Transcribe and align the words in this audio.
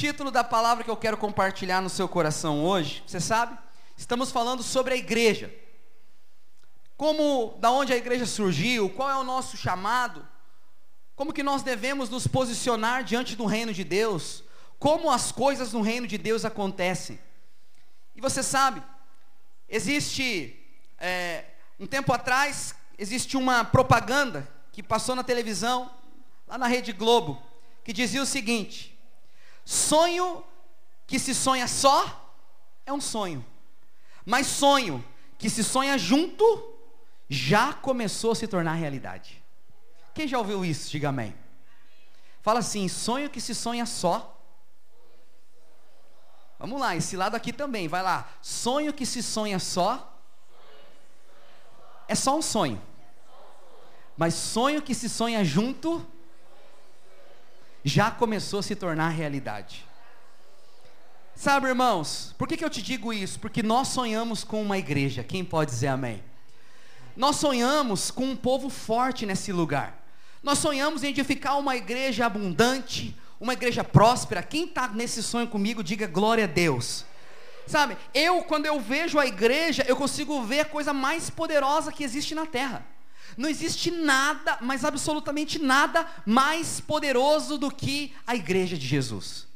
título 0.00 0.30
da 0.30 0.42
palavra 0.42 0.82
que 0.82 0.90
eu 0.90 0.96
quero 0.96 1.18
compartilhar 1.18 1.82
no 1.82 1.90
seu 1.90 2.08
coração 2.08 2.64
hoje, 2.64 3.02
você 3.06 3.20
sabe? 3.20 3.58
Estamos 3.98 4.30
falando 4.30 4.62
sobre 4.62 4.94
a 4.94 4.96
igreja. 4.96 5.54
Como, 6.96 7.58
da 7.58 7.70
onde 7.70 7.92
a 7.92 7.96
igreja 7.98 8.24
surgiu, 8.24 8.88
qual 8.88 9.10
é 9.10 9.16
o 9.18 9.22
nosso 9.22 9.58
chamado, 9.58 10.26
como 11.14 11.34
que 11.34 11.42
nós 11.42 11.62
devemos 11.62 12.08
nos 12.08 12.26
posicionar 12.26 13.04
diante 13.04 13.36
do 13.36 13.44
reino 13.44 13.74
de 13.74 13.84
Deus, 13.84 14.42
como 14.78 15.10
as 15.10 15.30
coisas 15.30 15.74
no 15.74 15.82
reino 15.82 16.06
de 16.06 16.16
Deus 16.16 16.46
acontecem. 16.46 17.20
E 18.16 18.22
você 18.22 18.42
sabe, 18.42 18.82
existe, 19.68 20.58
é, 20.98 21.44
um 21.78 21.86
tempo 21.86 22.10
atrás, 22.10 22.74
existe 22.98 23.36
uma 23.36 23.66
propaganda 23.66 24.50
que 24.72 24.82
passou 24.82 25.14
na 25.14 25.22
televisão, 25.22 25.90
lá 26.48 26.56
na 26.56 26.66
Rede 26.66 26.90
Globo, 26.90 27.38
que 27.84 27.92
dizia 27.92 28.22
o 28.22 28.26
seguinte: 28.26 28.89
sonho 29.64 30.44
que 31.06 31.18
se 31.18 31.34
sonha 31.34 31.66
só 31.66 32.34
é 32.86 32.92
um 32.92 33.00
sonho, 33.00 33.44
mas 34.24 34.46
sonho 34.46 35.04
que 35.38 35.48
se 35.48 35.64
sonha 35.64 35.96
junto 35.98 36.44
já 37.28 37.72
começou 37.72 38.32
a 38.32 38.34
se 38.34 38.46
tornar 38.46 38.74
realidade. 38.74 39.42
Quem 40.12 40.26
já 40.26 40.38
ouviu 40.38 40.64
isso? 40.64 40.90
Diga 40.90 41.08
amém. 41.08 41.34
Fala 42.42 42.60
assim: 42.60 42.88
sonho 42.88 43.30
que 43.30 43.40
se 43.40 43.54
sonha 43.54 43.86
só. 43.86 44.36
Vamos 46.58 46.78
lá, 46.78 46.94
esse 46.94 47.16
lado 47.16 47.34
aqui 47.34 47.52
também, 47.52 47.88
vai 47.88 48.02
lá. 48.02 48.28
Sonho 48.42 48.92
que 48.92 49.06
se 49.06 49.22
sonha 49.22 49.58
só. 49.58 50.18
É 52.06 52.14
só 52.14 52.36
um 52.36 52.42
sonho. 52.42 52.80
Mas 54.16 54.34
sonho 54.34 54.82
que 54.82 54.94
se 54.94 55.08
sonha 55.08 55.42
junto 55.42 56.06
já 57.84 58.10
começou 58.10 58.60
a 58.60 58.62
se 58.62 58.74
tornar 58.74 59.08
realidade. 59.08 59.86
Sabe, 61.34 61.68
irmãos, 61.68 62.34
por 62.36 62.46
que, 62.46 62.56
que 62.56 62.64
eu 62.64 62.70
te 62.70 62.82
digo 62.82 63.12
isso? 63.12 63.40
Porque 63.40 63.62
nós 63.62 63.88
sonhamos 63.88 64.44
com 64.44 64.60
uma 64.60 64.76
igreja. 64.76 65.24
Quem 65.24 65.44
pode 65.44 65.70
dizer 65.70 65.86
amém? 65.86 66.22
Nós 67.16 67.36
sonhamos 67.36 68.10
com 68.10 68.24
um 68.24 68.36
povo 68.36 68.68
forte 68.68 69.24
nesse 69.24 69.52
lugar. 69.52 70.04
Nós 70.42 70.58
sonhamos 70.58 71.02
em 71.02 71.08
edificar 71.08 71.58
uma 71.58 71.76
igreja 71.76 72.26
abundante, 72.26 73.16
uma 73.40 73.54
igreja 73.54 73.82
próspera. 73.82 74.42
Quem 74.42 74.64
está 74.64 74.88
nesse 74.88 75.22
sonho 75.22 75.48
comigo, 75.48 75.82
diga 75.82 76.06
glória 76.06 76.44
a 76.44 76.46
Deus. 76.46 77.04
Sabe, 77.66 77.96
eu, 78.12 78.42
quando 78.42 78.66
eu 78.66 78.80
vejo 78.80 79.18
a 79.18 79.26
igreja, 79.26 79.84
eu 79.86 79.96
consigo 79.96 80.42
ver 80.42 80.60
a 80.60 80.64
coisa 80.64 80.92
mais 80.92 81.30
poderosa 81.30 81.92
que 81.92 82.04
existe 82.04 82.34
na 82.34 82.44
terra. 82.44 82.84
Não 83.36 83.48
existe 83.48 83.90
nada, 83.90 84.58
mas 84.60 84.84
absolutamente 84.84 85.58
nada 85.58 86.06
mais 86.26 86.80
poderoso 86.80 87.58
do 87.58 87.70
que 87.70 88.14
a 88.26 88.34
igreja 88.34 88.76
de 88.76 88.86
Jesus. 88.86 89.46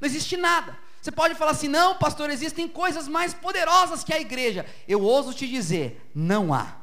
Não 0.00 0.06
existe 0.06 0.36
nada. 0.36 0.76
Você 1.00 1.10
pode 1.10 1.34
falar 1.34 1.50
assim, 1.50 1.68
não, 1.68 1.96
pastor, 1.96 2.30
existem 2.30 2.68
coisas 2.68 3.08
mais 3.08 3.34
poderosas 3.34 4.04
que 4.04 4.12
a 4.12 4.20
igreja. 4.20 4.64
Eu 4.86 5.00
ouso 5.02 5.34
te 5.34 5.48
dizer, 5.48 6.08
não 6.14 6.54
há. 6.54 6.76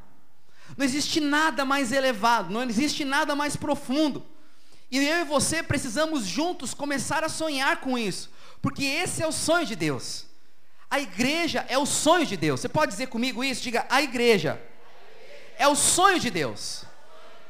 Não 0.78 0.86
existe 0.86 1.20
nada 1.20 1.64
mais 1.64 1.92
elevado, 1.92 2.54
não 2.54 2.64
existe 2.64 3.06
nada 3.06 3.36
mais 3.36 3.56
profundo. 3.56 4.26
E 4.92 4.98
eu 4.98 5.20
e 5.20 5.24
você 5.24 5.64
precisamos 5.64 6.26
juntos 6.26 6.74
começar 6.74 7.24
a 7.24 7.30
sonhar 7.30 7.80
com 7.80 7.98
isso, 7.98 8.30
porque 8.62 8.84
esse 8.84 9.22
é 9.22 9.28
o 9.28 9.32
sonho 9.32 9.66
de 9.66 9.76
Deus. 9.76 10.26
A 10.90 11.00
igreja 11.00 11.66
é 11.70 11.78
o 11.78 11.86
sonho 11.86 12.26
de 12.26 12.36
Deus. 12.36 12.60
Você 12.60 12.68
pode 12.68 12.92
dizer 12.92 13.08
comigo 13.08 13.44
isso? 13.44 13.62
Diga, 13.62 13.86
a 13.90 14.02
igreja 14.02 14.60
é 15.60 15.68
o 15.68 15.76
sonho 15.76 16.20
de 16.20 16.32
Deus. 16.32 16.86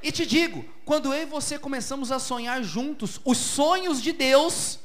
E 0.02 0.12
te 0.12 0.26
digo, 0.26 0.66
quando 0.84 1.14
eu 1.14 1.22
e 1.22 1.26
você 1.26 1.60
começamos 1.60 2.12
a 2.12 2.20
sonhar 2.20 2.62
juntos 2.64 3.22
os 3.24 3.38
sonhos 3.38 4.02
de 4.02 4.12
Deus, 4.12 4.80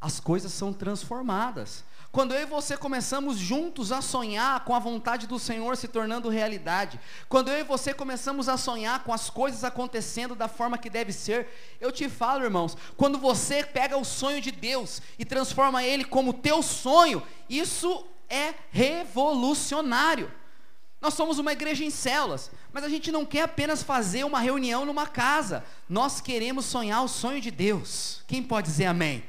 as 0.00 0.20
coisas 0.20 0.52
são 0.52 0.72
transformadas. 0.72 1.82
Quando 2.12 2.34
eu 2.34 2.42
e 2.42 2.46
você 2.46 2.76
começamos 2.76 3.38
juntos 3.38 3.92
a 3.92 4.00
sonhar 4.02 4.64
com 4.64 4.74
a 4.74 4.78
vontade 4.78 5.26
do 5.26 5.38
Senhor 5.38 5.76
se 5.76 5.88
tornando 5.88 6.28
realidade, 6.28 6.98
quando 7.28 7.48
eu 7.48 7.60
e 7.60 7.64
você 7.64 7.94
começamos 7.94 8.48
a 8.48 8.56
sonhar 8.56 9.04
com 9.04 9.12
as 9.12 9.30
coisas 9.30 9.62
acontecendo 9.62 10.34
da 10.34 10.48
forma 10.48 10.78
que 10.78 10.90
deve 10.90 11.12
ser, 11.12 11.48
eu 11.80 11.92
te 11.92 12.08
falo, 12.08 12.44
irmãos, 12.44 12.76
quando 12.96 13.18
você 13.18 13.62
pega 13.62 13.96
o 13.96 14.04
sonho 14.04 14.40
de 14.40 14.50
Deus 14.50 15.00
e 15.18 15.24
transforma 15.24 15.84
ele 15.84 16.04
como 16.04 16.32
teu 16.32 16.62
sonho, 16.62 17.22
isso 17.48 18.04
é 18.28 18.54
revolucionário. 18.70 20.32
Nós 21.00 21.14
somos 21.14 21.38
uma 21.38 21.52
igreja 21.52 21.84
em 21.84 21.90
células, 21.90 22.50
mas 22.72 22.82
a 22.82 22.88
gente 22.88 23.12
não 23.12 23.24
quer 23.24 23.42
apenas 23.42 23.82
fazer 23.82 24.24
uma 24.24 24.40
reunião 24.40 24.84
numa 24.84 25.06
casa. 25.06 25.64
Nós 25.88 26.20
queremos 26.20 26.64
sonhar 26.64 27.02
o 27.04 27.08
sonho 27.08 27.40
de 27.40 27.50
Deus. 27.50 28.22
Quem 28.26 28.42
pode 28.42 28.68
dizer 28.68 28.86
amém? 28.86 29.24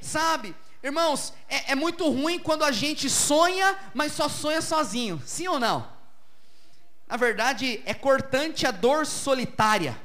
Sabe, 0.00 0.54
Irmãos, 0.84 1.32
é, 1.48 1.72
é, 1.72 1.74
muito 1.74 2.06
ruim 2.10 2.38
quando 2.38 2.62
a 2.62 2.70
gente 2.70 3.08
sonha, 3.08 3.74
mas 3.94 4.12
só 4.12 4.28
sonha 4.28 4.60
sozinho. 4.60 5.18
Sim 5.24 5.48
ou 5.48 5.58
não? 5.58 5.88
Na 7.08 7.16
verdade, 7.16 7.82
é 7.86 7.94
cortante 7.94 8.66
a 8.66 8.70
dor 8.70 9.06
solitária. 9.06 9.98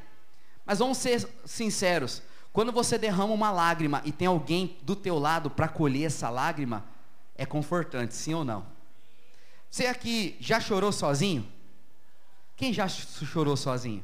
Mas 0.66 0.80
vamos 0.80 0.98
ser 0.98 1.28
sinceros. 1.44 2.22
Quando 2.54 2.72
você 2.72 2.98
derrama 2.98 3.34
uma 3.34 3.52
lágrima 3.52 4.02
e 4.06 4.14
tem 4.14 4.30
alguém 4.30 4.78
do 4.82 4.96
teu 4.96 5.20
lado 5.20 5.50
para 5.50 5.68
colher 5.68 6.06
essa 6.06 6.30
lágrima, 6.30 6.86
é 7.36 7.46
confortante, 7.46 8.16
sim 8.16 8.34
ou 8.34 8.46
não? 8.46 8.66
Você 9.70 9.86
aqui 9.86 10.36
já 10.40 10.60
chorou 10.60 10.92
sozinho? 10.92 11.48
Quem 12.56 12.74
já 12.74 12.88
chorou 12.88 13.56
sozinho? 13.56 14.04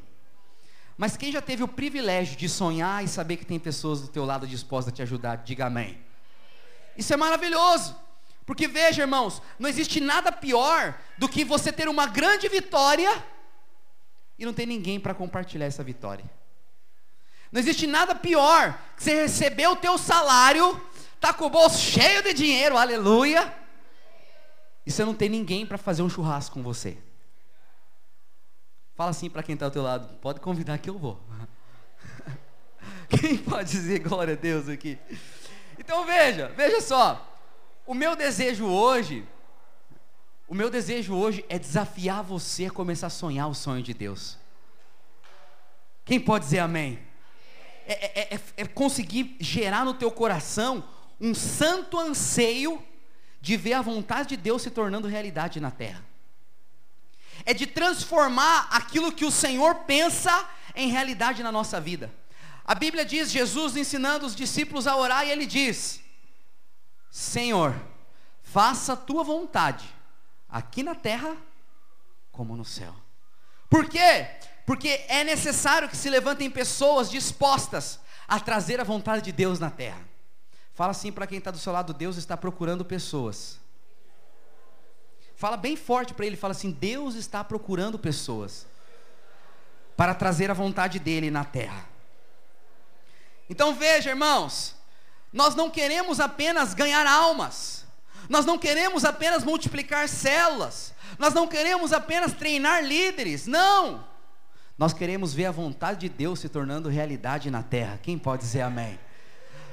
Mas 0.98 1.18
quem 1.18 1.32
já 1.32 1.42
teve 1.42 1.64
o 1.64 1.68
privilégio 1.68 2.38
de 2.38 2.48
sonhar 2.48 3.04
e 3.04 3.08
saber 3.08 3.38
que 3.38 3.46
tem 3.46 3.60
pessoas 3.60 4.02
do 4.02 4.08
teu 4.08 4.24
lado 4.24 4.48
dispostas 4.48 4.94
a 4.94 4.96
te 4.96 5.02
ajudar, 5.02 5.38
diga 5.38 5.66
amém. 5.66 6.00
Isso 6.98 7.14
é 7.14 7.18
maravilhoso. 7.18 7.96
Porque 8.46 8.68
veja, 8.68 9.02
irmãos, 9.02 9.42
não 9.58 9.68
existe 9.68 10.00
nada 10.00 10.32
pior 10.32 10.98
do 11.18 11.28
que 11.28 11.44
você 11.44 11.72
ter 11.72 11.90
uma 11.90 12.06
grande 12.06 12.48
vitória 12.48 13.12
e 14.38 14.46
não 14.46 14.54
ter 14.54 14.66
ninguém 14.66 15.00
para 15.00 15.14
compartilhar 15.14 15.66
essa 15.66 15.84
vitória. 15.84 16.24
Não 17.52 17.60
existe 17.60 17.88
nada 17.88 18.14
pior 18.14 18.80
que 18.96 19.04
você 19.04 19.22
receber 19.24 19.68
o 19.68 19.76
teu 19.76 19.98
salário, 19.98 20.80
tá 21.20 21.34
com 21.34 21.46
o 21.46 21.50
bolso 21.50 21.80
cheio 21.80 22.22
de 22.22 22.34
dinheiro, 22.34 22.78
aleluia, 22.78 23.52
e 24.86 24.92
você 24.92 25.04
não 25.04 25.16
tem 25.16 25.30
ninguém 25.30 25.66
para 25.66 25.78
fazer 25.78 26.04
um 26.04 26.10
churrasco 26.10 26.56
com 26.56 26.64
você. 26.64 26.98
Fala 28.96 29.10
assim 29.10 29.30
para 29.30 29.44
quem 29.44 29.54
está 29.54 29.66
ao 29.66 29.72
teu 29.72 29.84
lado, 29.84 30.08
pode 30.20 30.40
convidar 30.40 30.78
que 30.78 30.90
eu 30.90 30.98
vou. 30.98 31.20
Quem 33.10 33.38
pode 33.38 33.70
dizer 33.70 34.00
glória 34.00 34.34
a 34.34 34.38
Deus 34.38 34.68
aqui? 34.68 34.98
Então 35.78 36.06
veja, 36.06 36.48
veja 36.56 36.82
só. 36.82 37.34
O 37.86 37.94
meu 37.94 38.16
desejo 38.16 38.66
hoje, 38.66 39.28
o 40.48 40.56
meu 40.56 40.70
desejo 40.70 41.14
hoje 41.14 41.46
é 41.50 41.60
desafiar 41.60 42.24
você 42.24 42.66
a 42.66 42.72
começar 42.72 43.08
a 43.08 43.12
sonhar 43.12 43.48
o 43.48 43.54
sonho 43.54 43.84
de 43.84 43.94
Deus. 43.94 44.38
Quem 46.04 46.20
pode 46.20 46.46
dizer 46.46 46.60
amém? 46.60 47.00
É, 47.86 48.34
é, 48.34 48.36
é, 48.36 48.42
é 48.58 48.66
conseguir 48.66 49.36
gerar 49.40 49.86
no 49.86 49.94
teu 49.94 50.10
coração 50.10 50.84
um 51.20 51.34
santo 51.36 52.00
anseio 52.00 52.82
de 53.46 53.56
ver 53.56 53.74
a 53.74 53.82
vontade 53.84 54.30
de 54.30 54.38
Deus 54.38 54.64
se 54.64 54.72
tornando 54.72 55.08
realidade 55.08 55.60
na 55.60 55.70
terra. 55.70 56.04
É 57.46 57.54
de 57.54 57.68
transformar 57.68 58.68
aquilo 58.72 59.12
que 59.12 59.24
o 59.24 59.30
Senhor 59.30 59.76
pensa 59.86 60.50
em 60.74 60.90
realidade 60.90 61.44
na 61.44 61.52
nossa 61.52 61.80
vida. 61.80 62.12
A 62.66 62.74
Bíblia 62.74 63.06
diz, 63.06 63.30
Jesus 63.30 63.78
ensinando 63.78 64.26
os 64.26 64.36
discípulos 64.36 64.88
a 64.88 64.98
orar, 64.98 65.28
e 65.28 65.30
ele 65.30 65.46
diz: 65.46 66.02
Senhor, 67.12 67.76
faça 68.42 68.94
a 68.94 68.98
tua 68.98 69.24
vontade, 69.24 69.86
aqui 70.50 70.82
na 70.82 70.96
terra 70.96 71.38
como 72.32 72.58
no 72.58 72.66
céu. 72.66 72.96
Por 73.70 73.88
quê? 73.88 74.26
Porque 74.66 75.06
é 75.08 75.24
necessário 75.24 75.88
que 75.88 75.96
se 75.96 76.10
levantem 76.10 76.50
pessoas 76.50 77.12
dispostas 77.12 78.00
a 78.28 78.40
trazer 78.40 78.82
a 78.82 78.84
vontade 78.84 79.22
de 79.22 79.32
Deus 79.32 79.60
na 79.60 79.70
terra. 79.70 80.15
Fala 80.76 80.92
assim 80.92 81.12
para 81.12 81.26
quem 81.26 81.38
está 81.38 81.50
do 81.50 81.58
seu 81.58 81.72
lado: 81.72 81.94
Deus 81.94 82.18
está 82.18 82.36
procurando 82.36 82.84
pessoas. 82.86 83.60
Fala 85.36 85.58
bem 85.58 85.76
forte 85.76 86.14
para 86.14 86.26
ele, 86.26 86.36
fala 86.36 86.52
assim: 86.52 86.70
Deus 86.70 87.16
está 87.16 87.44
procurando 87.44 87.98
pessoas 87.98 88.68
para 89.96 90.14
trazer 90.14 90.52
a 90.52 90.54
vontade 90.54 91.00
dele 91.00 91.32
na 91.32 91.46
terra. 91.46 91.88
Então 93.50 93.74
veja, 93.74 94.10
irmãos, 94.10 94.76
nós 95.32 95.56
não 95.56 95.70
queremos 95.70 96.20
apenas 96.20 96.74
ganhar 96.74 97.08
almas, 97.08 97.86
nós 98.28 98.46
não 98.46 98.58
queremos 98.58 99.06
apenas 99.06 99.46
multiplicar 99.46 100.10
células, 100.10 100.94
nós 101.18 101.34
não 101.34 101.48
queremos 101.48 101.94
apenas 101.94 102.34
treinar 102.34 102.84
líderes, 102.84 103.48
não. 103.48 104.06
Nós 104.78 104.92
queremos 104.92 105.34
ver 105.34 105.46
a 105.46 105.52
vontade 105.52 106.02
de 106.02 106.10
Deus 106.10 106.40
se 106.40 106.50
tornando 106.50 106.90
realidade 106.90 107.50
na 107.50 107.64
terra. 107.64 107.98
Quem 108.04 108.18
pode 108.18 108.42
dizer 108.42 108.60
amém? 108.62 109.00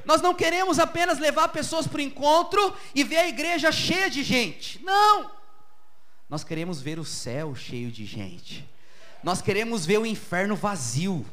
Nós 0.05 0.21
não 0.21 0.35
queremos 0.35 0.79
apenas 0.79 1.19
levar 1.19 1.49
pessoas 1.49 1.87
para 1.87 1.99
o 1.99 2.03
encontro 2.03 2.75
e 2.95 3.05
ver 3.05 3.19
a 3.19 3.29
igreja 3.29 3.71
cheia 3.71 4.11
de 4.11 4.23
gente. 4.23 4.83
Não! 4.85 5.31
Nós 6.29 6.43
queremos 6.43 6.81
ver 6.81 6.99
o 6.99 7.05
céu 7.05 7.55
cheio 7.55 7.91
de 7.91 8.07
gente. 8.07 8.69
Nós 9.23 9.43
queremos 9.43 9.85
ver 9.85 9.99
o 9.99 10.07
inferno 10.07 10.57
vazio. 10.57 11.25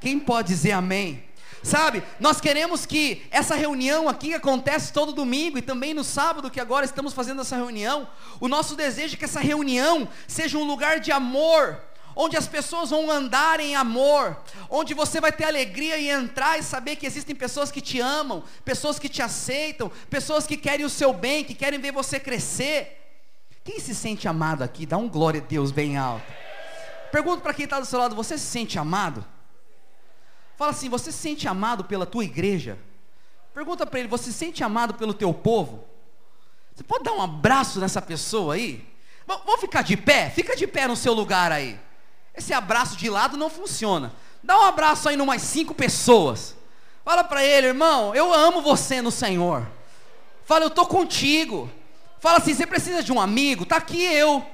Quem 0.00 0.18
pode 0.18 0.48
dizer 0.48 0.72
amém? 0.72 1.24
Sabe, 1.62 2.02
nós 2.20 2.40
queremos 2.40 2.86
que 2.86 3.26
essa 3.30 3.54
reunião 3.56 4.08
aqui 4.08 4.34
acontece 4.34 4.92
todo 4.92 5.12
domingo 5.12 5.58
e 5.58 5.62
também 5.62 5.92
no 5.92 6.04
sábado 6.04 6.50
que 6.50 6.60
agora 6.60 6.84
estamos 6.84 7.12
fazendo 7.12 7.40
essa 7.40 7.56
reunião. 7.56 8.08
O 8.38 8.46
nosso 8.46 8.76
desejo 8.76 9.14
é 9.14 9.18
que 9.18 9.24
essa 9.24 9.40
reunião 9.40 10.08
seja 10.28 10.58
um 10.58 10.64
lugar 10.64 11.00
de 11.00 11.10
amor, 11.10 11.80
onde 12.16 12.34
as 12.34 12.48
pessoas 12.48 12.88
vão 12.88 13.10
andar 13.10 13.60
em 13.60 13.76
amor, 13.76 14.38
onde 14.70 14.94
você 14.94 15.20
vai 15.20 15.30
ter 15.30 15.44
alegria 15.44 15.98
e 15.98 16.08
entrar 16.08 16.58
e 16.58 16.62
saber 16.62 16.96
que 16.96 17.06
existem 17.06 17.36
pessoas 17.36 17.70
que 17.70 17.82
te 17.82 18.00
amam, 18.00 18.42
pessoas 18.64 18.98
que 18.98 19.08
te 19.08 19.20
aceitam, 19.20 19.92
pessoas 20.08 20.46
que 20.46 20.56
querem 20.56 20.86
o 20.86 20.90
seu 20.90 21.12
bem, 21.12 21.44
que 21.44 21.54
querem 21.54 21.78
ver 21.78 21.92
você 21.92 22.18
crescer. 22.18 23.02
Quem 23.62 23.78
se 23.78 23.94
sente 23.94 24.26
amado 24.26 24.62
aqui? 24.62 24.86
Dá 24.86 24.96
um 24.96 25.08
glória 25.08 25.42
a 25.42 25.44
Deus 25.44 25.70
bem 25.70 25.98
alto. 25.98 26.24
Pergunto 27.12 27.42
para 27.42 27.52
quem 27.52 27.64
está 27.64 27.78
do 27.78 27.86
seu 27.86 27.98
lado: 27.98 28.16
você 28.16 28.38
se 28.38 28.46
sente 28.46 28.78
amado? 28.78 29.22
Fala 30.56 30.70
assim: 30.70 30.88
você 30.88 31.12
se 31.12 31.18
sente 31.18 31.46
amado 31.46 31.84
pela 31.84 32.06
tua 32.06 32.24
igreja? 32.24 32.78
Pergunta 33.52 33.84
para 33.84 33.98
ele: 33.98 34.08
você 34.08 34.24
se 34.24 34.32
sente 34.32 34.64
amado 34.64 34.94
pelo 34.94 35.12
teu 35.12 35.34
povo? 35.34 35.84
Você 36.74 36.82
pode 36.82 37.04
dar 37.04 37.12
um 37.12 37.20
abraço 37.20 37.78
nessa 37.78 38.00
pessoa 38.00 38.54
aí? 38.54 38.86
Vamos 39.26 39.60
ficar 39.60 39.82
de 39.82 39.96
pé? 39.96 40.30
Fica 40.30 40.56
de 40.56 40.66
pé 40.66 40.86
no 40.86 40.96
seu 40.96 41.12
lugar 41.12 41.52
aí. 41.52 41.85
Esse 42.36 42.52
abraço 42.52 42.96
de 42.96 43.08
lado 43.08 43.36
não 43.36 43.48
funciona. 43.48 44.12
Dá 44.42 44.58
um 44.58 44.62
abraço 44.62 45.08
aí 45.08 45.16
em 45.16 45.20
umas 45.20 45.42
cinco 45.42 45.74
pessoas. 45.74 46.54
Fala 47.04 47.24
para 47.24 47.44
ele, 47.44 47.68
irmão, 47.68 48.14
eu 48.14 48.32
amo 48.32 48.60
você 48.60 49.00
no 49.00 49.10
Senhor. 49.10 49.66
Fala, 50.44 50.64
eu 50.64 50.68
estou 50.68 50.86
contigo. 50.86 51.70
Fala 52.20 52.38
assim, 52.38 52.54
você 52.54 52.66
precisa 52.66 53.02
de 53.02 53.12
um 53.12 53.20
amigo? 53.20 53.64
Tá 53.64 53.76
aqui 53.76 54.02
eu. 54.02 54.44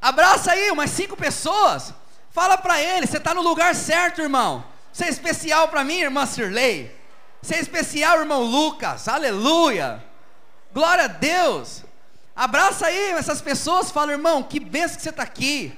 Abraça 0.00 0.52
aí 0.52 0.70
umas 0.70 0.90
cinco 0.90 1.16
pessoas. 1.16 1.92
Fala 2.30 2.56
para 2.56 2.80
ele, 2.80 3.06
você 3.06 3.16
está 3.18 3.34
no 3.34 3.42
lugar 3.42 3.74
certo, 3.74 4.22
irmão. 4.22 4.64
Você 4.92 5.04
é 5.04 5.08
especial 5.08 5.68
para 5.68 5.84
mim, 5.84 6.00
irmã 6.00 6.24
Sirley. 6.26 6.94
Você 7.42 7.56
é 7.56 7.60
especial, 7.60 8.20
irmão 8.20 8.42
Lucas. 8.42 9.08
Aleluia. 9.08 10.04
Glória 10.72 11.04
a 11.04 11.08
Deus. 11.08 11.84
Abraça 12.40 12.86
aí 12.86 13.10
essas 13.10 13.42
pessoas, 13.42 13.90
fala, 13.90 14.12
irmão, 14.12 14.42
que 14.42 14.58
benção 14.58 14.96
que 14.96 15.02
você 15.02 15.10
está 15.10 15.22
aqui. 15.22 15.76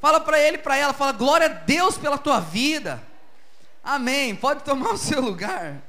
Fala 0.00 0.18
para 0.18 0.40
ele, 0.40 0.56
para 0.56 0.78
ela, 0.78 0.94
fala, 0.94 1.12
glória 1.12 1.44
a 1.44 1.50
Deus 1.50 1.98
pela 1.98 2.16
tua 2.16 2.40
vida. 2.40 3.02
Amém. 3.84 4.34
Pode 4.34 4.64
tomar 4.64 4.92
o 4.92 4.96
seu 4.96 5.20
lugar. 5.20 5.82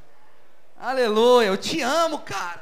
Aleluia. 0.78 1.48
Eu 1.48 1.56
te 1.56 1.80
amo, 1.80 2.20
cara. 2.20 2.62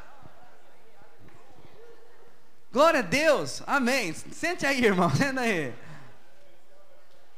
Glória 2.72 3.00
a 3.00 3.02
Deus. 3.02 3.64
Amém. 3.66 4.14
Sente 4.30 4.64
aí, 4.64 4.84
irmão. 4.84 5.10
Senta 5.18 5.40
aí. 5.40 5.74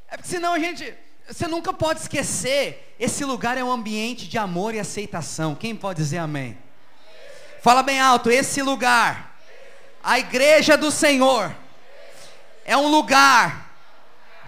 É 0.09 0.17
porque 0.19 0.29
senão 0.29 0.53
a 0.53 0.59
gente. 0.59 0.93
Você 1.27 1.49
nunca 1.49 1.73
pode 1.73 2.01
esquecer. 2.01 2.95
Esse 3.01 3.25
lugar 3.25 3.57
é 3.57 3.65
um 3.65 3.73
ambiente 3.73 4.29
de 4.29 4.37
amor 4.37 4.75
e 4.75 4.79
aceitação. 4.79 5.55
Quem 5.55 5.75
pode 5.75 6.03
dizer 6.03 6.19
amém? 6.19 6.59
Fala 7.63 7.83
bem 7.83 7.99
alto. 7.99 8.31
Esse 8.31 8.61
lugar, 8.61 9.36
a 10.03 10.19
igreja 10.19 10.77
do 10.77 10.91
Senhor, 10.91 11.55
é 12.65 12.77
um 12.77 12.89
lugar 12.89 13.71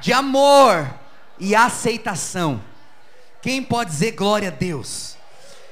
de 0.01 0.13
amor 0.13 0.93
e 1.39 1.55
aceitação. 1.55 2.63
Quem 3.41 3.63
pode 3.63 3.91
dizer 3.91 4.13
glória 4.13 4.49
a 4.49 4.53
Deus? 4.53 5.17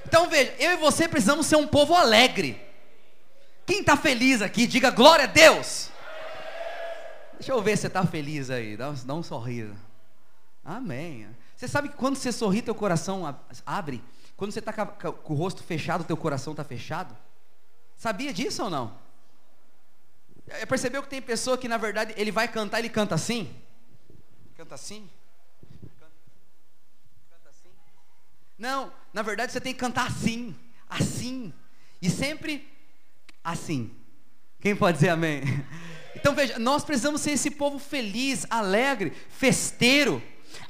Então 0.06 0.28
veja, 0.28 0.54
eu 0.58 0.72
e 0.72 0.76
você 0.76 1.08
precisamos 1.08 1.46
ser 1.46 1.56
um 1.56 1.66
povo 1.66 1.94
alegre. 1.94 2.60
Quem 3.66 3.80
está 3.80 3.96
feliz 3.96 4.40
aqui, 4.40 4.66
diga 4.66 4.90
glória 4.90 5.24
a 5.24 5.28
Deus. 5.28 5.90
Deixa 7.38 7.52
eu 7.52 7.60
ver 7.60 7.76
se 7.76 7.82
você 7.82 7.86
está 7.88 8.06
feliz 8.06 8.48
aí. 8.48 8.76
Dá, 8.76 8.92
dá 9.04 9.14
um 9.14 9.22
sorriso. 9.22 9.74
Amém. 10.64 11.28
Você 11.56 11.66
sabe 11.66 11.88
que 11.88 11.96
quando 11.96 12.16
você 12.16 12.30
sorri, 12.30 12.62
teu 12.62 12.74
coração 12.74 13.36
abre. 13.64 14.02
Quando 14.36 14.52
você 14.52 14.58
está 14.58 14.72
com, 14.72 15.12
com, 15.12 15.32
o 15.34 15.36
rosto 15.36 15.62
fechado, 15.62 16.04
teu 16.04 16.16
coração 16.16 16.52
está 16.52 16.62
fechado. 16.62 17.16
Sabia 17.96 18.32
disso 18.32 18.62
ou 18.62 18.70
não? 18.70 18.92
É, 20.48 20.64
percebeu 20.64 21.02
que 21.02 21.08
tem 21.08 21.20
pessoa 21.20 21.58
que 21.58 21.68
na 21.68 21.76
verdade 21.76 22.14
ele 22.16 22.30
vai 22.30 22.46
cantar, 22.46 22.78
ele 22.78 22.88
canta 22.88 23.14
assim? 23.14 23.54
Canta 24.56 24.74
assim? 24.74 25.10
Canta 27.30 27.48
assim? 27.48 27.68
Não, 28.58 28.92
na 29.12 29.22
verdade 29.22 29.52
você 29.52 29.60
tem 29.60 29.72
que 29.72 29.80
cantar 29.80 30.06
assim, 30.06 30.54
assim. 30.88 31.52
E 32.00 32.08
sempre 32.08 32.68
assim. 33.42 33.94
Quem 34.60 34.74
pode 34.74 34.98
dizer 34.98 35.10
amém? 35.10 35.42
Então 36.18 36.34
veja, 36.34 36.58
nós 36.58 36.82
precisamos 36.82 37.20
ser 37.20 37.32
esse 37.32 37.50
povo 37.50 37.78
feliz, 37.78 38.46
alegre, 38.48 39.12
festeiro. 39.28 40.20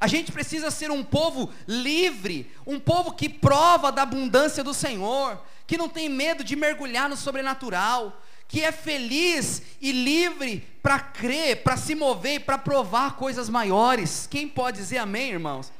A 0.00 0.06
gente 0.08 0.32
precisa 0.32 0.70
ser 0.70 0.90
um 0.90 1.04
povo 1.04 1.50
livre, 1.66 2.52
um 2.66 2.80
povo 2.80 3.12
que 3.12 3.28
prova 3.28 3.92
da 3.92 4.02
abundância 4.02 4.64
do 4.64 4.74
Senhor, 4.74 5.40
que 5.66 5.78
não 5.78 5.88
tem 5.88 6.08
medo 6.08 6.42
de 6.42 6.56
mergulhar 6.56 7.08
no 7.08 7.16
sobrenatural, 7.16 8.20
que 8.48 8.62
é 8.62 8.70
feliz 8.70 9.62
e 9.80 9.90
livre 9.92 10.60
para 10.82 11.00
crer, 11.00 11.62
para 11.62 11.76
se 11.76 11.94
mover, 11.94 12.44
para 12.44 12.58
provar 12.58 13.16
coisas 13.16 13.48
maiores. 13.48 14.26
Quem 14.26 14.48
pode 14.48 14.78
dizer 14.78 14.98
amém, 14.98 15.30
irmãos? 15.30 15.72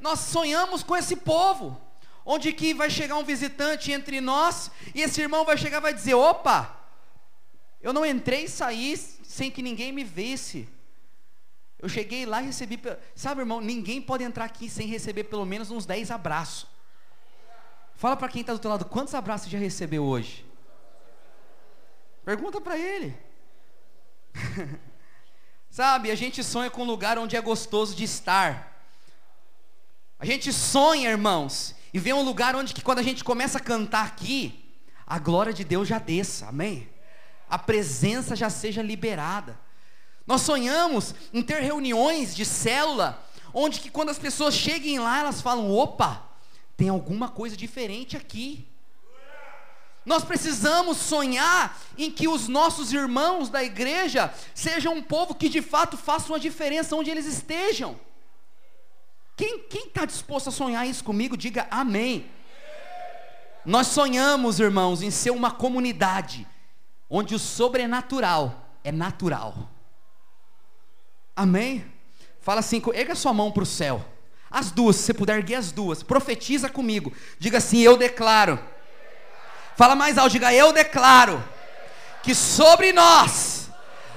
Nós 0.00 0.20
sonhamos 0.20 0.82
com 0.82 0.96
esse 0.96 1.16
povo, 1.16 1.80
onde 2.24 2.52
que 2.52 2.72
vai 2.72 2.88
chegar 2.88 3.16
um 3.16 3.24
visitante 3.24 3.92
entre 3.92 4.20
nós 4.20 4.70
e 4.94 5.02
esse 5.02 5.20
irmão 5.20 5.44
vai 5.44 5.58
chegar 5.58 5.78
e 5.78 5.82
vai 5.82 5.94
dizer: 5.94 6.14
"Opa, 6.14 6.76
eu 7.82 7.92
não 7.92 8.06
entrei 8.06 8.44
e 8.44 8.48
saí 8.48 8.96
sem 8.96 9.50
que 9.50 9.62
ninguém 9.62 9.92
me 9.92 10.02
visse. 10.02 10.68
Eu 11.78 11.88
cheguei 11.88 12.24
lá 12.24 12.42
e 12.42 12.46
recebi. 12.46 12.80
Sabe, 13.14 13.42
irmão, 13.42 13.60
ninguém 13.60 14.00
pode 14.00 14.24
entrar 14.24 14.46
aqui 14.46 14.68
sem 14.68 14.86
receber 14.86 15.24
pelo 15.24 15.44
menos 15.44 15.70
uns 15.70 15.84
10 15.84 16.10
abraços. 16.10 16.66
Fala 17.94 18.16
para 18.16 18.28
quem 18.28 18.40
está 18.40 18.52
do 18.52 18.58
teu 18.58 18.70
lado, 18.70 18.84
quantos 18.86 19.14
abraços 19.14 19.50
já 19.50 19.58
recebeu 19.58 20.04
hoje? 20.04 20.45
Pergunta 22.26 22.60
para 22.60 22.76
ele. 22.76 23.16
Sabe, 25.70 26.10
a 26.10 26.14
gente 26.14 26.44
sonha 26.44 26.68
com 26.70 26.82
um 26.82 26.86
lugar 26.86 27.18
onde 27.18 27.36
é 27.36 27.40
gostoso 27.40 27.96
de 27.96 28.04
estar. 28.04 28.86
A 30.18 30.26
gente 30.26 30.52
sonha, 30.52 31.08
irmãos, 31.08 31.74
e 31.94 31.98
vê 31.98 32.12
um 32.12 32.22
lugar 32.22 32.54
onde 32.54 32.74
que 32.74 32.82
quando 32.82 32.98
a 32.98 33.02
gente 33.02 33.24
começa 33.24 33.56
a 33.56 33.62
cantar 33.62 34.04
aqui, 34.04 34.62
a 35.06 35.18
glória 35.18 35.54
de 35.54 35.64
Deus 35.64 35.88
já 35.88 35.98
desça. 35.98 36.48
Amém? 36.48 36.94
a 37.48 37.58
presença 37.58 38.34
já 38.34 38.50
seja 38.50 38.82
liberada. 38.82 39.58
Nós 40.26 40.42
sonhamos 40.42 41.14
em 41.32 41.42
ter 41.42 41.62
reuniões 41.62 42.34
de 42.34 42.44
célula, 42.44 43.24
onde 43.54 43.80
que 43.80 43.90
quando 43.90 44.10
as 44.10 44.18
pessoas 44.18 44.54
cheguem 44.54 44.98
lá, 44.98 45.20
elas 45.20 45.40
falam: 45.40 45.70
opa, 45.70 46.28
tem 46.76 46.88
alguma 46.88 47.28
coisa 47.28 47.56
diferente 47.56 48.16
aqui. 48.16 48.66
Nós 50.06 50.24
precisamos 50.24 50.98
sonhar 50.98 51.76
em 51.98 52.12
que 52.12 52.28
os 52.28 52.46
nossos 52.46 52.92
irmãos 52.92 53.50
da 53.50 53.64
igreja 53.64 54.32
sejam 54.54 54.94
um 54.94 55.02
povo 55.02 55.34
que 55.34 55.48
de 55.48 55.60
fato 55.60 55.96
faça 55.96 56.32
uma 56.32 56.38
diferença 56.38 56.94
onde 56.94 57.10
eles 57.10 57.26
estejam. 57.26 57.98
Quem 59.36 59.66
está 59.68 60.04
disposto 60.04 60.48
a 60.48 60.52
sonhar 60.52 60.86
isso 60.86 61.02
comigo, 61.02 61.36
diga 61.36 61.66
amém. 61.72 62.30
Nós 63.64 63.88
sonhamos, 63.88 64.60
irmãos, 64.60 65.02
em 65.02 65.10
ser 65.10 65.30
uma 65.30 65.50
comunidade 65.50 66.46
onde 67.10 67.34
o 67.34 67.38
sobrenatural 67.38 68.78
é 68.84 68.92
natural. 68.92 69.68
Amém? 71.34 71.84
Fala 72.40 72.60
assim, 72.60 72.80
erga 72.94 73.16
sua 73.16 73.34
mão 73.34 73.50
para 73.50 73.64
o 73.64 73.66
céu. 73.66 74.06
As 74.48 74.70
duas, 74.70 74.94
se 74.94 75.02
você 75.02 75.14
puder 75.14 75.38
erguer 75.38 75.56
as 75.56 75.72
duas, 75.72 76.04
profetiza 76.04 76.68
comigo. 76.68 77.12
Diga 77.40 77.58
assim: 77.58 77.80
Eu 77.80 77.96
declaro. 77.96 78.75
Fala 79.76 79.94
mais 79.94 80.18
alto, 80.18 80.30
diga: 80.30 80.52
Eu 80.52 80.72
declaro 80.72 81.42
que 82.22 82.34
sobre 82.34 82.92
nós 82.92 83.70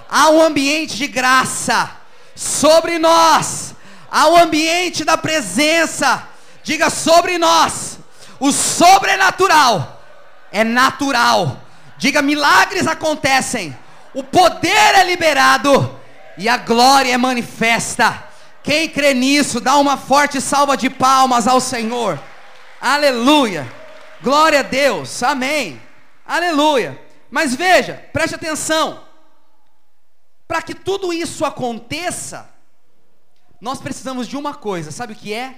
há 0.09 0.29
um 0.29 0.41
ambiente 0.41 0.95
de 0.95 1.07
graça. 1.07 1.91
Sobre 2.35 2.97
nós 2.97 3.75
há 4.09 4.27
um 4.27 4.37
ambiente 4.37 5.03
da 5.03 5.17
presença. 5.17 6.27
Diga 6.63 6.89
sobre 6.89 7.37
nós. 7.37 7.99
O 8.39 8.51
sobrenatural 8.51 10.01
é 10.51 10.63
natural 10.63 11.59
Diga: 11.99 12.21
milagres 12.21 12.87
acontecem, 12.87 13.77
o 14.13 14.23
poder 14.23 14.95
é 14.95 15.03
liberado 15.03 15.99
e 16.37 16.47
a 16.47 16.55
glória 16.55 17.13
é 17.13 17.17
manifesta. 17.17 18.23
Quem 18.63 18.87
crê 18.87 19.13
nisso, 19.13 19.59
dá 19.59 19.75
uma 19.75 19.97
forte 19.97 20.39
salva 20.39 20.77
de 20.77 20.89
palmas 20.89 21.45
ao 21.45 21.59
Senhor. 21.59 22.17
Aleluia. 22.79 23.67
Glória 24.21 24.59
a 24.59 24.63
Deus. 24.63 25.23
Amém. 25.23 25.81
Aleluia. 26.25 26.99
Mas 27.31 27.55
veja, 27.55 27.95
preste 28.11 28.35
atenção. 28.35 29.07
Para 30.47 30.61
que 30.61 30.73
tudo 30.73 31.13
isso 31.13 31.45
aconteça, 31.45 32.49
nós 33.61 33.79
precisamos 33.79 34.27
de 34.27 34.35
uma 34.35 34.53
coisa, 34.53 34.91
sabe 34.91 35.13
o 35.13 35.15
que 35.15 35.33
é? 35.33 35.55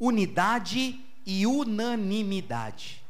Unidade 0.00 1.00
e 1.24 1.46
unanimidade. 1.46 3.02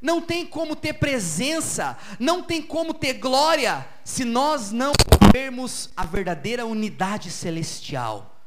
Não 0.00 0.20
tem 0.20 0.46
como 0.46 0.76
ter 0.76 0.94
presença, 0.94 1.98
não 2.18 2.42
tem 2.42 2.62
como 2.62 2.94
ter 2.94 3.14
glória, 3.14 3.86
se 4.04 4.24
nós 4.24 4.70
não 4.70 4.92
vivermos 5.20 5.90
a 5.96 6.04
verdadeira 6.04 6.64
unidade 6.64 7.30
celestial, 7.30 8.37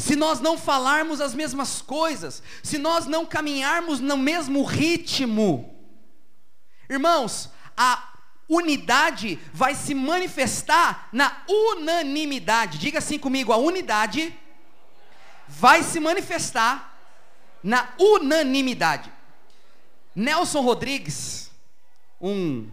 se 0.00 0.16
nós 0.16 0.40
não 0.40 0.56
falarmos 0.56 1.20
as 1.20 1.34
mesmas 1.34 1.82
coisas, 1.82 2.42
se 2.62 2.78
nós 2.78 3.06
não 3.06 3.26
caminharmos 3.26 4.00
no 4.00 4.16
mesmo 4.16 4.64
ritmo, 4.64 5.78
irmãos, 6.88 7.50
a 7.76 8.14
unidade 8.48 9.38
vai 9.52 9.74
se 9.74 9.94
manifestar 9.94 11.08
na 11.12 11.44
unanimidade. 11.46 12.78
Diga 12.78 12.98
assim 12.98 13.18
comigo: 13.18 13.52
a 13.52 13.56
unidade 13.56 14.34
vai 15.46 15.82
se 15.82 16.00
manifestar 16.00 16.98
na 17.62 17.92
unanimidade. 17.98 19.12
Nelson 20.16 20.62
Rodrigues, 20.62 21.50
um 22.20 22.68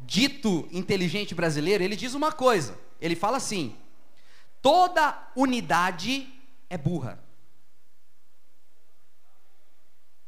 dito 0.00 0.68
inteligente 0.70 1.34
brasileiro, 1.34 1.84
ele 1.84 1.96
diz 1.96 2.14
uma 2.14 2.32
coisa. 2.32 2.78
Ele 3.00 3.14
fala 3.14 3.36
assim: 3.36 3.76
toda 4.60 5.16
unidade 5.36 6.34
é 6.74 6.78
burra. 6.78 7.22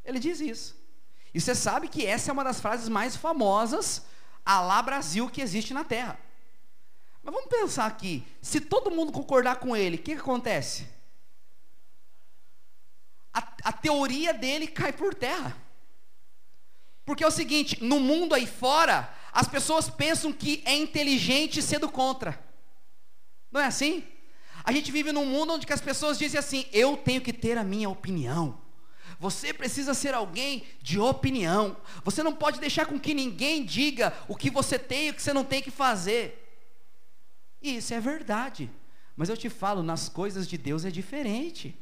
Ele 0.05 0.21
diz 0.21 0.41
isso. 0.41 0.76
E 1.35 1.41
você 1.41 1.55
sabe 1.55 1.88
que 1.88 2.07
essa 2.07 2.31
é 2.31 2.33
uma 2.33 2.45
das 2.45 2.61
frases 2.61 2.88
mais 2.88 3.17
famosas 3.17 4.07
a 4.45 4.61
lá 4.61 4.81
Brasil 4.81 5.29
que 5.29 5.43
existe 5.43 5.75
na 5.75 5.85
Terra. 5.85 6.19
Mas 7.23 7.35
vamos 7.35 7.50
pensar 7.50 7.87
aqui, 7.87 8.25
se 8.41 8.61
todo 8.61 8.93
mundo 8.93 9.11
concordar 9.11 9.57
com 9.57 9.76
ele, 9.76 9.97
o 9.97 9.99
que, 9.99 10.15
que 10.15 10.21
acontece? 10.21 10.87
A, 13.35 13.41
a 13.65 13.73
teoria 13.73 14.33
dele 14.33 14.69
cai 14.69 14.93
por 14.93 15.12
terra. 15.12 15.57
Porque 17.05 17.25
é 17.25 17.26
o 17.26 17.33
seguinte, 17.33 17.83
no 17.83 17.99
mundo 17.99 18.35
aí 18.35 18.47
fora, 18.47 19.12
as 19.33 19.49
pessoas 19.49 19.91
pensam 19.91 20.33
que 20.33 20.62
é 20.65 20.76
inteligente 20.76 21.61
ser 21.61 21.81
do 21.81 21.91
contra. 21.91 22.38
Não 23.50 23.61
é 23.61 23.67
assim? 23.67 24.07
A 24.67 24.73
gente 24.73 24.91
vive 24.91 25.13
num 25.13 25.25
mundo 25.25 25.53
onde 25.53 25.73
as 25.73 25.81
pessoas 25.81 26.19
dizem 26.19 26.41
assim: 26.41 26.67
eu 26.73 26.97
tenho 26.97 27.21
que 27.21 27.33
ter 27.33 27.57
a 27.57 27.63
minha 27.63 27.89
opinião. 27.89 28.59
Você 29.21 29.55
precisa 29.55 29.95
ser 29.95 30.13
alguém 30.13 30.65
de 30.83 30.99
opinião. 30.99 31.77
Você 32.05 32.21
não 32.23 32.35
pode 32.35 32.59
deixar 32.59 32.85
com 32.85 32.99
que 32.99 33.15
ninguém 33.15 33.65
diga 33.65 34.13
o 34.29 34.35
que 34.35 34.51
você 34.51 34.77
tem 34.79 35.07
e 35.07 35.11
o 35.11 35.15
que 35.15 35.23
você 35.23 35.33
não 35.33 35.45
tem 35.45 35.63
que 35.63 35.71
fazer. 35.71 36.43
E 37.63 37.77
isso 37.77 37.95
é 37.95 38.01
verdade. 38.01 38.69
Mas 39.17 39.29
eu 39.29 39.37
te 39.37 39.49
falo, 39.49 39.83
nas 39.83 40.09
coisas 40.09 40.47
de 40.47 40.59
Deus 40.59 40.85
é 40.85 40.91
diferente. 40.91 41.79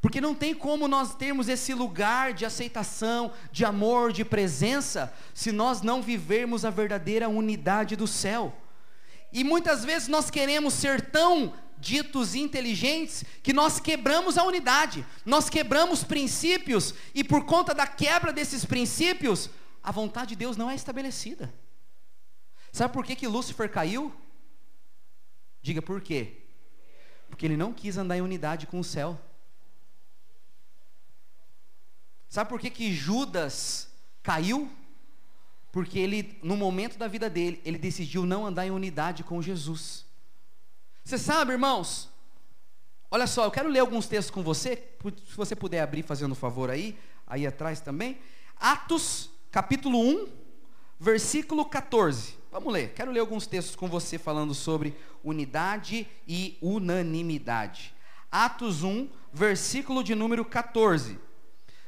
Porque 0.00 0.20
não 0.20 0.34
tem 0.34 0.54
como 0.54 0.86
nós 0.86 1.14
termos 1.14 1.48
esse 1.48 1.74
lugar 1.74 2.32
de 2.32 2.44
aceitação, 2.44 3.32
de 3.50 3.64
amor, 3.64 4.12
de 4.12 4.24
presença, 4.24 5.12
se 5.34 5.50
nós 5.50 5.82
não 5.82 6.00
vivermos 6.00 6.64
a 6.64 6.70
verdadeira 6.70 7.28
unidade 7.28 7.96
do 7.96 8.06
céu. 8.06 8.54
E 9.32 9.42
muitas 9.42 9.84
vezes 9.84 10.08
nós 10.08 10.30
queremos 10.30 10.74
ser 10.74 11.10
tão 11.10 11.52
ditos 11.80 12.34
inteligentes 12.34 13.24
que 13.42 13.52
nós 13.52 13.80
quebramos 13.80 14.36
a 14.36 14.44
unidade, 14.44 15.04
nós 15.24 15.48
quebramos 15.48 16.04
princípios 16.04 16.94
e 17.14 17.24
por 17.24 17.44
conta 17.44 17.74
da 17.74 17.86
quebra 17.86 18.32
desses 18.32 18.64
princípios, 18.64 19.50
a 19.82 19.90
vontade 19.90 20.30
de 20.30 20.36
Deus 20.36 20.56
não 20.56 20.70
é 20.70 20.74
estabelecida. 20.74 21.52
Sabe 22.70 22.92
por 22.92 23.04
que, 23.04 23.16
que 23.16 23.26
Lúcifer 23.26 23.70
caiu? 23.70 24.14
Diga 25.62 25.82
por 25.82 26.00
quê? 26.00 26.36
Porque 27.28 27.46
ele 27.46 27.56
não 27.56 27.72
quis 27.72 27.96
andar 27.96 28.16
em 28.16 28.22
unidade 28.22 28.66
com 28.66 28.80
o 28.80 28.84
céu. 28.84 29.18
Sabe 32.28 32.48
por 32.48 32.60
que, 32.60 32.70
que 32.70 32.92
Judas 32.92 33.88
caiu? 34.22 34.70
Porque 35.72 35.98
ele, 35.98 36.38
no 36.42 36.56
momento 36.56 36.98
da 36.98 37.08
vida 37.08 37.30
dele, 37.30 37.60
ele 37.64 37.78
decidiu 37.78 38.24
não 38.24 38.46
andar 38.46 38.66
em 38.66 38.70
unidade 38.70 39.24
com 39.24 39.40
Jesus. 39.40 40.04
Você 41.04 41.18
sabe, 41.18 41.52
irmãos? 41.52 42.08
Olha 43.10 43.26
só, 43.26 43.44
eu 43.44 43.50
quero 43.50 43.68
ler 43.68 43.80
alguns 43.80 44.06
textos 44.06 44.30
com 44.30 44.42
você, 44.42 44.76
se 45.28 45.36
você 45.36 45.56
puder 45.56 45.80
abrir 45.80 46.04
fazendo 46.04 46.32
um 46.32 46.36
favor 46.36 46.70
aí, 46.70 46.96
aí 47.26 47.46
atrás 47.46 47.80
também. 47.80 48.18
Atos, 48.56 49.30
capítulo 49.50 49.98
1, 49.98 50.28
versículo 50.98 51.64
14. 51.64 52.38
Vamos 52.52 52.72
ler. 52.72 52.92
Quero 52.94 53.10
ler 53.10 53.20
alguns 53.20 53.46
textos 53.46 53.74
com 53.74 53.88
você 53.88 54.18
falando 54.18 54.54
sobre 54.54 54.96
unidade 55.24 56.06
e 56.28 56.56
unanimidade. 56.60 57.94
Atos 58.30 58.82
1, 58.82 59.08
versículo 59.32 60.04
de 60.04 60.14
número 60.14 60.44
14. 60.44 61.18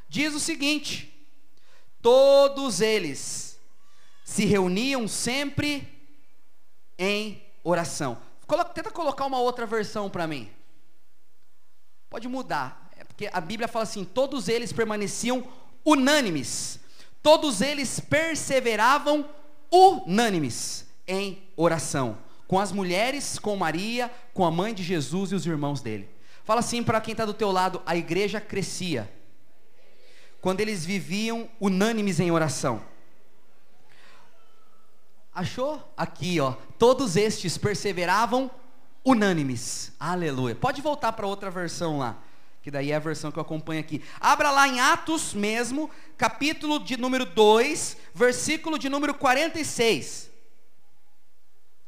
Diz 0.08 0.34
o 0.34 0.40
seguinte: 0.40 1.26
Todos 2.00 2.80
eles 2.80 3.60
se 4.24 4.44
reuniam 4.44 5.06
sempre 5.06 5.88
em 6.98 7.42
oração. 7.62 8.20
Coloca, 8.52 8.74
tenta 8.74 8.90
colocar 8.90 9.24
uma 9.24 9.38
outra 9.38 9.64
versão 9.64 10.10
para 10.10 10.26
mim. 10.26 10.50
Pode 12.10 12.28
mudar. 12.28 12.90
É 12.98 13.02
porque 13.02 13.30
a 13.32 13.40
Bíblia 13.40 13.66
fala 13.66 13.84
assim: 13.84 14.04
todos 14.04 14.46
eles 14.46 14.74
permaneciam 14.74 15.42
unânimes. 15.82 16.78
Todos 17.22 17.62
eles 17.62 17.98
perseveravam 17.98 19.26
unânimes 19.70 20.84
em 21.08 21.42
oração. 21.56 22.18
Com 22.46 22.60
as 22.60 22.72
mulheres, 22.72 23.38
com 23.38 23.56
Maria, 23.56 24.10
com 24.34 24.44
a 24.44 24.50
mãe 24.50 24.74
de 24.74 24.82
Jesus 24.82 25.32
e 25.32 25.34
os 25.34 25.46
irmãos 25.46 25.80
dele. 25.80 26.10
Fala 26.44 26.60
assim 26.60 26.82
para 26.82 27.00
quem 27.00 27.12
está 27.12 27.24
do 27.24 27.32
teu 27.32 27.50
lado: 27.50 27.80
a 27.86 27.96
igreja 27.96 28.38
crescia. 28.38 29.10
Quando 30.42 30.60
eles 30.60 30.84
viviam 30.84 31.48
unânimes 31.58 32.20
em 32.20 32.30
oração. 32.30 32.82
Achou? 35.34 35.82
Aqui, 35.96 36.38
ó. 36.40 36.52
Todos 36.78 37.16
estes 37.16 37.56
perseveravam 37.56 38.50
unânimes. 39.04 39.92
Aleluia. 39.98 40.54
Pode 40.54 40.82
voltar 40.82 41.12
para 41.12 41.26
outra 41.26 41.50
versão 41.50 41.98
lá, 41.98 42.18
que 42.62 42.70
daí 42.70 42.92
é 42.92 42.96
a 42.96 43.00
versão 43.00 43.32
que 43.32 43.38
eu 43.38 43.42
acompanho 43.42 43.80
aqui. 43.80 44.02
Abra 44.20 44.50
lá 44.50 44.68
em 44.68 44.80
Atos 44.80 45.32
mesmo, 45.32 45.90
capítulo 46.18 46.78
de 46.78 46.96
número 46.96 47.24
2, 47.24 47.96
versículo 48.14 48.78
de 48.78 48.88
número 48.88 49.14
46. 49.14 50.30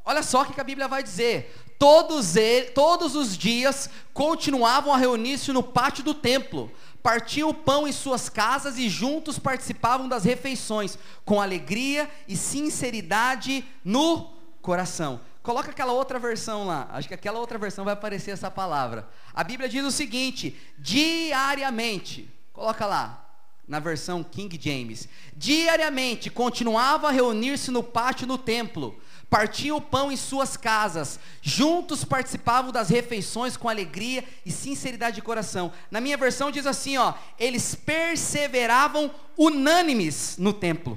Olha 0.04 0.22
só 0.22 0.42
o 0.42 0.46
que 0.46 0.60
a 0.60 0.64
Bíblia 0.64 0.88
vai 0.88 1.02
dizer. 1.02 1.54
Todos, 1.78 2.36
ele, 2.36 2.70
todos 2.70 3.14
os 3.14 3.36
dias 3.36 3.90
continuavam 4.12 4.92
a 4.92 4.96
reunir-se 4.96 5.52
no 5.52 5.62
pátio 5.62 6.04
do 6.04 6.14
templo 6.14 6.70
partiam 7.04 7.50
o 7.50 7.54
pão 7.54 7.86
em 7.86 7.92
suas 7.92 8.30
casas 8.30 8.78
e 8.78 8.88
juntos 8.88 9.38
participavam 9.38 10.08
das 10.08 10.24
refeições, 10.24 10.98
com 11.22 11.38
alegria 11.38 12.10
e 12.26 12.34
sinceridade 12.34 13.62
no 13.84 14.30
coração. 14.62 15.20
Coloca 15.42 15.70
aquela 15.70 15.92
outra 15.92 16.18
versão 16.18 16.66
lá. 16.66 16.88
Acho 16.92 17.06
que 17.06 17.12
aquela 17.12 17.38
outra 17.38 17.58
versão 17.58 17.84
vai 17.84 17.92
aparecer 17.92 18.30
essa 18.30 18.50
palavra. 18.50 19.06
A 19.34 19.44
Bíblia 19.44 19.68
diz 19.68 19.84
o 19.84 19.90
seguinte: 19.90 20.58
diariamente. 20.78 22.26
Coloca 22.54 22.86
lá 22.86 23.28
na 23.68 23.78
versão 23.78 24.24
King 24.24 24.58
James. 24.58 25.06
Diariamente 25.36 26.30
continuava 26.30 27.08
a 27.08 27.12
reunir-se 27.12 27.70
no 27.70 27.82
pátio 27.82 28.26
do 28.26 28.38
templo 28.38 28.98
partiam 29.34 29.78
o 29.78 29.80
pão 29.80 30.12
em 30.12 30.16
suas 30.16 30.56
casas, 30.56 31.18
juntos 31.42 32.04
participavam 32.04 32.70
das 32.70 32.88
refeições 32.88 33.56
com 33.56 33.68
alegria 33.68 34.22
e 34.46 34.52
sinceridade 34.52 35.16
de 35.16 35.22
coração. 35.22 35.72
Na 35.90 36.00
minha 36.00 36.16
versão 36.16 36.52
diz 36.52 36.68
assim, 36.68 36.96
ó, 36.98 37.14
eles 37.36 37.74
perseveravam 37.74 39.12
unânimes 39.36 40.36
no 40.38 40.52
templo. 40.52 40.96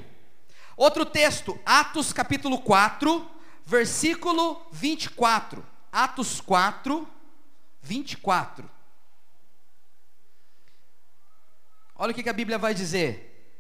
Outro 0.76 1.04
texto, 1.04 1.60
Atos 1.66 2.14
capítulo 2.14 2.60
4, 2.60 3.28
versículo 3.66 4.62
24. 4.72 5.66
Atos 5.92 6.40
4, 6.40 7.08
24. 7.82 8.70
Olha 11.96 12.12
o 12.12 12.14
que 12.14 12.30
a 12.30 12.34
Bíblia 12.34 12.60
vai 12.60 12.76
dizer. 12.76 13.52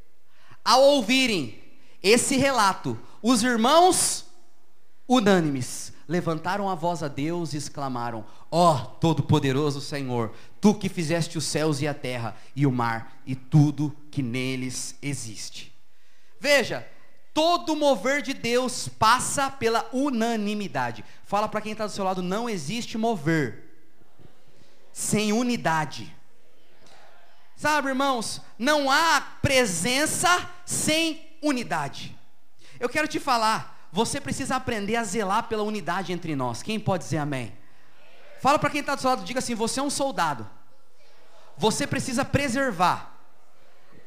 Ao 0.63 0.83
ouvirem 0.83 1.63
esse 2.03 2.37
relato, 2.37 2.95
os 3.23 3.41
irmãos 3.41 4.26
unânimes, 5.07 5.93
levantaram 6.07 6.69
a 6.69 6.75
voz 6.75 7.03
a 7.03 7.07
Deus 7.07 7.53
e 7.53 7.57
exclamaram: 7.57 8.25
Ó 8.51 8.73
oh, 8.73 8.85
Todo-Poderoso 8.99 9.81
Senhor, 9.81 10.33
tu 10.59 10.73
que 10.73 10.89
fizeste 10.89 11.37
os 11.37 11.45
céus 11.45 11.81
e 11.81 11.87
a 11.87 11.93
terra 11.93 12.35
e 12.55 12.65
o 12.65 12.71
mar 12.71 13.21
e 13.25 13.35
tudo 13.35 13.95
que 14.11 14.21
neles 14.21 14.95
existe. 15.01 15.73
Veja, 16.39 16.87
todo 17.33 17.75
mover 17.75 18.21
de 18.21 18.33
Deus 18.33 18.87
passa 18.87 19.49
pela 19.49 19.87
unanimidade. 19.93 21.03
Fala 21.23 21.47
para 21.47 21.61
quem 21.61 21.71
está 21.71 21.85
do 21.85 21.91
seu 21.91 22.03
lado: 22.03 22.21
não 22.21 22.49
existe 22.49 22.97
mover 22.97 23.63
sem 24.91 25.31
unidade. 25.31 26.15
Sabe, 27.55 27.89
irmãos, 27.89 28.41
não 28.57 28.89
há 28.89 29.19
presença 29.41 30.47
sem 30.65 31.37
unidade. 31.41 32.15
Eu 32.79 32.87
quero 32.87 33.07
te 33.07 33.19
falar, 33.19 33.76
você 33.97 34.21
precisa 34.21 34.57
aprender 34.57 34.95
a 34.95 35.03
zelar 35.03 35.47
pela 35.47 35.63
unidade 35.63 36.13
entre 36.13 36.35
nós. 36.35 36.61
Quem 36.61 36.79
pode 36.79 37.03
dizer 37.03 37.17
amém? 37.17 37.51
Fala 38.39 38.59
para 38.59 38.69
quem 38.69 38.81
está 38.81 38.93
do 38.93 39.01
seu 39.01 39.09
lado, 39.09 39.25
diga 39.25 39.39
assim: 39.39 39.55
você 39.55 39.79
é 39.79 39.83
um 39.83 39.89
soldado. 39.89 40.47
Você 41.57 41.87
precisa 41.87 42.23
preservar 42.23 43.19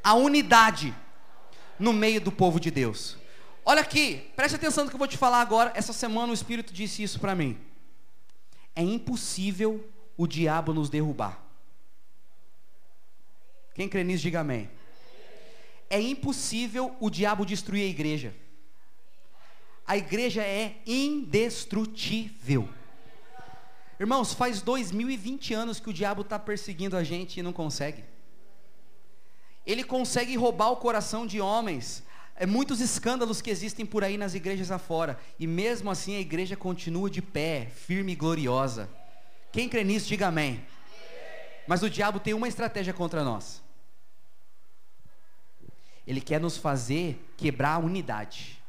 a 0.01 0.15
unidade 0.15 0.95
no 1.77 1.93
meio 1.93 2.21
do 2.21 2.31
povo 2.31 2.61
de 2.61 2.71
Deus. 2.71 3.17
Olha 3.65 3.81
aqui, 3.81 4.31
preste 4.37 4.55
atenção 4.55 4.85
no 4.85 4.91
que 4.91 4.95
eu 4.95 4.99
vou 4.99 5.09
te 5.09 5.19
falar 5.19 5.41
agora. 5.41 5.73
Essa 5.75 5.93
semana 5.93 6.31
o 6.31 6.35
Espírito 6.35 6.73
disse 6.73 7.03
isso 7.03 7.19
para 7.19 7.35
mim. 7.35 7.59
É 8.77 8.83
impossível 8.83 9.85
o 10.17 10.25
diabo 10.25 10.73
nos 10.73 10.89
derrubar. 10.89 11.43
Quem 13.75 13.89
crê 13.89 14.05
nisso, 14.05 14.23
diga 14.23 14.39
amém. 14.39 14.71
É 15.89 16.01
impossível 16.01 16.95
o 17.01 17.11
diabo 17.11 17.45
destruir 17.45 17.83
a 17.83 17.91
igreja. 17.91 18.33
A 19.91 19.97
igreja 19.97 20.41
é 20.41 20.77
indestrutível. 20.87 22.69
Irmãos, 23.99 24.33
faz 24.33 24.63
2020 24.63 25.53
anos 25.53 25.81
que 25.81 25.91
o 25.91 25.93
diabo 25.93 26.23
está 26.23 26.39
perseguindo 26.39 26.97
a 26.97 27.03
gente 27.03 27.41
e 27.41 27.43
não 27.43 27.53
consegue. 27.53 28.05
Ele 29.67 29.83
consegue 29.83 30.37
roubar 30.37 30.71
o 30.71 30.77
coração 30.77 31.27
de 31.27 31.41
homens. 31.41 32.05
É 32.37 32.47
muitos 32.47 32.81
escândalos 32.81 33.43
que 33.43 33.51
existem 33.51 33.85
por 33.85 34.05
aí 34.05 34.17
nas 34.17 34.33
igrejas 34.33 34.71
afora. 34.71 35.19
E 35.41 35.45
mesmo 35.45 35.91
assim 35.91 36.15
a 36.15 36.21
igreja 36.21 36.57
continua 36.57 37.11
de 37.11 37.21
pé, 37.21 37.67
firme 37.67 38.13
e 38.13 38.15
gloriosa. 38.15 38.89
Quem 39.51 39.69
crê 39.69 39.83
nisso, 39.83 40.07
diga 40.07 40.29
amém. 40.29 40.65
Mas 41.67 41.83
o 41.83 41.91
diabo 41.91 42.21
tem 42.21 42.33
uma 42.33 42.47
estratégia 42.47 42.95
contra 42.95 43.25
nós. 43.25 43.61
Ele 46.07 46.21
quer 46.21 46.39
nos 46.39 46.57
fazer 46.57 47.29
quebrar 47.37 47.75
a 47.75 47.79
unidade. 47.79 48.60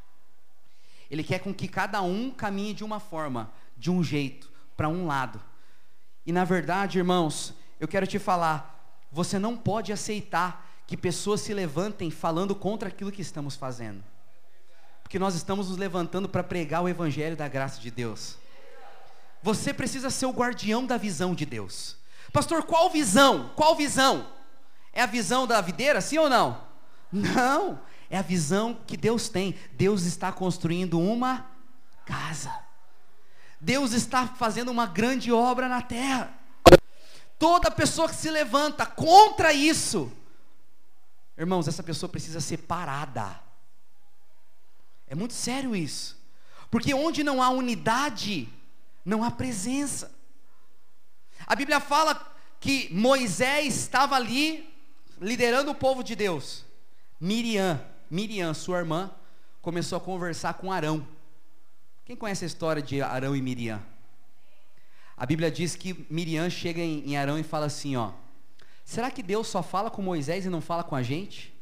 Ele 1.12 1.24
quer 1.26 1.40
com 1.40 1.54
que 1.54 1.68
cada 1.68 2.02
um 2.02 2.32
caminhe 2.32 2.74
de 2.74 2.86
uma 2.86 2.98
forma, 2.98 3.52
de 3.78 3.92
um 3.92 4.02
jeito, 4.02 4.50
para 4.78 4.88
um 4.88 5.06
lado. 5.06 5.42
E 6.26 6.32
na 6.32 6.46
verdade, 6.46 7.00
irmãos, 7.00 7.54
eu 7.82 7.88
quero 7.88 8.08
te 8.08 8.18
falar, 8.18 8.98
você 9.12 9.38
não 9.38 9.58
pode 9.58 9.92
aceitar 9.92 10.66
que 10.88 10.96
pessoas 10.96 11.42
se 11.42 11.54
levantem 11.54 12.10
falando 12.10 12.56
contra 12.56 12.88
aquilo 12.88 13.12
que 13.12 13.22
estamos 13.22 13.58
fazendo. 13.58 14.02
Porque 15.04 15.20
nós 15.20 15.36
estamos 15.36 15.68
nos 15.68 15.78
levantando 15.78 16.30
para 16.30 16.44
pregar 16.44 16.82
o 16.82 16.88
evangelho 16.88 17.36
da 17.36 17.50
graça 17.50 17.82
de 17.82 17.92
Deus. 17.92 18.38
Você 19.44 19.74
precisa 19.74 20.10
ser 20.10 20.28
o 20.28 20.32
guardião 20.32 20.86
da 20.86 20.96
visão 20.96 21.36
de 21.36 21.46
Deus. 21.46 21.98
Pastor, 22.32 22.64
qual 22.64 22.90
visão? 22.90 23.52
Qual 23.56 23.76
visão? 23.76 24.28
É 24.94 25.02
a 25.02 25.08
visão 25.08 25.46
da 25.46 25.60
videira, 25.60 26.00
sim 26.00 26.18
ou 26.18 26.30
não? 26.30 26.62
Não, 27.12 27.82
é 28.12 28.18
a 28.18 28.22
visão 28.22 28.78
que 28.86 28.98
Deus 28.98 29.30
tem. 29.30 29.58
Deus 29.72 30.04
está 30.04 30.34
construindo 30.34 31.00
uma 31.00 31.50
casa. 32.06 32.54
Deus 33.60 33.94
está 33.94 34.28
fazendo 34.28 34.70
uma 34.70 34.86
grande 34.86 35.32
obra 35.32 35.70
na 35.70 35.82
terra. 35.82 36.38
Toda 37.40 37.72
pessoa 37.72 38.10
que 38.10 38.16
se 38.16 38.30
levanta 38.30 38.86
contra 38.86 39.54
isso, 39.54 40.12
irmãos, 41.38 41.70
essa 41.70 41.82
pessoa 41.82 42.10
precisa 42.10 42.42
ser 42.42 42.58
parada. 42.58 43.40
É 45.08 45.16
muito 45.16 45.34
sério 45.34 45.74
isso. 45.74 46.22
Porque 46.70 46.94
onde 46.94 47.24
não 47.24 47.42
há 47.42 47.50
unidade, 47.50 48.50
não 49.06 49.24
há 49.24 49.32
presença. 49.32 50.14
A 51.48 51.56
Bíblia 51.56 51.80
fala 51.80 52.36
que 52.60 52.94
Moisés 52.94 53.78
estava 53.78 54.18
ali 54.18 54.70
liderando 55.20 55.72
o 55.72 55.76
povo 55.76 56.04
de 56.04 56.14
Deus. 56.14 56.66
Miriam, 57.18 57.80
Miriam, 58.12 58.54
sua 58.54 58.80
irmã, 58.80 59.10
começou 59.62 59.98
a 59.98 60.02
conversar 60.02 60.56
com 60.56 60.70
Arão. 60.70 61.08
Quem 62.04 62.14
conhece 62.14 62.44
a 62.44 62.48
história 62.48 62.82
de 62.82 63.02
Arão 63.02 63.34
e 63.34 63.42
Miriam? 63.42 63.82
A 65.16 65.26
Bíblia 65.26 65.50
diz 65.50 65.78
que 65.78 66.06
Miriam 66.10 66.50
chega 66.50 66.82
em, 66.82 67.16
Arão 67.16 67.40
e 67.40 67.44
fala 67.44 67.68
assim, 67.68 67.96
ó: 67.96 68.12
Será 68.84 69.10
que 69.10 69.24
Deus 69.24 69.48
só 69.48 69.64
fala 69.64 69.90
com 69.90 70.02
Moisés 70.02 70.46
e 70.46 70.50
não 70.50 70.60
fala 70.60 70.84
com 70.84 70.94
a 70.94 71.02
gente? 71.02 71.56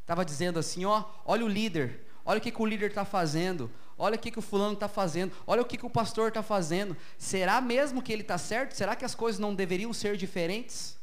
Estava 0.00 0.24
dizendo 0.24 0.58
assim, 0.58 0.84
ó, 0.84 1.04
olha 1.24 1.44
o 1.44 1.48
líder, 1.48 2.04
olha 2.24 2.38
o 2.38 2.40
que, 2.40 2.50
que 2.50 2.60
o 2.60 2.66
líder 2.66 2.88
está 2.88 3.04
fazendo, 3.04 3.70
olha 3.96 4.16
o 4.16 4.18
que, 4.18 4.32
que 4.32 4.40
o 4.40 4.42
fulano 4.42 4.74
está 4.74 4.88
fazendo, 4.88 5.32
olha 5.46 5.62
o 5.62 5.64
que, 5.64 5.78
que 5.78 5.86
o 5.86 5.90
pastor 5.90 6.30
está 6.30 6.42
fazendo. 6.42 6.96
Será 7.16 7.60
mesmo 7.60 8.02
que 8.02 8.12
ele 8.12 8.22
está 8.22 8.36
certo? 8.36 8.72
Será 8.72 8.96
que 8.96 9.04
as 9.04 9.14
coisas 9.14 9.38
não 9.38 9.54
deveriam 9.54 9.92
ser 9.92 10.16
diferentes? 10.16 10.98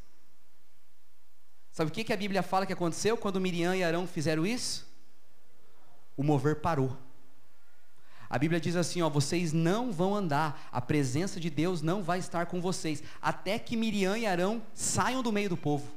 Sabe 1.77 1.91
o 1.91 1.93
que, 1.93 2.03
que 2.03 2.11
a 2.11 2.17
Bíblia 2.17 2.41
fala 2.41 2.65
que 2.65 2.73
aconteceu 2.73 3.15
quando 3.15 3.39
Miriam 3.39 3.75
e 3.75 3.83
Arão 3.83 4.07
fizeram 4.07 4.47
isso? 4.47 4.91
O 6.17 6.23
mover 6.23 6.55
parou. 6.55 6.97
A 8.27 8.39
Bíblia 8.39 8.59
diz 8.59 8.75
assim: 8.75 9.03
ó, 9.03 9.09
vocês 9.11 9.53
não 9.53 9.91
vão 9.91 10.15
andar, 10.15 10.67
a 10.71 10.81
presença 10.81 11.39
de 11.39 11.51
Deus 11.51 11.83
não 11.83 12.01
vai 12.01 12.17
estar 12.17 12.47
com 12.47 12.59
vocês, 12.59 13.03
até 13.21 13.59
que 13.59 13.77
Miriam 13.77 14.17
e 14.17 14.25
Arão 14.25 14.63
saiam 14.73 15.21
do 15.21 15.31
meio 15.31 15.49
do 15.49 15.55
povo. 15.55 15.87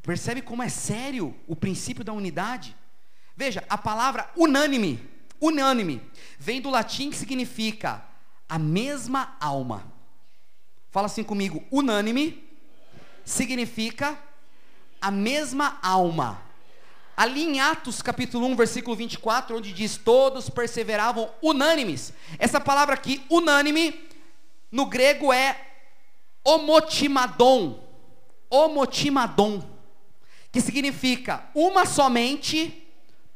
Percebe 0.00 0.40
como 0.40 0.62
é 0.62 0.68
sério 0.68 1.34
o 1.48 1.56
princípio 1.56 2.04
da 2.04 2.12
unidade? 2.12 2.76
Veja, 3.36 3.64
a 3.68 3.76
palavra 3.76 4.30
unânime, 4.36 5.10
unânime, 5.40 6.00
vem 6.38 6.60
do 6.60 6.70
latim 6.70 7.10
que 7.10 7.16
significa 7.16 8.00
a 8.48 8.60
mesma 8.60 9.36
alma. 9.40 9.92
Fala 10.88 11.06
assim 11.06 11.24
comigo, 11.24 11.64
unânime 11.68 12.51
significa 13.24 14.18
a 15.00 15.10
mesma 15.10 15.78
alma. 15.82 16.40
Ali 17.16 17.42
em 17.42 17.60
Atos 17.60 18.00
capítulo 18.00 18.46
1, 18.46 18.56
versículo 18.56 18.96
24, 18.96 19.56
onde 19.56 19.72
diz: 19.72 19.96
Todos 19.96 20.48
perseveravam 20.48 21.28
unânimes. 21.42 22.12
Essa 22.38 22.60
palavra 22.60 22.94
aqui, 22.94 23.24
unânime, 23.28 24.08
no 24.70 24.86
grego 24.86 25.32
é 25.32 25.60
homotimadon. 26.44 27.78
Homotimadon. 28.48 29.62
Que 30.50 30.60
significa 30.60 31.48
uma 31.54 31.84
somente, 31.86 32.86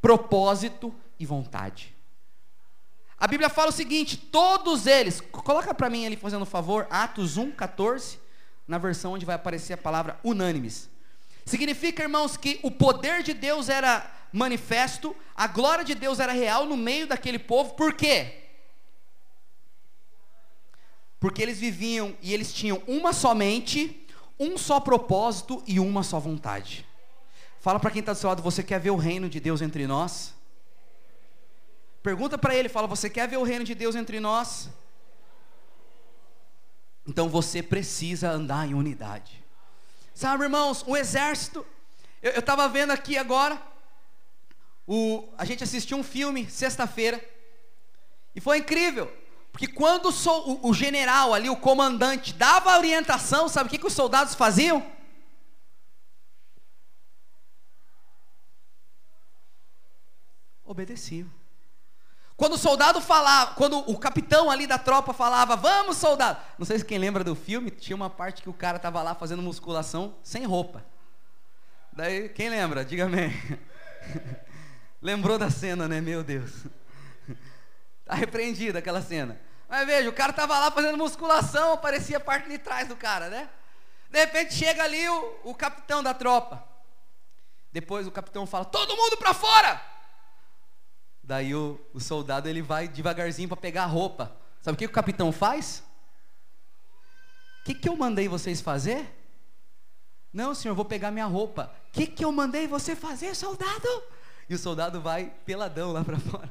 propósito 0.01 0.94
e 1.18 1.27
vontade. 1.27 1.94
A 3.18 3.27
Bíblia 3.27 3.49
fala 3.49 3.68
o 3.70 3.72
seguinte: 3.72 4.16
todos 4.16 4.87
eles, 4.87 5.20
coloca 5.20 5.75
para 5.75 5.90
mim 5.90 6.07
ali 6.07 6.16
fazendo 6.16 6.42
um 6.42 6.46
favor, 6.46 6.87
Atos 6.90 7.37
1, 7.37 7.53
14 7.53 8.25
na 8.66 8.79
versão 8.79 9.12
onde 9.12 9.24
vai 9.24 9.37
aparecer 9.37 9.74
a 9.74 9.79
palavra 9.79 10.18
unânimes. 10.24 10.88
Significa, 11.44 12.02
irmãos, 12.02 12.37
que 12.37 12.59
o 12.62 12.70
poder 12.70 13.22
de 13.22 13.33
Deus 13.33 13.68
era 13.68 14.11
manifesto, 14.33 15.14
a 15.35 15.46
glória 15.46 15.85
de 15.85 15.94
Deus 15.94 16.18
era 16.18 16.33
real 16.33 16.66
no 16.66 16.76
meio 16.76 17.07
daquele 17.07 17.38
povo, 17.38 17.74
por 17.74 17.94
quê? 17.94 18.42
Porque 21.20 21.40
eles 21.40 21.59
viviam 21.59 22.16
e 22.20 22.35
eles 22.35 22.52
tinham 22.52 22.83
uma 22.87 23.12
só 23.12 23.35
mente, 23.35 24.07
um 24.38 24.59
só 24.59 24.81
propósito 24.81 25.62
e 25.66 25.79
uma 25.81 26.02
só 26.02 26.18
vontade. 26.18 26.85
Fala 27.61 27.81
para 27.81 27.90
quem 27.90 28.00
está 28.00 28.12
do 28.12 28.18
seu 28.18 28.29
lado, 28.29 28.42
você 28.42 28.62
quer 28.62 28.79
ver 28.79 28.90
o 28.90 28.96
reino 28.96 29.29
de 29.29 29.40
Deus 29.40 29.62
entre 29.62 29.87
nós? 29.87 30.35
Pergunta 32.02 32.37
para 32.37 32.55
ele, 32.55 32.68
fala, 32.68 32.87
você 32.87 33.09
quer 33.09 33.26
ver 33.26 33.38
o 33.38 33.42
reino 33.42 33.64
de 33.64 33.74
Deus 33.74 33.96
entre 33.96 34.20
nós? 34.20 34.68
Então 37.07 37.29
você 37.29 37.62
precisa 37.62 38.31
andar 38.31 38.66
em 38.66 38.75
unidade. 38.75 39.45
Sabe, 40.14 40.45
irmãos, 40.45 40.83
o 40.87 40.97
exército. 40.97 41.64
Eu 42.23 42.40
estava 42.40 42.69
vendo 42.69 42.90
aqui 42.90 43.16
agora. 43.16 43.61
O, 44.87 45.29
a 45.37 45.45
gente 45.45 45.62
assistiu 45.62 45.99
um 45.99 46.03
filme 46.03 46.51
sexta-feira. 46.51 47.23
E 48.35 48.40
foi 48.40 48.59
incrível. 48.59 49.12
Porque 49.53 49.66
quando 49.66 50.11
o, 50.11 50.69
o, 50.69 50.75
general 50.75 51.33
ali, 51.33 51.49
o 51.49 51.57
comandante, 51.57 52.35
dava 52.35 52.73
a 52.73 52.79
orientação, 52.79 53.49
sabe 53.49 53.69
o 53.69 53.71
que, 53.71 53.79
que 53.79 53.87
os 53.87 53.92
soldados 53.92 54.35
faziam? 54.35 54.87
Obedeciam. 60.64 61.36
Quando 62.37 62.53
o 62.53 62.59
soldado 62.59 63.01
falava, 63.01 63.55
quando 63.55 63.79
o 63.90 63.99
capitão 63.99 64.51
ali 64.51 64.66
da 64.66 64.79
tropa 64.79 65.14
falava, 65.14 65.57
vamos 65.57 65.96
soldado. 65.96 66.38
Não 66.59 66.66
sei 66.66 66.79
se 66.79 66.85
quem 66.85 66.99
lembra 66.99 67.25
do 67.25 67.35
filme, 67.35 67.70
tinha 67.70 67.96
uma 67.96 68.11
parte 68.11 68.42
que 68.42 68.51
o 68.51 68.53
cara 68.53 68.77
estava 68.77 69.03
lá 69.03 69.14
fazendo 69.14 69.40
musculação 69.40 70.14
sem 70.22 70.44
roupa. 70.44 70.85
Daí, 71.92 72.29
quem 72.29 72.51
lembra? 72.51 72.85
Diga 72.85 73.07
amém. 73.07 73.33
Lembrou 75.01 75.38
da 75.38 75.51
cena, 75.51 75.88
né? 75.88 76.03
Meu 76.03 76.22
Deus. 76.22 76.53
Está 78.01 78.14
repreendida 78.14 78.81
aquela 78.81 79.01
cena. 79.01 79.40
Mas 79.66 79.87
veja, 79.87 80.09
o 80.11 80.12
cara 80.12 80.31
estava 80.31 80.59
lá 80.59 80.70
fazendo 80.70 80.96
musculação, 80.96 81.72
aparecia 81.72 82.18
a 82.18 82.20
parte 82.20 82.49
de 82.49 82.59
trás 82.59 82.87
do 82.87 82.94
cara, 82.94 83.29
né? 83.29 83.49
De 84.11 84.18
repente 84.20 84.55
chega 84.55 84.85
ali 84.85 85.09
o, 85.09 85.40
o 85.44 85.55
capitão 85.55 86.03
da 86.03 86.14
tropa. 86.14 86.62
Depois 87.72 88.07
o 88.07 88.12
capitão 88.12 88.46
fala: 88.46 88.64
Todo 88.64 88.96
mundo 88.96 89.16
para 89.16 89.35
fora! 89.35 89.95
Daí 91.26 91.52
o, 91.56 91.80
o 91.92 91.98
soldado 91.98 92.48
ele 92.48 92.62
vai 92.62 92.86
devagarzinho 92.86 93.48
para 93.48 93.56
pegar 93.56 93.82
a 93.82 93.86
roupa. 93.86 94.36
Sabe 94.62 94.76
o 94.76 94.78
que 94.78 94.86
o 94.86 94.90
capitão 94.90 95.32
faz? 95.32 95.82
O 97.60 97.64
que, 97.64 97.74
que 97.74 97.88
eu 97.88 97.96
mandei 97.96 98.28
vocês 98.28 98.60
fazer? 98.60 99.12
Não, 100.32 100.54
senhor, 100.54 100.74
vou 100.74 100.84
pegar 100.84 101.10
minha 101.10 101.26
roupa. 101.26 101.74
O 101.88 101.92
que, 101.92 102.06
que 102.06 102.24
eu 102.24 102.30
mandei 102.30 102.68
você 102.68 102.94
fazer, 102.94 103.34
soldado? 103.34 103.88
E 104.48 104.54
o 104.54 104.58
soldado 104.58 105.00
vai 105.00 105.32
peladão 105.44 105.90
lá 105.90 106.04
para 106.04 106.18
fora. 106.20 106.50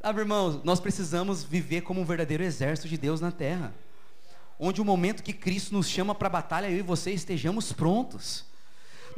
Sabe, 0.00 0.20
irmãos, 0.20 0.64
nós 0.64 0.80
precisamos 0.80 1.44
viver 1.44 1.82
como 1.82 2.00
um 2.00 2.06
verdadeiro 2.06 2.42
exército 2.42 2.88
de 2.88 2.96
Deus 2.96 3.20
na 3.20 3.30
terra. 3.30 3.74
Onde 4.58 4.80
o 4.80 4.84
momento 4.84 5.22
que 5.22 5.34
Cristo 5.34 5.74
nos 5.74 5.88
chama 5.88 6.14
para 6.14 6.28
a 6.28 6.30
batalha, 6.30 6.70
eu 6.70 6.78
e 6.78 6.82
você 6.82 7.10
estejamos 7.10 7.70
prontos. 7.70 8.46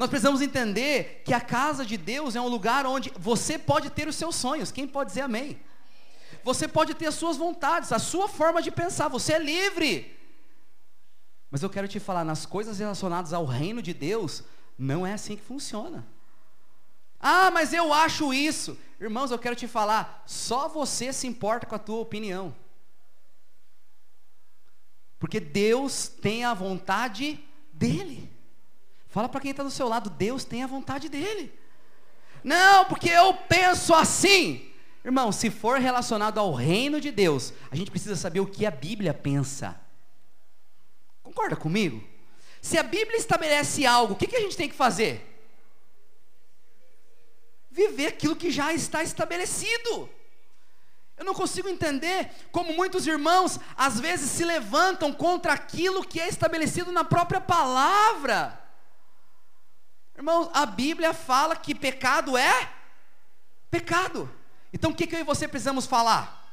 Nós 0.00 0.08
precisamos 0.08 0.40
entender 0.40 1.20
que 1.26 1.34
a 1.34 1.42
casa 1.42 1.84
de 1.84 1.98
Deus 1.98 2.34
é 2.34 2.40
um 2.40 2.48
lugar 2.48 2.86
onde 2.86 3.12
você 3.18 3.58
pode 3.58 3.90
ter 3.90 4.08
os 4.08 4.16
seus 4.16 4.34
sonhos. 4.34 4.72
Quem 4.72 4.88
pode 4.88 5.10
dizer 5.10 5.20
amém? 5.20 5.60
Você 6.42 6.66
pode 6.66 6.94
ter 6.94 7.04
as 7.04 7.16
suas 7.16 7.36
vontades, 7.36 7.92
a 7.92 7.98
sua 7.98 8.26
forma 8.26 8.62
de 8.62 8.70
pensar, 8.70 9.08
você 9.08 9.34
é 9.34 9.38
livre. 9.38 10.18
Mas 11.50 11.62
eu 11.62 11.68
quero 11.68 11.86
te 11.86 12.00
falar, 12.00 12.24
nas 12.24 12.46
coisas 12.46 12.78
relacionadas 12.78 13.34
ao 13.34 13.44
reino 13.44 13.82
de 13.82 13.92
Deus, 13.92 14.42
não 14.78 15.06
é 15.06 15.12
assim 15.12 15.36
que 15.36 15.42
funciona. 15.42 16.08
Ah, 17.20 17.50
mas 17.50 17.74
eu 17.74 17.92
acho 17.92 18.32
isso. 18.32 18.78
Irmãos, 18.98 19.30
eu 19.30 19.38
quero 19.38 19.54
te 19.54 19.68
falar, 19.68 20.22
só 20.26 20.66
você 20.66 21.12
se 21.12 21.26
importa 21.26 21.66
com 21.66 21.74
a 21.74 21.78
tua 21.78 22.00
opinião. 22.00 22.56
Porque 25.18 25.40
Deus 25.40 26.08
tem 26.08 26.42
a 26.42 26.54
vontade 26.54 27.38
dele. 27.70 28.39
Fala 29.10 29.28
para 29.28 29.40
quem 29.40 29.50
está 29.50 29.62
do 29.62 29.70
seu 29.70 29.88
lado, 29.88 30.08
Deus 30.08 30.44
tem 30.44 30.62
a 30.62 30.68
vontade 30.68 31.08
dele. 31.08 31.52
Não, 32.44 32.84
porque 32.84 33.10
eu 33.10 33.34
penso 33.34 33.92
assim. 33.92 34.70
Irmão, 35.04 35.32
se 35.32 35.50
for 35.50 35.80
relacionado 35.80 36.38
ao 36.38 36.54
reino 36.54 37.00
de 37.00 37.10
Deus, 37.10 37.52
a 37.70 37.76
gente 37.76 37.90
precisa 37.90 38.14
saber 38.14 38.40
o 38.40 38.46
que 38.46 38.64
a 38.64 38.70
Bíblia 38.70 39.12
pensa. 39.12 39.78
Concorda 41.22 41.56
comigo? 41.56 42.02
Se 42.62 42.78
a 42.78 42.82
Bíblia 42.82 43.16
estabelece 43.16 43.84
algo, 43.84 44.12
o 44.12 44.16
que, 44.16 44.26
que 44.26 44.36
a 44.36 44.40
gente 44.40 44.56
tem 44.56 44.68
que 44.68 44.74
fazer? 44.74 45.26
Viver 47.70 48.06
aquilo 48.06 48.36
que 48.36 48.50
já 48.50 48.72
está 48.72 49.02
estabelecido. 49.02 50.08
Eu 51.16 51.24
não 51.24 51.34
consigo 51.34 51.68
entender 51.68 52.30
como 52.52 52.72
muitos 52.74 53.06
irmãos 53.06 53.58
às 53.76 53.98
vezes 53.98 54.30
se 54.30 54.44
levantam 54.44 55.12
contra 55.12 55.52
aquilo 55.52 56.04
que 56.04 56.20
é 56.20 56.28
estabelecido 56.28 56.92
na 56.92 57.04
própria 57.04 57.40
palavra. 57.40 58.59
Irmãos, 60.20 60.50
a 60.52 60.66
Bíblia 60.66 61.14
fala 61.14 61.56
que 61.56 61.74
pecado 61.74 62.36
é 62.36 62.70
pecado. 63.70 64.28
Então 64.70 64.90
o 64.90 64.94
que, 64.94 65.06
que 65.06 65.16
eu 65.16 65.20
e 65.20 65.24
você 65.24 65.48
precisamos 65.48 65.86
falar? 65.86 66.46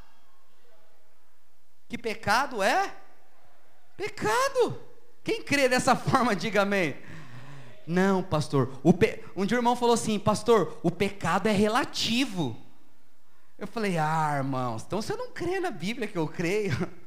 Que 1.89 1.97
pecado 1.97 2.63
é 2.63 2.95
pecado. 3.97 4.81
Quem 5.21 5.43
crê 5.43 5.67
dessa 5.67 5.97
forma, 5.99 6.33
diga 6.33 6.61
amém. 6.61 6.95
Não, 7.85 8.23
pastor. 8.23 8.67
Pe... 8.97 9.21
Um 9.35 9.45
dia 9.45 9.57
o 9.57 9.59
irmão 9.59 9.75
falou 9.75 9.95
assim, 9.95 10.17
pastor, 10.17 10.79
o 10.81 10.89
pecado 10.89 11.47
é 11.47 11.51
relativo. 11.51 12.55
Eu 13.57 13.67
falei, 13.67 13.97
ah, 13.97 14.35
irmãos, 14.37 14.83
então 14.87 15.01
você 15.01 15.13
não 15.13 15.31
crê 15.31 15.59
na 15.59 15.71
Bíblia 15.71 16.07
que 16.07 16.17
eu 16.17 16.27
creio? 16.29 16.71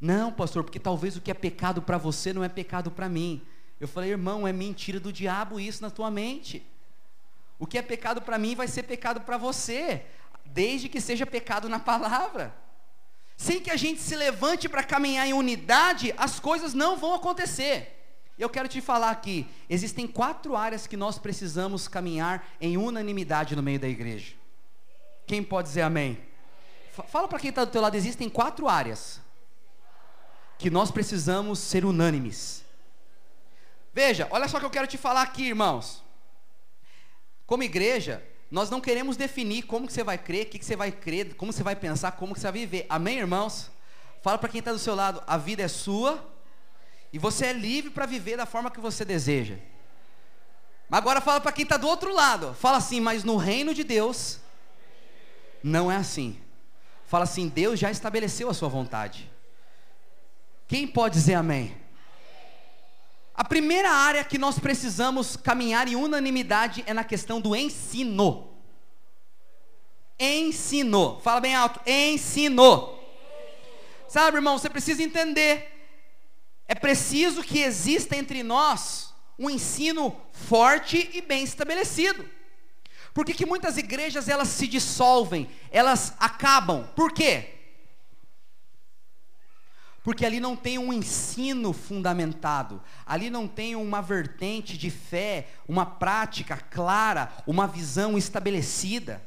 Não, 0.00 0.32
pastor, 0.32 0.64
porque 0.64 0.78
talvez 0.78 1.14
o 1.14 1.20
que 1.20 1.30
é 1.30 1.34
pecado 1.34 1.82
para 1.82 1.98
você 1.98 2.32
não 2.32 2.42
é 2.42 2.48
pecado 2.48 2.90
para 2.90 3.06
mim. 3.06 3.46
Eu 3.80 3.88
falei, 3.88 4.10
irmão, 4.10 4.46
é 4.46 4.52
mentira 4.52 5.00
do 5.00 5.10
diabo 5.10 5.58
isso 5.58 5.80
na 5.80 5.90
tua 5.90 6.10
mente. 6.10 6.62
O 7.58 7.66
que 7.66 7.78
é 7.78 7.82
pecado 7.82 8.20
para 8.20 8.38
mim 8.38 8.54
vai 8.54 8.68
ser 8.68 8.82
pecado 8.82 9.22
para 9.22 9.38
você, 9.38 10.04
desde 10.44 10.88
que 10.88 11.00
seja 11.00 11.24
pecado 11.24 11.68
na 11.68 11.78
palavra. 11.78 12.54
Sem 13.36 13.58
que 13.58 13.70
a 13.70 13.76
gente 13.76 14.00
se 14.02 14.14
levante 14.14 14.68
para 14.68 14.82
caminhar 14.82 15.26
em 15.26 15.32
unidade, 15.32 16.12
as 16.18 16.38
coisas 16.38 16.74
não 16.74 16.98
vão 16.98 17.14
acontecer. 17.14 17.96
Eu 18.38 18.50
quero 18.50 18.68
te 18.68 18.80
falar 18.82 19.10
aqui, 19.10 19.46
existem 19.68 20.06
quatro 20.06 20.56
áreas 20.56 20.86
que 20.86 20.96
nós 20.96 21.18
precisamos 21.18 21.88
caminhar 21.88 22.46
em 22.60 22.76
unanimidade 22.76 23.56
no 23.56 23.62
meio 23.62 23.80
da 23.80 23.88
igreja. 23.88 24.34
Quem 25.26 25.42
pode 25.42 25.68
dizer 25.68 25.82
amém? 25.82 26.18
Fala 27.08 27.28
para 27.28 27.38
quem 27.38 27.50
está 27.50 27.64
do 27.64 27.70
teu 27.70 27.80
lado, 27.80 27.94
existem 27.94 28.28
quatro 28.28 28.68
áreas 28.68 29.20
que 30.58 30.68
nós 30.68 30.90
precisamos 30.90 31.58
ser 31.58 31.84
unânimes. 31.84 32.64
Veja, 33.92 34.28
olha 34.30 34.48
só 34.48 34.56
o 34.56 34.60
que 34.60 34.66
eu 34.66 34.70
quero 34.70 34.86
te 34.86 34.96
falar 34.96 35.22
aqui, 35.22 35.48
irmãos. 35.48 36.02
Como 37.46 37.62
igreja, 37.62 38.22
nós 38.50 38.70
não 38.70 38.80
queremos 38.80 39.16
definir 39.16 39.62
como 39.62 39.86
que 39.86 39.92
você 39.92 40.04
vai 40.04 40.16
crer, 40.16 40.46
o 40.46 40.50
que, 40.50 40.58
que 40.58 40.64
você 40.64 40.76
vai 40.76 40.92
crer, 40.92 41.34
como 41.34 41.52
você 41.52 41.62
vai 41.62 41.74
pensar, 41.74 42.12
como 42.12 42.34
que 42.34 42.40
você 42.40 42.50
vai 42.50 42.60
viver. 42.60 42.86
Amém, 42.88 43.18
irmãos? 43.18 43.70
Fala 44.22 44.38
para 44.38 44.48
quem 44.48 44.60
está 44.60 44.72
do 44.72 44.78
seu 44.78 44.94
lado, 44.94 45.22
a 45.26 45.36
vida 45.36 45.62
é 45.62 45.68
sua 45.68 46.24
e 47.12 47.18
você 47.18 47.46
é 47.46 47.52
livre 47.52 47.90
para 47.90 48.06
viver 48.06 48.36
da 48.36 48.46
forma 48.46 48.70
que 48.70 48.80
você 48.80 49.04
deseja. 49.04 49.56
Agora 50.90 51.20
fala 51.20 51.40
para 51.40 51.52
quem 51.52 51.62
está 51.62 51.76
do 51.76 51.86
outro 51.86 52.12
lado, 52.12 52.54
fala 52.54 52.76
assim, 52.76 53.00
mas 53.00 53.24
no 53.24 53.36
reino 53.36 53.72
de 53.72 53.84
Deus 53.84 54.40
não 55.62 55.90
é 55.90 55.96
assim. 55.96 56.38
Fala 57.06 57.24
assim: 57.24 57.48
Deus 57.48 57.78
já 57.78 57.90
estabeleceu 57.90 58.48
a 58.48 58.54
sua 58.54 58.68
vontade. 58.68 59.30
Quem 60.68 60.86
pode 60.86 61.14
dizer 61.14 61.34
amém? 61.34 61.76
A 63.40 63.44
primeira 63.44 63.90
área 63.90 64.22
que 64.22 64.36
nós 64.36 64.58
precisamos 64.58 65.34
caminhar 65.34 65.88
em 65.88 65.96
unanimidade 65.96 66.84
é 66.86 66.92
na 66.92 67.02
questão 67.02 67.40
do 67.40 67.56
ensino. 67.56 68.50
Ensino. 70.18 71.18
Fala 71.24 71.40
bem 71.40 71.54
alto. 71.54 71.80
Ensino. 71.88 72.98
Sabe, 74.06 74.36
irmão, 74.36 74.58
você 74.58 74.68
precisa 74.68 75.02
entender. 75.02 75.72
É 76.68 76.74
preciso 76.74 77.42
que 77.42 77.60
exista 77.60 78.14
entre 78.14 78.42
nós 78.42 79.14
um 79.38 79.48
ensino 79.48 80.14
forte 80.32 81.08
e 81.14 81.22
bem 81.22 81.42
estabelecido. 81.42 82.28
Por 83.14 83.24
que, 83.24 83.32
que 83.32 83.46
muitas 83.46 83.78
igrejas 83.78 84.28
elas 84.28 84.48
se 84.48 84.66
dissolvem, 84.66 85.48
elas 85.70 86.12
acabam? 86.18 86.86
Por 86.94 87.10
quê? 87.10 87.59
Porque 90.02 90.24
ali 90.24 90.40
não 90.40 90.56
tem 90.56 90.78
um 90.78 90.92
ensino 90.92 91.72
fundamentado, 91.72 92.82
ali 93.04 93.28
não 93.28 93.46
tem 93.46 93.76
uma 93.76 94.00
vertente 94.00 94.78
de 94.78 94.90
fé, 94.90 95.48
uma 95.68 95.84
prática 95.84 96.56
clara, 96.56 97.30
uma 97.46 97.66
visão 97.66 98.16
estabelecida. 98.16 99.22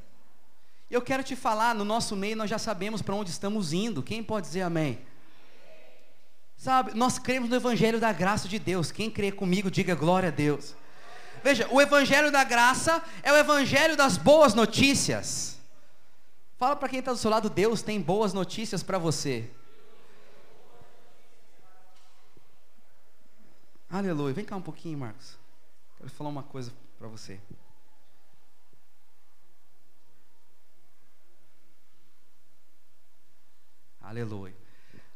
Eu 0.90 1.02
quero 1.02 1.24
te 1.24 1.36
falar, 1.36 1.76
no 1.76 1.86
nosso 1.86 2.16
meio 2.16 2.36
nós 2.36 2.50
já 2.50 2.58
sabemos 2.58 3.02
para 3.02 3.16
onde 3.16 3.30
estamos 3.30 3.72
indo, 3.72 4.02
quem 4.02 4.24
pode 4.24 4.48
dizer 4.48 4.62
amém? 4.62 5.00
Sabe, 6.58 6.94
nós 6.96 7.20
cremos 7.20 7.50
no 7.50 7.56
Evangelho 7.56 8.00
da 8.00 8.12
graça 8.12 8.48
de 8.48 8.58
Deus, 8.58 8.92
quem 8.92 9.12
crê 9.12 9.32
comigo, 9.32 9.70
diga 9.70 9.94
glória 9.94 10.30
a 10.30 10.32
Deus. 10.32 10.76
Veja, 11.44 11.68
o 11.70 11.82
evangelho 11.82 12.32
da 12.32 12.44
graça 12.46 13.04
é 13.22 13.32
o 13.32 13.36
evangelho 13.36 13.98
das 13.98 14.16
boas 14.16 14.54
notícias. 14.54 15.60
Fala 16.58 16.74
para 16.74 16.88
quem 16.88 17.00
está 17.00 17.12
do 17.12 17.18
seu 17.18 17.30
lado, 17.30 17.50
Deus 17.50 17.82
tem 17.82 18.00
boas 18.00 18.34
notícias 18.34 18.82
para 18.82 18.98
você. 18.98 19.50
Aleluia. 23.94 24.34
Vem 24.34 24.44
cá 24.44 24.56
um 24.56 24.62
pouquinho, 24.62 24.98
Marcos. 24.98 25.38
Quero 26.00 26.10
falar 26.10 26.32
uma 26.32 26.42
coisa 26.42 26.74
para 26.98 27.08
você. 27.08 27.40
Aleluia. 34.02 34.56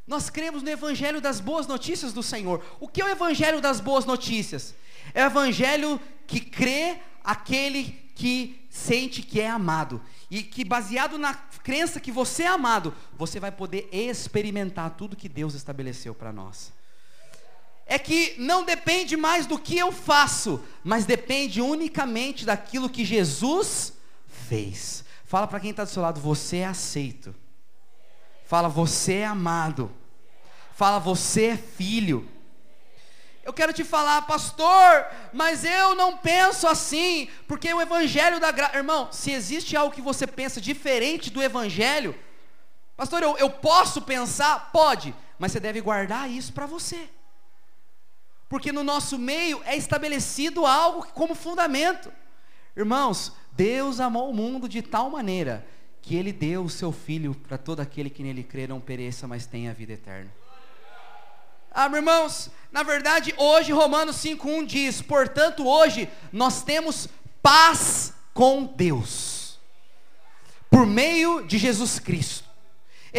Nós 0.06 0.30
cremos 0.30 0.62
no 0.62 0.70
Evangelho 0.70 1.20
das 1.20 1.40
boas 1.40 1.66
notícias 1.66 2.12
do 2.12 2.22
Senhor. 2.22 2.64
O 2.78 2.86
que 2.86 3.02
é 3.02 3.04
o 3.04 3.08
Evangelho 3.08 3.60
das 3.60 3.80
boas 3.80 4.04
notícias? 4.04 4.76
É 5.12 5.24
o 5.24 5.26
Evangelho 5.26 6.00
que 6.28 6.38
crê 6.38 7.00
aquele 7.24 8.10
que 8.14 8.64
sente 8.70 9.22
que 9.22 9.40
é 9.40 9.50
amado. 9.50 10.00
E 10.30 10.40
que 10.40 10.64
baseado 10.64 11.18
na 11.18 11.34
crença 11.34 11.98
que 11.98 12.12
você 12.12 12.44
é 12.44 12.46
amado, 12.46 12.94
você 13.14 13.40
vai 13.40 13.50
poder 13.50 13.88
experimentar 13.90 14.90
tudo 14.90 15.16
que 15.16 15.28
Deus 15.28 15.54
estabeleceu 15.54 16.14
para 16.14 16.32
nós. 16.32 16.77
É 17.90 17.98
que 17.98 18.34
não 18.36 18.62
depende 18.62 19.16
mais 19.16 19.46
do 19.46 19.58
que 19.58 19.78
eu 19.78 19.90
faço, 19.90 20.62
mas 20.84 21.06
depende 21.06 21.62
unicamente 21.62 22.44
daquilo 22.44 22.90
que 22.90 23.02
Jesus 23.02 23.94
fez. 24.46 25.02
Fala 25.24 25.46
para 25.46 25.58
quem 25.58 25.70
está 25.70 25.84
do 25.84 25.90
seu 25.90 26.02
lado, 26.02 26.20
você 26.20 26.58
é 26.58 26.66
aceito. 26.66 27.34
Fala, 28.44 28.68
você 28.68 29.14
é 29.14 29.26
amado. 29.26 29.90
Fala, 30.74 30.98
você 30.98 31.46
é 31.46 31.56
filho. 31.56 32.28
Eu 33.42 33.54
quero 33.54 33.72
te 33.72 33.82
falar, 33.82 34.20
pastor, 34.22 35.06
mas 35.32 35.64
eu 35.64 35.94
não 35.94 36.18
penso 36.18 36.66
assim, 36.66 37.28
porque 37.46 37.72
o 37.72 37.80
evangelho 37.80 38.38
da 38.38 38.50
graça. 38.50 38.76
Irmão, 38.76 39.08
se 39.10 39.30
existe 39.30 39.74
algo 39.74 39.94
que 39.94 40.02
você 40.02 40.26
pensa 40.26 40.60
diferente 40.60 41.30
do 41.30 41.42
evangelho, 41.42 42.14
pastor, 42.94 43.22
eu, 43.22 43.38
eu 43.38 43.48
posso 43.48 44.02
pensar? 44.02 44.70
Pode, 44.70 45.14
mas 45.38 45.52
você 45.52 45.60
deve 45.60 45.80
guardar 45.80 46.30
isso 46.30 46.52
para 46.52 46.66
você. 46.66 47.08
Porque 48.48 48.72
no 48.72 48.82
nosso 48.82 49.18
meio 49.18 49.62
é 49.64 49.76
estabelecido 49.76 50.64
algo 50.64 51.06
como 51.08 51.34
fundamento. 51.34 52.10
Irmãos, 52.76 53.32
Deus 53.52 54.00
amou 54.00 54.30
o 54.30 54.34
mundo 54.34 54.68
de 54.68 54.80
tal 54.80 55.10
maneira 55.10 55.66
que 56.00 56.16
ele 56.16 56.32
deu 56.32 56.64
o 56.64 56.70
seu 56.70 56.90
filho 56.90 57.34
para 57.34 57.58
todo 57.58 57.80
aquele 57.80 58.08
que 58.08 58.22
nele 58.22 58.42
crê 58.42 58.66
não 58.66 58.80
pereça, 58.80 59.26
mas 59.26 59.46
tenha 59.46 59.70
a 59.70 59.74
vida 59.74 59.92
eterna. 59.92 60.32
Ah, 61.70 61.86
irmãos, 61.92 62.50
na 62.72 62.82
verdade, 62.82 63.34
hoje 63.36 63.72
Romanos 63.72 64.16
5:1 64.16 64.64
diz: 64.64 65.02
"Portanto, 65.02 65.66
hoje 65.66 66.08
nós 66.32 66.62
temos 66.62 67.08
paz 67.42 68.14
com 68.32 68.64
Deus 68.64 69.58
por 70.70 70.86
meio 70.86 71.46
de 71.46 71.58
Jesus 71.58 71.98
Cristo." 71.98 72.47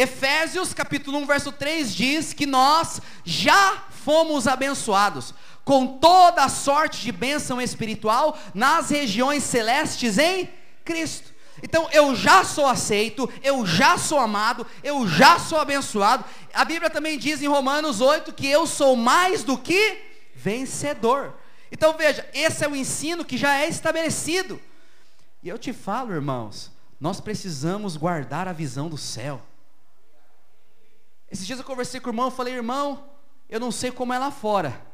Efésios 0.00 0.72
capítulo 0.72 1.18
1, 1.18 1.26
verso 1.26 1.52
3 1.52 1.94
diz 1.94 2.32
que 2.32 2.46
nós 2.46 3.02
já 3.22 3.84
fomos 3.90 4.46
abençoados 4.46 5.34
com 5.62 5.98
toda 5.98 6.42
a 6.42 6.48
sorte 6.48 7.02
de 7.02 7.12
bênção 7.12 7.60
espiritual 7.60 8.38
nas 8.54 8.88
regiões 8.88 9.44
celestes 9.44 10.16
em 10.16 10.48
Cristo. 10.86 11.34
Então 11.62 11.86
eu 11.92 12.16
já 12.16 12.42
sou 12.44 12.66
aceito, 12.66 13.28
eu 13.42 13.66
já 13.66 13.98
sou 13.98 14.18
amado, 14.18 14.66
eu 14.82 15.06
já 15.06 15.38
sou 15.38 15.60
abençoado. 15.60 16.24
A 16.54 16.64
Bíblia 16.64 16.88
também 16.88 17.18
diz 17.18 17.42
em 17.42 17.46
Romanos 17.46 18.00
8 18.00 18.32
que 18.32 18.46
eu 18.46 18.66
sou 18.66 18.96
mais 18.96 19.44
do 19.44 19.58
que 19.58 19.98
vencedor. 20.34 21.34
Então 21.70 21.94
veja, 21.94 22.26
esse 22.32 22.64
é 22.64 22.68
o 22.68 22.74
ensino 22.74 23.22
que 23.22 23.36
já 23.36 23.58
é 23.58 23.68
estabelecido. 23.68 24.58
E 25.42 25.48
eu 25.50 25.58
te 25.58 25.74
falo, 25.74 26.14
irmãos, 26.14 26.72
nós 26.98 27.20
precisamos 27.20 27.98
guardar 27.98 28.48
a 28.48 28.52
visão 28.54 28.88
do 28.88 28.96
céu. 28.96 29.42
Esses 31.30 31.46
dias 31.46 31.58
eu 31.58 31.64
conversei 31.64 32.00
com 32.00 32.08
o 32.08 32.12
irmão, 32.12 32.26
eu 32.26 32.30
falei, 32.30 32.54
irmão, 32.54 33.08
eu 33.48 33.60
não 33.60 33.70
sei 33.70 33.90
como 33.90 34.12
é 34.12 34.18
lá 34.18 34.30
fora, 34.30 34.84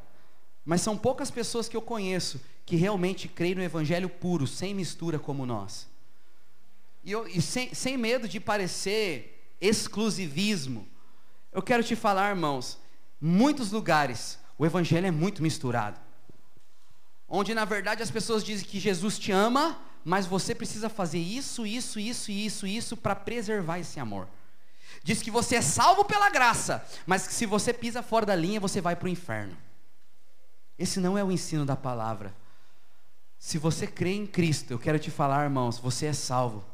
mas 0.63 0.81
são 0.81 0.97
poucas 0.97 1.31
pessoas 1.31 1.67
que 1.67 1.75
eu 1.75 1.81
conheço 1.81 2.39
que 2.65 2.75
realmente 2.75 3.27
creem 3.27 3.55
no 3.55 3.63
evangelho 3.63 4.09
puro, 4.09 4.45
sem 4.45 4.73
mistura 4.73 5.17
como 5.17 5.45
nós. 5.45 5.87
E, 7.03 7.11
eu, 7.11 7.27
e 7.27 7.41
sem, 7.41 7.73
sem 7.73 7.97
medo 7.97 8.27
de 8.27 8.39
parecer 8.39 9.55
exclusivismo, 9.61 10.87
eu 11.51 11.61
quero 11.61 11.83
te 11.83 11.95
falar, 11.95 12.29
irmãos, 12.29 12.77
muitos 13.19 13.71
lugares 13.71 14.37
o 14.57 14.65
evangelho 14.65 15.07
é 15.07 15.11
muito 15.11 15.41
misturado. 15.41 15.99
Onde 17.27 17.53
na 17.53 17.65
verdade 17.65 18.01
as 18.01 18.11
pessoas 18.11 18.43
dizem 18.43 18.67
que 18.67 18.79
Jesus 18.79 19.19
te 19.19 19.31
ama, 19.31 19.79
mas 20.03 20.25
você 20.25 20.55
precisa 20.55 20.89
fazer 20.89 21.19
isso, 21.19 21.65
isso, 21.65 21.99
isso, 21.99 22.31
isso, 22.31 22.65
isso 22.65 22.97
para 22.97 23.15
preservar 23.15 23.79
esse 23.79 23.99
amor. 23.99 24.27
Diz 25.03 25.21
que 25.21 25.31
você 25.31 25.55
é 25.55 25.61
salvo 25.61 26.05
pela 26.05 26.29
graça, 26.29 26.85
mas 27.05 27.27
que 27.27 27.33
se 27.33 27.45
você 27.45 27.73
pisa 27.73 28.03
fora 28.03 28.25
da 28.25 28.35
linha, 28.35 28.59
você 28.59 28.81
vai 28.81 28.95
para 28.95 29.05
o 29.05 29.09
inferno. 29.09 29.57
Esse 30.77 30.99
não 30.99 31.17
é 31.17 31.23
o 31.23 31.31
ensino 31.31 31.65
da 31.65 31.75
palavra. 31.75 32.35
Se 33.39 33.57
você 33.57 33.85
crê 33.85 34.13
em 34.13 34.25
Cristo, 34.25 34.71
eu 34.71 34.79
quero 34.79 34.99
te 34.99 35.11
falar, 35.11 35.43
irmãos, 35.43 35.77
você 35.79 36.07
é 36.07 36.13
salvo. 36.13 36.65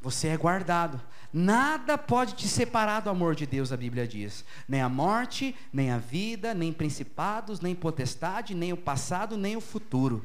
Você 0.00 0.28
é 0.28 0.36
guardado. 0.36 1.00
Nada 1.32 1.98
pode 1.98 2.34
te 2.34 2.48
separar 2.48 3.00
do 3.00 3.10
amor 3.10 3.34
de 3.34 3.44
Deus, 3.44 3.72
a 3.72 3.76
Bíblia 3.76 4.06
diz. 4.06 4.44
Nem 4.68 4.80
a 4.80 4.88
morte, 4.88 5.54
nem 5.72 5.90
a 5.90 5.98
vida, 5.98 6.54
nem 6.54 6.72
principados, 6.72 7.60
nem 7.60 7.74
potestade, 7.74 8.54
nem 8.54 8.72
o 8.72 8.76
passado, 8.76 9.36
nem 9.36 9.56
o 9.56 9.60
futuro. 9.60 10.24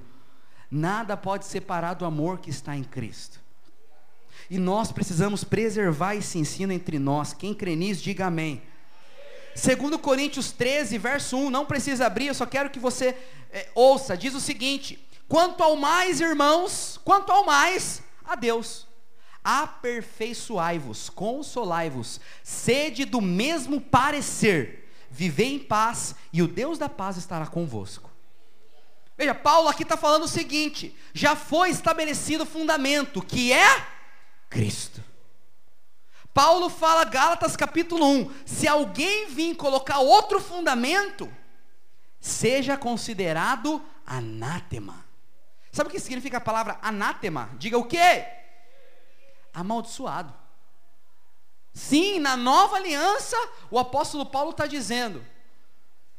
Nada 0.69 1.17
pode 1.17 1.45
separar 1.45 1.95
do 1.95 2.05
amor 2.05 2.39
que 2.39 2.49
está 2.49 2.77
em 2.77 2.83
Cristo. 2.83 3.40
E 4.51 4.59
nós 4.59 4.91
precisamos 4.91 5.45
preservar 5.45 6.15
esse 6.15 6.37
ensino 6.37 6.73
entre 6.73 6.99
nós. 6.99 7.31
Quem 7.31 7.53
crê 7.53 7.73
nisso, 7.73 8.03
diga 8.03 8.25
amém. 8.25 8.61
Segundo 9.55 9.97
Coríntios 9.97 10.51
13, 10.51 10.97
verso 10.97 11.37
1, 11.37 11.49
não 11.49 11.65
precisa 11.65 12.05
abrir, 12.05 12.27
eu 12.27 12.33
só 12.33 12.45
quero 12.45 12.69
que 12.69 12.77
você 12.77 13.15
é, 13.49 13.69
ouça. 13.73 14.17
Diz 14.17 14.35
o 14.35 14.41
seguinte: 14.41 15.07
Quanto 15.25 15.63
ao 15.63 15.77
mais, 15.77 16.19
irmãos, 16.19 16.99
quanto 17.05 17.31
ao 17.31 17.45
mais, 17.45 18.03
a 18.25 18.35
Deus. 18.35 18.85
Aperfeiçoai-vos, 19.41 21.09
consolai-vos, 21.09 22.19
sede 22.43 23.05
do 23.05 23.21
mesmo 23.21 23.79
parecer, 23.79 24.91
vivei 25.09 25.55
em 25.55 25.59
paz, 25.59 26.13
e 26.33 26.41
o 26.41 26.47
Deus 26.47 26.77
da 26.77 26.89
paz 26.89 27.15
estará 27.15 27.47
convosco. 27.47 28.11
Veja, 29.17 29.33
Paulo 29.33 29.69
aqui 29.69 29.83
está 29.83 29.95
falando 29.95 30.23
o 30.23 30.27
seguinte: 30.27 30.93
já 31.13 31.37
foi 31.37 31.69
estabelecido 31.69 32.43
o 32.43 32.45
fundamento, 32.45 33.21
que 33.21 33.53
é 33.53 34.00
Cristo. 34.51 35.01
Paulo 36.33 36.69
fala, 36.69 37.05
Gálatas 37.05 37.55
capítulo 37.55 38.05
1: 38.05 38.31
se 38.45 38.67
alguém 38.67 39.27
vir 39.27 39.55
colocar 39.55 39.99
outro 39.99 40.41
fundamento, 40.41 41.31
seja 42.19 42.77
considerado 42.77 43.81
anátema. 44.05 45.05
Sabe 45.71 45.87
o 45.87 45.91
que 45.91 45.99
significa 45.99 46.37
a 46.37 46.41
palavra 46.41 46.77
anátema? 46.81 47.49
Diga 47.57 47.77
o 47.77 47.85
quê? 47.85 48.25
Amaldiçoado. 49.53 50.33
Sim, 51.73 52.19
na 52.19 52.35
nova 52.35 52.75
aliança, 52.75 53.37
o 53.69 53.79
apóstolo 53.79 54.25
Paulo 54.25 54.51
está 54.51 54.67
dizendo: 54.67 55.25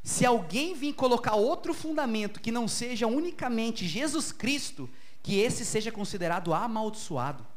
se 0.02 0.24
alguém 0.24 0.74
vir 0.74 0.94
colocar 0.94 1.34
outro 1.34 1.74
fundamento 1.74 2.40
que 2.40 2.50
não 2.50 2.66
seja 2.66 3.06
unicamente 3.06 3.86
Jesus 3.86 4.32
Cristo, 4.32 4.88
que 5.22 5.38
esse 5.38 5.66
seja 5.66 5.92
considerado 5.92 6.54
amaldiçoado. 6.54 7.51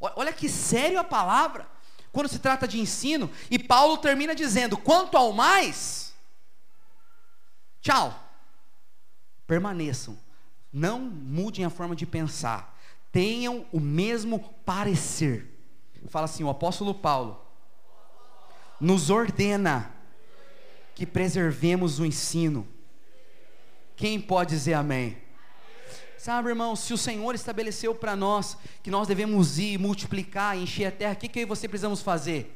Olha 0.00 0.32
que 0.32 0.48
sério 0.48 0.98
a 0.98 1.04
palavra, 1.04 1.68
quando 2.12 2.28
se 2.28 2.38
trata 2.38 2.68
de 2.68 2.80
ensino, 2.80 3.30
e 3.50 3.58
Paulo 3.58 3.98
termina 3.98 4.34
dizendo: 4.34 4.76
quanto 4.76 5.16
ao 5.16 5.32
mais, 5.32 6.14
tchau, 7.80 8.18
permaneçam, 9.46 10.18
não 10.72 11.00
mudem 11.00 11.64
a 11.64 11.70
forma 11.70 11.96
de 11.96 12.06
pensar, 12.06 12.78
tenham 13.10 13.66
o 13.72 13.80
mesmo 13.80 14.38
parecer. 14.64 15.58
Fala 16.08 16.26
assim: 16.26 16.44
o 16.44 16.50
apóstolo 16.50 16.94
Paulo 16.94 17.44
nos 18.80 19.10
ordena 19.10 19.92
que 20.94 21.04
preservemos 21.06 21.98
o 21.98 22.06
ensino. 22.06 22.66
Quem 23.96 24.20
pode 24.20 24.50
dizer 24.50 24.74
amém? 24.74 25.20
Sabe, 26.28 26.50
irmão, 26.50 26.76
se 26.76 26.92
o 26.92 26.98
Senhor 26.98 27.34
estabeleceu 27.34 27.94
para 27.94 28.14
nós 28.14 28.54
que 28.82 28.90
nós 28.90 29.08
devemos 29.08 29.58
ir, 29.58 29.78
multiplicar, 29.78 30.58
encher 30.58 30.84
a 30.84 30.90
terra, 30.90 31.14
o 31.14 31.16
que, 31.16 31.26
que 31.26 31.38
eu 31.38 31.44
e 31.44 31.46
você 31.46 31.66
precisamos 31.66 32.02
fazer? 32.02 32.54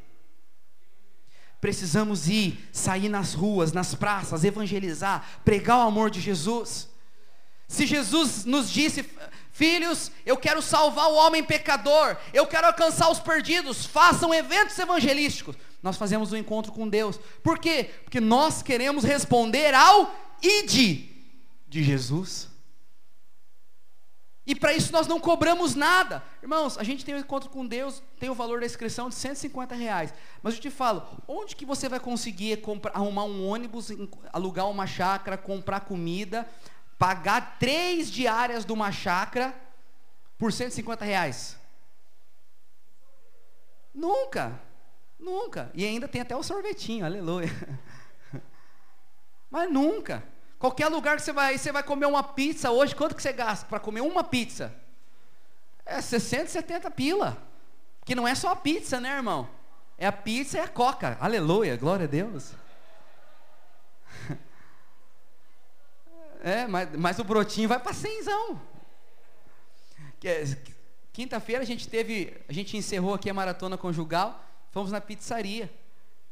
Precisamos 1.58 2.28
ir, 2.28 2.68
sair 2.70 3.08
nas 3.08 3.32
ruas, 3.32 3.72
nas 3.72 3.94
praças, 3.94 4.44
evangelizar, 4.44 5.40
pregar 5.42 5.78
o 5.78 5.88
amor 5.88 6.10
de 6.10 6.20
Jesus. 6.20 6.86
Se 7.66 7.86
Jesus 7.86 8.44
nos 8.44 8.70
disse, 8.70 9.08
filhos, 9.52 10.12
eu 10.26 10.36
quero 10.36 10.60
salvar 10.60 11.06
o 11.06 11.14
homem 11.14 11.42
pecador, 11.42 12.18
eu 12.34 12.46
quero 12.46 12.66
alcançar 12.66 13.10
os 13.10 13.20
perdidos, 13.20 13.86
façam 13.86 14.34
eventos 14.34 14.78
evangelísticos. 14.78 15.56
Nós 15.82 15.96
fazemos 15.96 16.30
um 16.30 16.36
encontro 16.36 16.72
com 16.72 16.86
Deus. 16.86 17.18
Por 17.42 17.58
quê? 17.58 17.88
Porque 18.04 18.20
nós 18.20 18.62
queremos 18.62 19.02
responder 19.02 19.72
ao 19.72 20.14
id 20.42 21.08
de 21.70 21.82
Jesus. 21.82 22.51
E 24.44 24.54
para 24.54 24.72
isso 24.72 24.92
nós 24.92 25.06
não 25.06 25.20
cobramos 25.20 25.74
nada. 25.76 26.22
Irmãos, 26.42 26.76
a 26.76 26.82
gente 26.82 27.04
tem 27.04 27.14
um 27.14 27.18
encontro 27.18 27.48
com 27.48 27.64
Deus, 27.64 28.02
tem 28.18 28.28
o 28.28 28.34
valor 28.34 28.60
da 28.60 28.66
inscrição 28.66 29.08
de 29.08 29.14
150 29.14 29.74
reais. 29.74 30.12
Mas 30.42 30.54
eu 30.54 30.60
te 30.60 30.70
falo, 30.70 31.06
onde 31.28 31.54
que 31.54 31.64
você 31.64 31.88
vai 31.88 32.00
conseguir 32.00 32.60
comprar, 32.60 32.92
arrumar 32.92 33.24
um 33.24 33.46
ônibus, 33.46 33.90
alugar 34.32 34.68
uma 34.68 34.86
chácara, 34.86 35.38
comprar 35.38 35.80
comida, 35.80 36.48
pagar 36.98 37.56
três 37.60 38.10
diárias 38.10 38.64
de 38.64 38.72
uma 38.72 38.90
chácara 38.90 39.54
por 40.36 40.52
150 40.52 41.04
reais? 41.04 41.56
Nunca, 43.94 44.60
nunca. 45.20 45.70
E 45.72 45.84
ainda 45.84 46.08
tem 46.08 46.20
até 46.20 46.34
o 46.34 46.42
sorvetinho, 46.42 47.06
aleluia. 47.06 47.48
Mas 49.48 49.70
nunca. 49.70 50.24
Qualquer 50.62 50.86
lugar 50.86 51.16
que 51.16 51.22
você 51.22 51.32
vai, 51.32 51.58
você 51.58 51.72
vai 51.72 51.82
comer 51.82 52.06
uma 52.06 52.22
pizza 52.22 52.70
hoje, 52.70 52.94
quanto 52.94 53.16
que 53.16 53.22
você 53.22 53.32
gasta 53.32 53.66
para 53.66 53.80
comer 53.80 54.00
uma 54.00 54.22
pizza? 54.22 54.72
É 55.84 56.00
60, 56.00 56.46
70 56.46 56.88
pila. 56.92 57.36
Que 58.04 58.14
não 58.14 58.28
é 58.28 58.34
só 58.36 58.52
a 58.52 58.54
pizza, 58.54 59.00
né, 59.00 59.16
irmão? 59.16 59.48
É 59.98 60.06
a 60.06 60.12
pizza 60.12 60.58
e 60.58 60.60
a 60.60 60.68
coca. 60.68 61.18
Aleluia, 61.20 61.76
glória 61.76 62.04
a 62.04 62.06
Deus. 62.06 62.52
É, 66.44 66.66
mas, 66.68 66.88
mas 66.96 67.18
o 67.18 67.24
brotinho 67.24 67.68
vai 67.68 67.80
para 67.80 67.92
cenzão. 67.92 68.60
Quinta-feira 71.12 71.62
a 71.62 71.66
gente 71.66 71.88
teve, 71.88 72.40
a 72.48 72.52
gente 72.52 72.76
encerrou 72.76 73.14
aqui 73.14 73.28
a 73.28 73.34
maratona 73.34 73.76
conjugal, 73.76 74.44
fomos 74.70 74.92
na 74.92 75.00
pizzaria. 75.00 75.72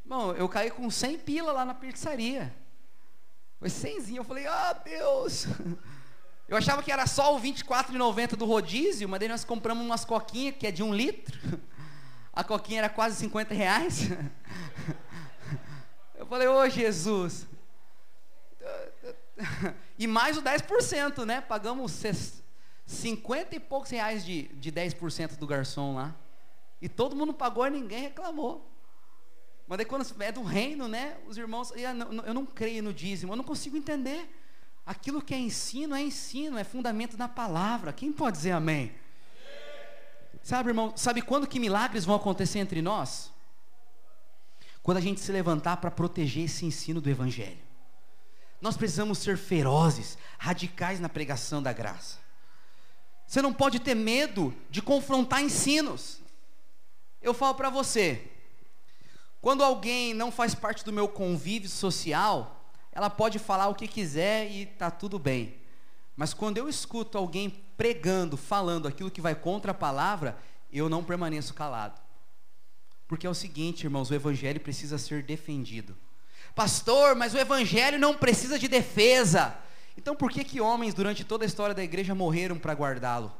Bom, 0.04 0.32
eu 0.34 0.48
caí 0.48 0.70
com 0.70 0.88
100 0.88 1.18
pila 1.18 1.50
lá 1.50 1.64
na 1.64 1.74
pizzaria. 1.74 2.59
Foi 3.60 3.68
100 3.68 4.16
Eu 4.16 4.24
falei, 4.24 4.46
ah, 4.46 4.72
Deus. 4.72 5.46
Eu 6.48 6.56
achava 6.56 6.82
que 6.82 6.90
era 6.90 7.06
só 7.06 7.36
o 7.36 7.40
24,90 7.40 8.30
do 8.30 8.46
rodízio, 8.46 9.08
mas 9.08 9.20
daí 9.20 9.28
nós 9.28 9.44
compramos 9.44 9.84
umas 9.84 10.04
coquinhas, 10.04 10.56
que 10.58 10.66
é 10.66 10.72
de 10.72 10.82
um 10.82 10.92
litro. 10.92 11.38
A 12.32 12.42
coquinha 12.42 12.78
era 12.80 12.88
quase 12.88 13.16
50 13.16 13.54
reais. 13.54 14.08
Eu 16.16 16.26
falei, 16.26 16.48
ô 16.48 16.58
oh, 16.58 16.68
Jesus. 16.68 17.46
E 19.98 20.06
mais 20.06 20.38
o 20.38 20.42
10%, 20.42 21.24
né? 21.24 21.40
Pagamos 21.40 22.02
50 22.86 23.54
e 23.54 23.60
poucos 23.60 23.90
reais 23.90 24.24
de, 24.24 24.48
de 24.54 24.72
10% 24.72 25.36
do 25.36 25.46
garçom 25.46 25.94
lá. 25.94 26.16
E 26.80 26.88
todo 26.88 27.14
mundo 27.14 27.34
pagou 27.34 27.66
e 27.66 27.70
ninguém 27.70 28.00
reclamou. 28.00 28.69
Mas 29.70 29.76
daí 29.76 29.86
quando 29.86 30.04
é 30.20 30.32
do 30.32 30.42
reino, 30.42 30.88
né? 30.88 31.16
Os 31.28 31.38
irmãos, 31.38 31.72
eu 32.26 32.34
não 32.34 32.44
creio 32.44 32.82
no 32.82 32.92
dízimo, 32.92 33.32
eu 33.32 33.36
não 33.36 33.44
consigo 33.44 33.76
entender. 33.76 34.28
Aquilo 34.84 35.22
que 35.22 35.32
é 35.32 35.38
ensino 35.38 35.94
é 35.94 36.02
ensino, 36.02 36.58
é 36.58 36.64
fundamento 36.64 37.16
na 37.16 37.28
palavra. 37.28 37.92
Quem 37.92 38.12
pode 38.12 38.38
dizer 38.38 38.50
amém? 38.50 38.92
Sabe, 40.42 40.70
irmão, 40.70 40.92
sabe 40.96 41.22
quando 41.22 41.46
que 41.46 41.60
milagres 41.60 42.04
vão 42.04 42.16
acontecer 42.16 42.58
entre 42.58 42.82
nós? 42.82 43.30
Quando 44.82 44.96
a 44.96 45.00
gente 45.00 45.20
se 45.20 45.30
levantar 45.30 45.76
para 45.76 45.88
proteger 45.88 46.46
esse 46.46 46.66
ensino 46.66 47.00
do 47.00 47.08
evangelho. 47.08 47.62
nós 48.60 48.76
precisamos 48.76 49.18
ser 49.18 49.38
ferozes, 49.38 50.18
radicais 50.36 50.98
na 50.98 51.08
pregação 51.08 51.62
da 51.62 51.72
graça. 51.72 52.18
Você 53.24 53.40
não 53.40 53.52
pode 53.52 53.78
ter 53.78 53.94
medo 53.94 54.52
de 54.68 54.82
confrontar 54.82 55.40
ensinos. 55.40 56.20
Eu 57.22 57.32
falo 57.32 57.54
para 57.54 57.70
você, 57.70 58.28
quando 59.40 59.64
alguém 59.64 60.12
não 60.12 60.30
faz 60.30 60.54
parte 60.54 60.84
do 60.84 60.92
meu 60.92 61.08
convívio 61.08 61.68
social, 61.68 62.64
ela 62.92 63.08
pode 63.08 63.38
falar 63.38 63.68
o 63.68 63.74
que 63.74 63.88
quiser 63.88 64.50
e 64.50 64.66
tá 64.66 64.90
tudo 64.90 65.18
bem. 65.18 65.56
Mas 66.16 66.34
quando 66.34 66.58
eu 66.58 66.68
escuto 66.68 67.16
alguém 67.16 67.48
pregando, 67.76 68.36
falando 68.36 68.86
aquilo 68.86 69.10
que 69.10 69.20
vai 69.20 69.34
contra 69.34 69.70
a 69.70 69.74
palavra, 69.74 70.36
eu 70.70 70.88
não 70.88 71.02
permaneço 71.02 71.54
calado. 71.54 72.00
Porque 73.08 73.26
é 73.26 73.30
o 73.30 73.34
seguinte, 73.34 73.84
irmãos, 73.84 74.10
o 74.10 74.14
evangelho 74.14 74.60
precisa 74.60 74.98
ser 74.98 75.22
defendido. 75.22 75.96
Pastor, 76.54 77.16
mas 77.16 77.32
o 77.32 77.38
evangelho 77.38 77.98
não 77.98 78.14
precisa 78.14 78.58
de 78.58 78.68
defesa. 78.68 79.56
Então 79.96 80.14
por 80.14 80.30
que 80.30 80.44
que 80.44 80.60
homens 80.60 80.94
durante 80.94 81.24
toda 81.24 81.44
a 81.44 81.46
história 81.46 81.74
da 81.74 81.82
igreja 81.82 82.14
morreram 82.14 82.58
para 82.58 82.74
guardá-lo? 82.74 83.32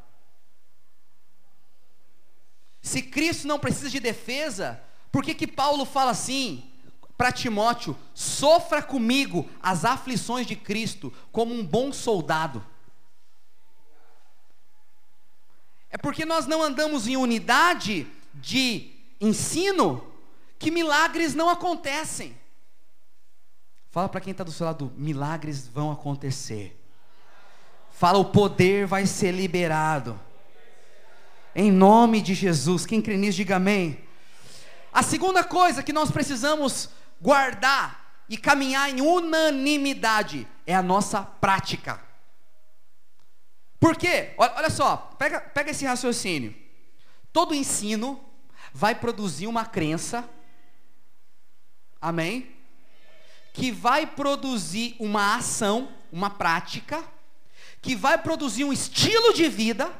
Se 2.81 3.03
Cristo 3.03 3.47
não 3.47 3.59
precisa 3.59 3.91
de 3.91 4.01
defesa, 4.01 4.81
por 5.11 5.25
que 5.25 5.35
que 5.35 5.47
Paulo 5.47 5.85
fala 5.85 6.11
assim 6.11 6.65
para 7.17 7.33
Timóteo: 7.33 7.97
"Sofra 8.15 8.83
comigo 8.83 9.49
as 9.63 9.85
aflições 9.85 10.47
de 10.47 10.57
Cristo 10.57 11.13
como 11.33 11.55
um 11.55 11.65
bom 11.65 11.93
soldado"? 11.93 12.65
É 15.91 15.99
porque 15.99 16.25
nós 16.25 16.47
não 16.47 16.63
andamos 16.63 17.09
em 17.09 17.17
unidade 17.17 18.07
de 18.35 18.93
ensino 19.21 20.07
que 20.59 20.71
milagres 20.71 21.35
não 21.35 21.49
acontecem. 21.49 22.39
Fala 23.91 24.09
para 24.09 24.21
quem 24.21 24.31
está 24.31 24.45
do 24.45 24.53
seu 24.53 24.67
lado: 24.67 24.93
milagres 24.97 25.67
vão 25.67 25.91
acontecer. 25.91 26.81
Fala, 27.91 28.19
o 28.19 28.25
poder 28.25 28.87
vai 28.87 29.05
ser 29.05 29.33
liberado. 29.33 30.19
Em 31.55 31.71
nome 31.71 32.23
de 32.23 32.35
Jesus. 32.35 32.87
Quem 32.87 33.03
crê 33.03 33.17
nisso, 33.17 33.37
diga 33.37 33.57
amém. 33.57 33.99
A 34.93 35.03
segunda 35.03 35.45
coisa 35.45 35.83
que 35.83 35.93
nós 35.93 36.11
precisamos 36.11 36.91
guardar 37.21 38.25
e 38.29 38.37
caminhar 38.37 38.91
em 38.91 39.01
unanimidade 39.01 40.47
é 40.67 40.75
a 40.75 40.83
nossa 40.83 41.23
prática. 41.23 42.01
Por 43.79 43.97
quê? 43.97 44.35
Olha 44.37 44.71
só, 44.71 44.97
pega, 45.19 45.41
pega 45.41 45.71
esse 45.71 45.85
raciocínio. 45.85 46.55
Todo 47.33 47.55
ensino 47.55 48.23
vai 48.73 48.95
produzir 48.95 49.47
uma 49.47 49.65
crença, 49.65 50.29
amém? 52.01 52.61
que 53.53 53.71
vai 53.71 54.07
produzir 54.07 54.97
uma 54.99 55.37
ação, 55.37 55.93
uma 56.11 56.31
prática, 56.31 57.05
que 57.83 57.97
vai 57.97 58.19
produzir 58.19 58.65
um 58.65 58.73
estilo 58.73 59.33
de 59.33 59.49
vida 59.49 59.93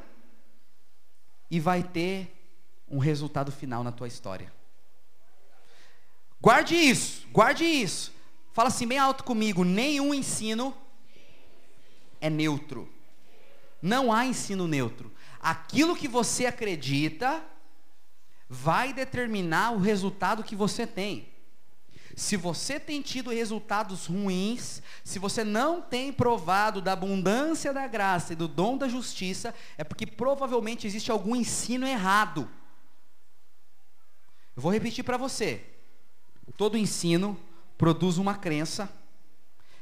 e 1.49 1.59
vai 1.59 1.83
ter 1.83 2.35
um 2.87 2.97
resultado 2.97 3.51
final 3.51 3.83
na 3.83 3.91
tua 3.91 4.07
história. 4.07 4.51
Guarde 6.41 6.75
isso, 6.75 7.27
guarde 7.31 7.63
isso. 7.63 8.11
Fala 8.51 8.69
assim 8.69 8.87
bem 8.87 8.97
alto 8.97 9.23
comigo: 9.23 9.63
nenhum 9.63 10.13
ensino 10.13 10.75
é 12.19 12.29
neutro. 12.29 12.89
Não 13.79 14.11
há 14.11 14.25
ensino 14.25 14.67
neutro. 14.67 15.11
Aquilo 15.39 15.95
que 15.95 16.07
você 16.07 16.47
acredita 16.47 17.43
vai 18.49 18.91
determinar 18.91 19.71
o 19.71 19.79
resultado 19.79 20.43
que 20.43 20.55
você 20.55 20.85
tem. 20.85 21.29
Se 22.15 22.35
você 22.35 22.79
tem 22.79 23.01
tido 23.01 23.29
resultados 23.29 24.07
ruins, 24.07 24.81
se 25.03 25.17
você 25.17 25.43
não 25.43 25.81
tem 25.81 26.11
provado 26.11 26.81
da 26.81 26.91
abundância 26.91 27.71
da 27.71 27.87
graça 27.87 28.33
e 28.33 28.35
do 28.35 28.47
dom 28.47 28.77
da 28.77 28.87
justiça, 28.89 29.55
é 29.77 29.83
porque 29.83 30.05
provavelmente 30.05 30.85
existe 30.85 31.09
algum 31.09 31.35
ensino 31.35 31.87
errado. 31.87 32.49
Eu 34.55 34.61
vou 34.61 34.71
repetir 34.71 35.03
para 35.03 35.17
você. 35.17 35.70
Todo 36.57 36.77
ensino 36.77 37.39
produz 37.77 38.17
uma 38.17 38.35
crença 38.35 38.91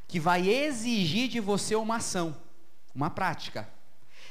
que 0.08 0.19
vai 0.19 0.47
exigir 0.47 1.29
de 1.29 1.39
você 1.39 1.75
uma 1.75 1.97
ação, 1.97 2.36
uma 2.95 3.10
prática. 3.10 3.69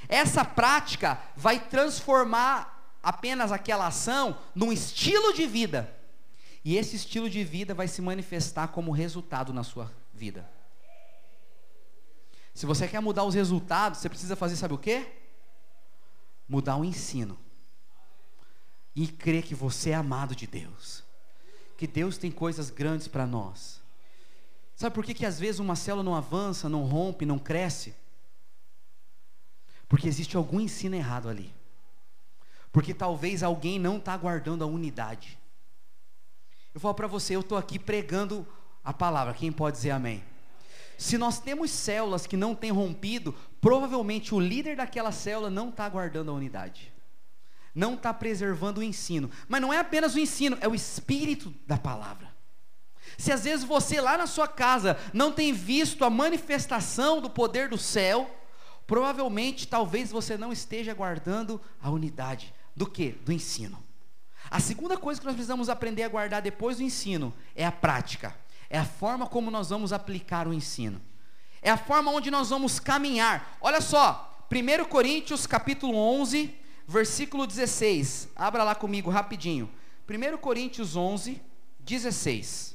Essa 0.08 0.44
prática 0.44 1.20
vai 1.36 1.60
transformar 1.60 2.96
apenas 3.02 3.52
aquela 3.52 3.86
ação 3.86 4.38
num 4.54 4.72
estilo 4.72 5.32
de 5.32 5.46
vida 5.46 5.94
e 6.64 6.76
esse 6.76 6.96
estilo 6.96 7.30
de 7.30 7.42
vida 7.44 7.74
vai 7.74 7.88
se 7.88 8.02
manifestar 8.02 8.68
como 8.68 8.92
resultado 8.92 9.52
na 9.52 9.64
sua 9.64 9.90
vida. 10.12 10.46
Se 12.52 12.66
você 12.66 12.88
quer 12.88 13.00
mudar 13.00 13.24
os 13.24 13.34
resultados, 13.34 14.00
você 14.00 14.08
precisa 14.08 14.34
fazer, 14.36 14.56
sabe 14.56 14.74
o 14.74 14.78
quê? 14.78 15.06
Mudar 16.48 16.76
o 16.76 16.84
ensino. 16.84 17.38
E 18.94 19.06
crer 19.06 19.44
que 19.44 19.54
você 19.54 19.90
é 19.90 19.94
amado 19.94 20.34
de 20.34 20.46
Deus. 20.46 21.04
Que 21.78 21.86
Deus 21.86 22.18
tem 22.18 22.30
coisas 22.30 22.68
grandes 22.68 23.08
para 23.08 23.26
nós. 23.26 23.80
Sabe 24.74 24.94
por 24.94 25.04
que, 25.04 25.14
que 25.14 25.24
às 25.24 25.40
vezes 25.40 25.60
uma 25.60 25.74
célula 25.74 26.02
não 26.02 26.14
avança, 26.14 26.68
não 26.68 26.82
rompe, 26.82 27.24
não 27.24 27.38
cresce? 27.38 27.94
Porque 29.88 30.06
existe 30.06 30.36
algum 30.36 30.60
ensino 30.60 30.96
errado 30.96 31.28
ali. 31.28 31.54
Porque 32.70 32.92
talvez 32.92 33.42
alguém 33.42 33.78
não 33.78 33.96
está 33.96 34.16
guardando 34.16 34.62
a 34.62 34.66
unidade. 34.66 35.38
Eu 36.74 36.80
falo 36.80 36.94
para 36.94 37.06
você, 37.06 37.34
eu 37.34 37.40
estou 37.40 37.56
aqui 37.56 37.78
pregando 37.78 38.46
a 38.84 38.92
palavra, 38.92 39.32
quem 39.32 39.50
pode 39.50 39.76
dizer 39.76 39.90
amém? 39.90 40.22
Se 40.96 41.16
nós 41.16 41.38
temos 41.38 41.70
células 41.70 42.26
que 42.26 42.36
não 42.36 42.56
têm 42.56 42.72
rompido, 42.72 43.32
provavelmente 43.60 44.34
o 44.34 44.40
líder 44.40 44.76
daquela 44.76 45.12
célula 45.12 45.48
não 45.48 45.68
está 45.68 45.88
guardando 45.88 46.30
a 46.30 46.34
unidade, 46.34 46.92
não 47.74 47.94
está 47.94 48.12
preservando 48.12 48.80
o 48.80 48.84
ensino. 48.84 49.30
Mas 49.48 49.60
não 49.60 49.72
é 49.72 49.78
apenas 49.78 50.14
o 50.14 50.18
ensino, 50.18 50.56
é 50.60 50.68
o 50.68 50.74
espírito 50.74 51.54
da 51.66 51.76
palavra. 51.76 52.28
Se 53.16 53.32
às 53.32 53.44
vezes 53.44 53.64
você 53.64 54.00
lá 54.00 54.18
na 54.18 54.26
sua 54.26 54.46
casa 54.46 54.96
não 55.12 55.32
tem 55.32 55.52
visto 55.52 56.04
a 56.04 56.10
manifestação 56.10 57.20
do 57.20 57.30
poder 57.30 57.68
do 57.68 57.78
céu, 57.78 58.30
provavelmente 58.86 59.66
talvez 59.66 60.10
você 60.10 60.36
não 60.36 60.52
esteja 60.52 60.94
guardando 60.94 61.60
a 61.82 61.90
unidade 61.90 62.54
do 62.76 62.86
que? 62.86 63.10
Do 63.10 63.32
ensino. 63.32 63.82
A 64.50 64.60
segunda 64.60 64.96
coisa 64.96 65.20
que 65.20 65.26
nós 65.26 65.34
precisamos 65.34 65.68
aprender 65.68 66.04
a 66.04 66.08
guardar 66.08 66.40
depois 66.40 66.78
do 66.78 66.82
ensino 66.82 67.34
é 67.54 67.66
a 67.66 67.72
prática. 67.72 68.34
É 68.70 68.78
a 68.78 68.84
forma 68.84 69.26
como 69.26 69.50
nós 69.50 69.70
vamos 69.70 69.92
aplicar 69.92 70.46
o 70.46 70.52
ensino. 70.52 71.00
É 71.60 71.70
a 71.70 71.76
forma 71.76 72.10
onde 72.10 72.30
nós 72.30 72.50
vamos 72.50 72.78
caminhar. 72.78 73.56
Olha 73.60 73.80
só, 73.80 74.46
1 74.50 74.84
Coríntios 74.84 75.46
capítulo 75.46 75.96
11, 75.96 76.54
versículo 76.88 77.46
16. 77.46 78.30
Abra 78.34 78.64
lá 78.64 78.74
comigo 78.74 79.10
rapidinho. 79.10 79.70
1 80.08 80.38
Coríntios 80.38 80.96
11, 80.96 81.40
16. 81.78 82.74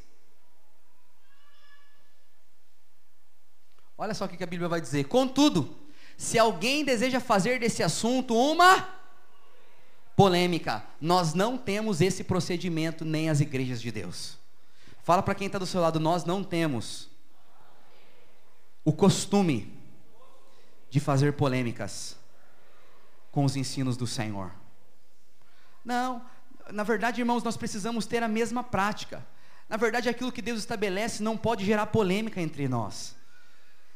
Olha 3.97 4.13
só 4.13 4.25
o 4.25 4.29
que 4.29 4.43
a 4.43 4.47
Bíblia 4.47 4.69
vai 4.69 4.79
dizer. 4.79 5.05
Contudo, 5.05 5.75
se 6.15 6.39
alguém 6.39 6.85
deseja 6.85 7.19
fazer 7.19 7.59
desse 7.59 7.81
assunto 7.81 8.35
uma 8.35 9.01
polêmica. 10.15 10.83
Nós 11.01 11.33
não 11.33 11.57
temos 11.57 12.01
esse 12.01 12.23
procedimento 12.23 13.03
nem 13.03 13.29
as 13.29 13.39
igrejas 13.39 13.81
de 13.81 13.91
Deus. 13.91 14.37
Fala 15.03 15.21
para 15.21 15.35
quem 15.35 15.47
está 15.47 15.59
do 15.59 15.65
seu 15.65 15.81
lado, 15.81 15.99
nós 15.99 16.23
não 16.23 16.43
temos 16.43 17.09
o 18.85 18.93
costume 18.93 19.73
de 20.89 20.99
fazer 20.99 21.33
polêmicas 21.33 22.15
com 23.33 23.43
os 23.43 23.57
ensinos 23.57 23.97
do 23.97 24.07
Senhor. 24.07 24.53
Não, 25.83 26.25
na 26.71 26.83
verdade, 26.83 27.19
irmãos, 27.19 27.43
nós 27.43 27.57
precisamos 27.57 28.05
ter 28.05 28.23
a 28.23 28.27
mesma 28.29 28.63
prática. 28.63 29.25
Na 29.67 29.75
verdade, 29.75 30.07
aquilo 30.07 30.31
que 30.31 30.41
Deus 30.41 30.59
estabelece 30.59 31.21
não 31.21 31.35
pode 31.35 31.65
gerar 31.65 31.87
polêmica 31.87 32.39
entre 32.39 32.69
nós. 32.69 33.13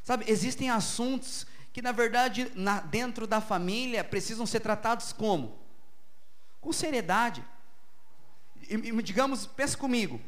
Sabe, 0.04 0.26
existem 0.28 0.70
assuntos 0.70 1.48
que, 1.72 1.82
na 1.82 1.94
verdade, 1.94 2.52
na, 2.56 2.82
dentro 2.82 3.26
da 3.26 3.40
família 3.40 4.04
precisam 4.04 4.46
ser 4.46 4.60
tratados 4.60 5.14
como? 5.14 5.66
com 6.68 6.74
seriedade. 6.74 7.42
E, 8.70 8.74
e, 8.74 9.02
digamos, 9.02 9.46
pense 9.46 9.78
comigo. 9.78 10.20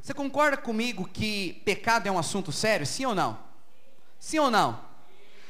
Você 0.00 0.14
concorda 0.14 0.56
comigo 0.56 1.08
que 1.08 1.54
pecado 1.64 2.06
é 2.06 2.10
um 2.10 2.18
assunto 2.18 2.52
sério? 2.52 2.86
Sim 2.86 3.06
ou 3.06 3.14
não? 3.16 3.36
Sim 4.16 4.38
ou 4.38 4.48
não? 4.50 4.80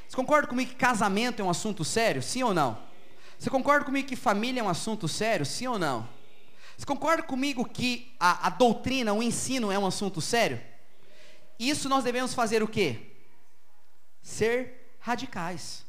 Você 0.08 0.16
concorda 0.16 0.48
comigo 0.48 0.70
que 0.70 0.76
casamento 0.76 1.42
é 1.42 1.44
um 1.44 1.50
assunto 1.50 1.84
sério? 1.84 2.22
Sim 2.22 2.44
ou 2.44 2.54
não? 2.54 2.87
Você 3.38 3.48
concorda 3.48 3.84
comigo 3.84 4.08
que 4.08 4.16
família 4.16 4.60
é 4.60 4.64
um 4.64 4.68
assunto 4.68 5.06
sério, 5.06 5.46
sim 5.46 5.66
ou 5.68 5.78
não? 5.78 6.08
Você 6.76 6.84
concorda 6.84 7.22
comigo 7.22 7.64
que 7.64 8.14
a, 8.18 8.48
a 8.48 8.50
doutrina, 8.50 9.12
o 9.12 9.22
ensino 9.22 9.70
é 9.70 9.78
um 9.78 9.86
assunto 9.86 10.20
sério? 10.20 10.60
Isso 11.58 11.88
nós 11.88 12.04
devemos 12.04 12.34
fazer 12.34 12.62
o 12.62 12.68
quê? 12.68 13.12
Ser 14.22 14.96
radicais. 14.98 15.84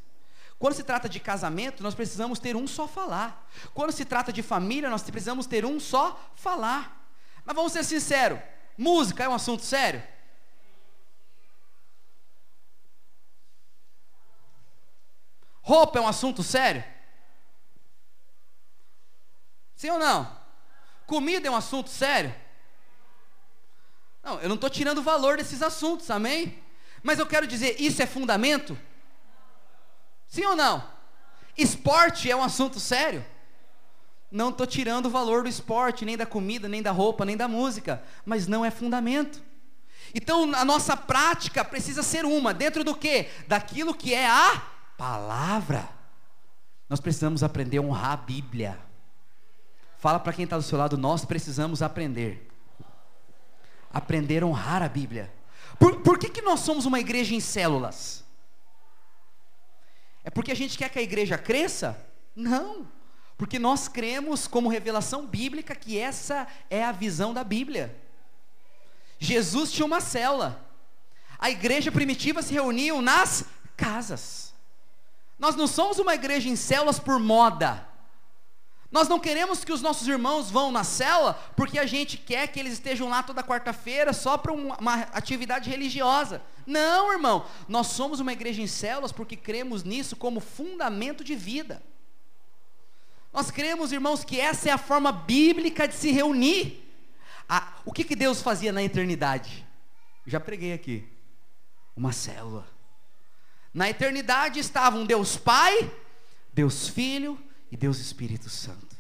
Quando 0.60 0.76
se 0.76 0.84
trata 0.84 1.08
de 1.10 1.20
casamento, 1.20 1.82
nós 1.82 1.96
precisamos 1.96 2.38
ter 2.38 2.56
um 2.56 2.68
só 2.68 2.88
falar. 2.88 3.50
Quando 3.74 3.92
se 3.92 4.06
trata 4.06 4.32
de 4.32 4.44
família, 4.44 4.90
nós 4.90 5.04
precisamos 5.04 5.48
ter 5.48 5.66
um 5.66 5.80
só 5.80 6.20
falar. 6.36 7.08
Mas 7.46 7.56
vamos 7.56 7.72
ser 7.72 7.84
sinceros: 7.84 8.40
música 8.78 9.24
é 9.24 9.30
um 9.30 9.34
assunto 9.34 9.64
sério? 9.64 10.04
Roupa 15.62 15.98
é 16.00 16.02
um 16.02 16.08
assunto 16.08 16.44
sério? 16.44 16.84
Sim 19.80 19.92
ou 19.92 19.98
não? 19.98 20.30
Comida 21.06 21.48
é 21.48 21.50
um 21.50 21.56
assunto 21.56 21.90
sério? 21.90 22.36
Não, 24.22 24.38
eu 24.42 24.50
não 24.50 24.56
estou 24.56 24.70
tirando 24.70 24.98
o 24.98 25.02
valor 25.02 25.38
desses 25.38 25.62
assuntos, 25.62 26.12
amém? 26.12 26.62
Mas 27.02 27.18
eu 27.18 27.26
quero 27.26 27.48
dizer, 27.48 27.80
isso 27.80 28.04
é 28.04 28.06
fundamento? 28.06 28.78
Sim 30.28 30.44
ou 30.44 30.54
não? 30.54 30.86
Esporte 31.58 32.30
é 32.30 32.36
um 32.36 32.44
assunto 32.44 32.78
sério? 32.78 33.26
Não 34.30 34.50
estou 34.50 34.68
tirando 34.68 35.06
o 35.06 35.10
valor 35.10 35.44
do 35.44 35.50
esporte, 35.50 36.04
nem 36.04 36.18
da 36.18 36.26
comida, 36.26 36.68
nem 36.68 36.82
da 36.82 36.92
roupa, 36.92 37.24
nem 37.24 37.38
da 37.38 37.48
música, 37.48 38.04
mas 38.26 38.48
não 38.48 38.66
é 38.66 38.70
fundamento. 38.70 39.42
Então 40.14 40.54
a 40.56 40.66
nossa 40.66 40.98
prática 40.98 41.64
precisa 41.64 42.04
ser 42.04 42.26
uma, 42.26 42.54
dentro 42.54 42.84
do 42.84 42.94
que? 42.94 43.30
Daquilo 43.48 43.96
que 43.96 44.14
é 44.14 44.30
a 44.30 44.62
palavra. 44.98 45.88
Nós 46.90 47.00
precisamos 47.00 47.44
aprender 47.44 47.78
a 47.78 47.82
honrar 47.82 48.12
a 48.12 48.18
Bíblia. 48.18 48.89
Fala 50.00 50.18
para 50.18 50.32
quem 50.32 50.46
está 50.46 50.56
do 50.56 50.64
seu 50.64 50.78
lado, 50.78 50.98
nós 50.98 51.26
precisamos 51.26 51.82
aprender. 51.82 52.50
Aprender 53.94 54.44
a 54.44 54.46
honrar 54.46 54.82
a 54.82 54.88
Bíblia. 54.88 55.32
Por, 55.78 56.00
por 56.02 56.18
que, 56.18 56.30
que 56.30 56.42
nós 56.42 56.62
somos 56.62 56.86
uma 56.86 57.02
igreja 57.02 57.36
em 57.36 57.42
células? 57.42 58.24
É 60.24 60.30
porque 60.30 60.54
a 60.54 60.56
gente 60.56 60.78
quer 60.78 60.90
que 60.90 61.00
a 61.00 61.02
igreja 61.02 61.38
cresça? 61.38 62.00
Não. 62.34 62.88
Porque 63.38 63.60
nós 63.60 63.90
cremos, 63.90 64.48
como 64.48 64.70
revelação 64.70 65.28
bíblica, 65.28 65.76
que 65.76 66.00
essa 66.00 66.48
é 66.70 66.84
a 66.84 66.94
visão 66.94 67.34
da 67.34 67.44
Bíblia. 67.44 67.94
Jesus 69.18 69.70
tinha 69.70 69.86
uma 69.86 70.00
célula. 70.00 70.66
A 71.38 71.50
igreja 71.50 71.92
primitiva 71.92 72.42
se 72.42 72.54
reuniam 72.54 73.02
nas 73.02 73.44
casas. 73.76 74.54
Nós 75.38 75.58
não 75.58 75.68
somos 75.68 76.00
uma 76.00 76.16
igreja 76.16 76.48
em 76.48 76.56
células 76.56 77.00
por 77.00 77.20
moda. 77.20 77.89
Nós 78.92 79.08
não 79.08 79.20
queremos 79.20 79.64
que 79.64 79.72
os 79.72 79.84
nossos 79.84 80.08
irmãos 80.08 80.50
vão 80.50 80.72
na 80.72 80.84
célula 80.84 81.36
porque 81.56 81.78
a 81.78 81.86
gente 81.86 82.18
quer 82.18 82.48
que 82.48 82.60
eles 82.60 82.74
estejam 82.74 83.08
lá 83.08 83.22
toda 83.22 83.44
quarta-feira 83.44 84.14
só 84.14 84.36
para 84.36 84.52
uma, 84.52 84.76
uma, 84.78 84.94
atividade 85.14 85.70
religiosa. 85.70 86.42
Não, 86.66 87.12
irmão. 87.12 87.46
Nós 87.68 87.88
somos 87.88 88.20
uma 88.20 88.34
igreja 88.34 88.62
em 88.62 88.68
células 88.68 89.12
porque 89.12 89.36
cremos 89.36 89.84
nisso 89.84 90.16
como 90.16 90.40
fundamento 90.40 91.24
de 91.24 91.36
vida. 91.36 91.84
Nós 93.32 93.52
cremos, 93.52 93.92
irmãos, 93.92 94.24
que 94.24 94.40
essa 94.40 94.70
é 94.70 94.72
a 94.72 94.78
forma 94.78 95.12
bíblica 95.12 95.88
de 95.88 95.94
se 95.94 96.12
reunir. 96.12 96.84
Ah, 97.48 97.74
o 97.86 97.94
que, 97.94 98.04
que 98.04 98.16
Deus 98.16 98.42
fazia 98.42 98.72
na 98.72 98.82
eternidade? 98.82 99.68
Já 100.26 100.40
preguei 100.40 100.74
aqui. 100.74 101.08
Uma 101.96 102.12
célula. 102.12 102.68
Na 103.72 103.88
eternidade 103.88 104.60
estavam 104.60 105.06
Deus 105.06 105.38
Pai, 105.38 105.92
Deus 106.52 106.88
Filho 106.88 107.40
e 107.72 107.78
Deus 107.78 108.00
Espírito 108.00 108.50
Santo. 108.50 108.98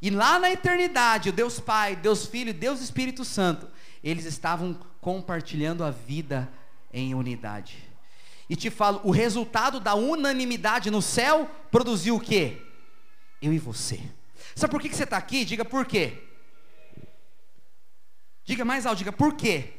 E 0.00 0.10
lá 0.10 0.38
na 0.38 0.50
eternidade, 0.50 1.30
o 1.30 1.32
Deus 1.32 1.58
Pai, 1.58 1.96
Deus 1.96 2.26
Filho 2.26 2.52
Deus 2.52 2.80
Espírito 2.80 3.24
Santo, 3.24 3.66
eles 4.02 4.26
estavam 4.26 4.78
compartilhando 5.00 5.82
a 5.82 5.90
vida 5.90 6.50
em 6.92 7.14
unidade. 7.14 7.78
E 8.48 8.54
te 8.54 8.70
falo, 8.70 9.00
o 9.02 9.10
resultado 9.10 9.80
da 9.80 9.94
unanimidade 9.94 10.90
no 10.90 11.00
céu 11.00 11.50
produziu 11.70 12.16
o 12.16 12.20
quê? 12.20 12.60
Eu 13.40 13.52
e 13.52 13.58
você. 13.58 14.00
Sabe 14.54 14.70
por 14.70 14.82
que 14.82 14.94
você 14.94 15.04
está 15.04 15.16
aqui? 15.16 15.44
Diga 15.44 15.64
por 15.64 15.86
quê. 15.86 16.22
Diga 18.44 18.64
mais 18.64 18.84
alto, 18.84 18.98
diga 18.98 19.12
por 19.12 19.34
quê? 19.34 19.72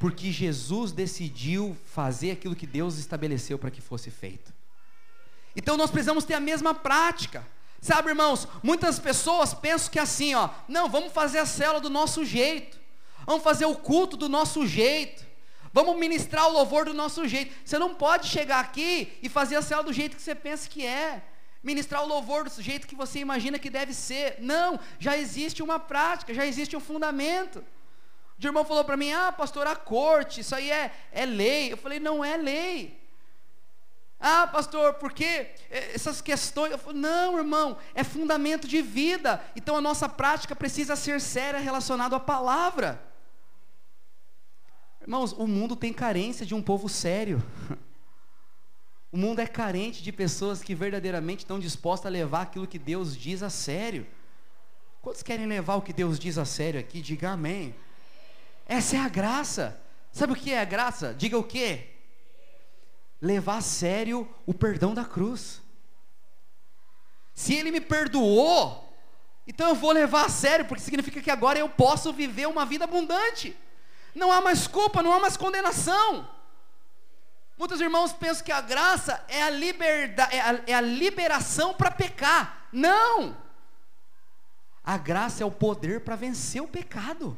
Porque 0.00 0.32
Jesus 0.32 0.90
decidiu 0.90 1.76
fazer 1.86 2.32
aquilo 2.32 2.56
que 2.56 2.66
Deus 2.66 2.98
estabeleceu 2.98 3.58
para 3.58 3.70
que 3.70 3.80
fosse 3.80 4.10
feito. 4.10 4.52
Então 5.58 5.76
nós 5.76 5.90
precisamos 5.90 6.24
ter 6.24 6.34
a 6.34 6.40
mesma 6.40 6.72
prática. 6.72 7.44
Sabe, 7.80 8.10
irmãos, 8.10 8.46
muitas 8.62 9.00
pessoas 9.00 9.52
pensam 9.52 9.90
que 9.90 9.98
assim, 9.98 10.32
ó, 10.32 10.48
não, 10.68 10.88
vamos 10.88 11.12
fazer 11.12 11.40
a 11.40 11.46
célula 11.46 11.80
do 11.80 11.90
nosso 11.90 12.24
jeito. 12.24 12.78
Vamos 13.26 13.42
fazer 13.42 13.66
o 13.66 13.74
culto 13.74 14.16
do 14.16 14.28
nosso 14.28 14.64
jeito. 14.64 15.26
Vamos 15.72 15.98
ministrar 15.98 16.46
o 16.46 16.52
louvor 16.52 16.84
do 16.84 16.94
nosso 16.94 17.26
jeito. 17.26 17.52
Você 17.64 17.76
não 17.76 17.92
pode 17.92 18.28
chegar 18.28 18.60
aqui 18.60 19.18
e 19.20 19.28
fazer 19.28 19.56
a 19.56 19.62
célula 19.62 19.88
do 19.88 19.92
jeito 19.92 20.14
que 20.14 20.22
você 20.22 20.32
pensa 20.32 20.68
que 20.68 20.86
é. 20.86 21.22
Ministrar 21.60 22.04
o 22.04 22.06
louvor 22.06 22.48
do 22.48 22.62
jeito 22.62 22.86
que 22.86 22.94
você 22.94 23.18
imagina 23.18 23.58
que 23.58 23.68
deve 23.68 23.92
ser. 23.92 24.36
Não, 24.38 24.78
já 25.00 25.18
existe 25.18 25.60
uma 25.60 25.80
prática, 25.80 26.32
já 26.32 26.46
existe 26.46 26.76
um 26.76 26.80
fundamento. 26.80 27.64
O 28.40 28.46
irmão 28.46 28.64
falou 28.64 28.84
para 28.84 28.96
mim: 28.96 29.10
Ah, 29.12 29.32
pastor, 29.32 29.66
a 29.66 29.74
corte, 29.74 30.40
isso 30.40 30.54
aí 30.54 30.70
é, 30.70 30.92
é 31.10 31.26
lei. 31.26 31.72
Eu 31.72 31.76
falei: 31.76 31.98
Não 31.98 32.24
é 32.24 32.36
lei. 32.36 33.07
Ah, 34.20 34.48
pastor, 34.48 34.94
por 34.94 35.12
que 35.12 35.46
essas 35.70 36.20
questões? 36.20 36.72
Eu 36.72 36.78
falei, 36.78 37.00
não, 37.00 37.38
irmão, 37.38 37.76
é 37.94 38.02
fundamento 38.02 38.66
de 38.66 38.82
vida. 38.82 39.40
Então 39.54 39.76
a 39.76 39.80
nossa 39.80 40.08
prática 40.08 40.56
precisa 40.56 40.96
ser 40.96 41.20
séria 41.20 41.60
relacionada 41.60 42.16
à 42.16 42.20
palavra. 42.20 43.00
Irmãos, 45.00 45.32
o 45.32 45.46
mundo 45.46 45.76
tem 45.76 45.92
carência 45.92 46.44
de 46.44 46.54
um 46.54 46.62
povo 46.62 46.88
sério. 46.88 47.42
O 49.10 49.16
mundo 49.16 49.40
é 49.40 49.46
carente 49.46 50.02
de 50.02 50.12
pessoas 50.12 50.62
que 50.62 50.74
verdadeiramente 50.74 51.38
estão 51.38 51.58
dispostas 51.58 52.08
a 52.08 52.10
levar 52.10 52.42
aquilo 52.42 52.66
que 52.66 52.78
Deus 52.78 53.16
diz 53.16 53.42
a 53.42 53.48
sério. 53.48 54.06
Quantos 55.00 55.22
querem 55.22 55.46
levar 55.46 55.76
o 55.76 55.80
que 55.80 55.94
Deus 55.94 56.18
diz 56.18 56.36
a 56.36 56.44
sério 56.44 56.78
aqui? 56.78 57.00
Diga 57.00 57.30
amém. 57.30 57.74
Essa 58.66 58.96
é 58.96 59.00
a 59.00 59.08
graça. 59.08 59.80
Sabe 60.12 60.34
o 60.34 60.36
que 60.36 60.52
é 60.52 60.60
a 60.60 60.64
graça? 60.66 61.14
Diga 61.14 61.38
o 61.38 61.42
quê? 61.42 61.86
Levar 63.20 63.58
a 63.58 63.62
sério 63.62 64.28
o 64.46 64.54
perdão 64.54 64.94
da 64.94 65.04
cruz. 65.04 65.60
Se 67.34 67.54
ele 67.54 67.70
me 67.70 67.80
perdoou, 67.80 68.88
então 69.46 69.68
eu 69.68 69.74
vou 69.74 69.92
levar 69.92 70.26
a 70.26 70.28
sério, 70.28 70.64
porque 70.66 70.82
significa 70.82 71.20
que 71.20 71.30
agora 71.30 71.58
eu 71.58 71.68
posso 71.68 72.12
viver 72.12 72.46
uma 72.46 72.66
vida 72.66 72.84
abundante. 72.84 73.56
Não 74.14 74.30
há 74.30 74.40
mais 74.40 74.66
culpa, 74.66 75.02
não 75.02 75.12
há 75.12 75.20
mais 75.20 75.36
condenação. 75.36 76.28
Muitos 77.56 77.80
irmãos 77.80 78.12
pensam 78.12 78.44
que 78.44 78.52
a 78.52 78.60
graça 78.60 79.24
é 79.26 79.42
a, 79.42 79.50
liberdade, 79.50 80.36
é 80.36 80.40
a, 80.40 80.60
é 80.68 80.74
a 80.74 80.80
liberação 80.80 81.74
para 81.74 81.90
pecar. 81.90 82.68
Não! 82.72 83.36
A 84.84 84.96
graça 84.96 85.42
é 85.42 85.46
o 85.46 85.50
poder 85.50 86.00
para 86.00 86.14
vencer 86.14 86.62
o 86.62 86.68
pecado. 86.68 87.36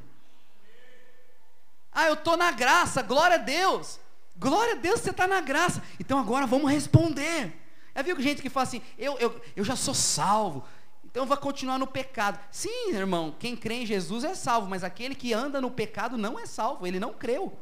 Ah, 1.92 2.06
eu 2.06 2.14
estou 2.14 2.36
na 2.36 2.50
graça, 2.50 3.02
glória 3.02 3.36
a 3.36 3.38
Deus. 3.38 3.98
Glória 4.40 4.72
a 4.72 4.76
Deus, 4.76 5.00
você 5.00 5.10
está 5.10 5.26
na 5.26 5.42
graça. 5.42 5.82
Então 6.00 6.18
agora 6.18 6.46
vamos 6.46 6.70
responder. 6.70 7.52
Já 7.94 8.00
viu 8.00 8.18
gente 8.20 8.40
que 8.40 8.48
fala 8.48 8.64
assim, 8.64 8.80
eu, 8.98 9.18
eu, 9.18 9.38
eu 9.54 9.62
já 9.62 9.76
sou 9.76 9.92
salvo, 9.92 10.64
então 11.04 11.26
vou 11.26 11.36
continuar 11.36 11.78
no 11.78 11.86
pecado. 11.86 12.40
Sim, 12.50 12.94
irmão, 12.94 13.34
quem 13.38 13.54
crê 13.54 13.82
em 13.82 13.86
Jesus 13.86 14.24
é 14.24 14.34
salvo, 14.34 14.70
mas 14.70 14.82
aquele 14.82 15.14
que 15.14 15.34
anda 15.34 15.60
no 15.60 15.70
pecado 15.70 16.16
não 16.16 16.38
é 16.38 16.46
salvo, 16.46 16.86
ele 16.86 16.98
não 16.98 17.12
creu. 17.12 17.52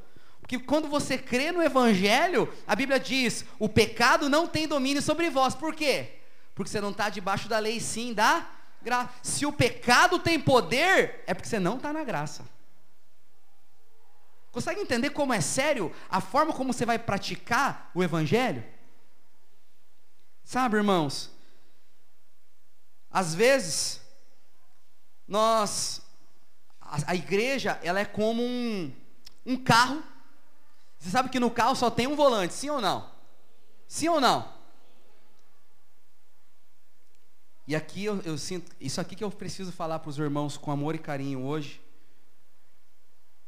Porque 0.41 0.57
quando 0.57 0.87
você 0.87 1.19
crê 1.19 1.51
no 1.51 1.61
Evangelho, 1.61 2.49
a 2.65 2.77
Bíblia 2.77 3.01
diz: 3.01 3.45
o 3.59 3.69
pecado 3.69 4.29
não 4.29 4.47
tem 4.47 4.69
domínio 4.69 5.03
sobre 5.03 5.29
vós. 5.29 5.57
Por 5.57 5.75
quê? 5.75 6.21
Porque 6.55 6.71
você 6.71 6.81
não 6.81 6.91
está 6.91 7.09
debaixo 7.09 7.49
da 7.49 7.59
lei, 7.59 7.81
sim 7.81 8.15
da 8.15 8.47
graça. 8.81 9.11
Se 9.23 9.45
o 9.45 9.53
pecado 9.53 10.21
tem 10.21 10.39
poder, 10.39 11.25
é 11.27 11.35
porque 11.35 11.49
você 11.49 11.59
não 11.59 11.77
está 11.77 11.93
na 11.93 12.05
graça. 12.05 12.45
Consegue 14.59 14.81
entender 14.81 15.11
como 15.11 15.33
é 15.33 15.41
sério 15.41 15.95
a 16.11 16.21
forma 16.21 16.53
como 16.53 16.73
você 16.73 16.85
vai 16.85 16.99
praticar 16.99 17.93
o 17.95 18.03
Evangelho? 18.03 18.65
Sabe, 20.43 20.77
irmãos, 20.77 21.31
às 23.09 23.37
vezes, 23.37 24.01
nós, 25.29 26.03
a, 26.81 27.13
a 27.13 27.15
igreja, 27.15 27.79
ela 27.85 28.01
é 28.01 28.05
como 28.05 28.43
um, 28.43 28.93
um 29.47 29.57
carro 29.57 30.03
você 30.99 31.11
sabe 31.11 31.29
que 31.29 31.39
no 31.39 31.53
carro 31.53 31.77
só 31.77 31.89
tem 31.89 32.09
um 32.09 32.17
volante, 32.17 32.53
sim 32.53 32.69
ou 32.69 32.81
não? 32.81 33.09
Sim 33.87 34.09
ou 34.09 34.21
não? 34.21 34.53
E 37.65 37.77
aqui 37.77 38.05
eu, 38.05 38.21
eu 38.23 38.37
sinto, 38.37 38.75
isso 38.81 39.01
aqui 39.01 39.15
que 39.15 39.23
eu 39.23 39.31
preciso 39.31 39.71
falar 39.71 40.01
para 40.01 40.11
os 40.11 40.19
irmãos 40.19 40.57
com 40.57 40.73
amor 40.73 40.97
e 40.97 40.99
carinho 40.99 41.45
hoje. 41.45 41.81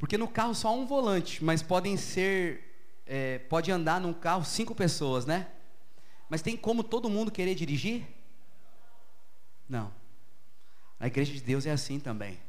Porque 0.01 0.17
no 0.17 0.27
carro 0.27 0.55
só 0.55 0.69
há 0.69 0.73
um 0.73 0.87
volante, 0.87 1.45
mas 1.45 1.63
podem 1.63 1.95
ser, 1.95 2.65
é, 3.07 3.39
pode 3.39 3.71
andar 3.71 4.01
num 4.01 4.15
carro 4.15 4.43
cinco 4.47 4.75
pessoas, 4.75 5.27
né? 5.27 5.47
Mas 6.27 6.41
tem 6.41 6.57
como 6.57 6.83
todo 6.83 7.11
mundo 7.11 7.31
querer 7.31 7.55
dirigir? 7.55 8.07
Não. 9.69 9.93
A 10.99 11.07
igreja 11.07 11.31
de 11.35 11.43
Deus 11.43 11.67
é 11.67 11.71
assim 11.71 12.01
também. 12.01 12.41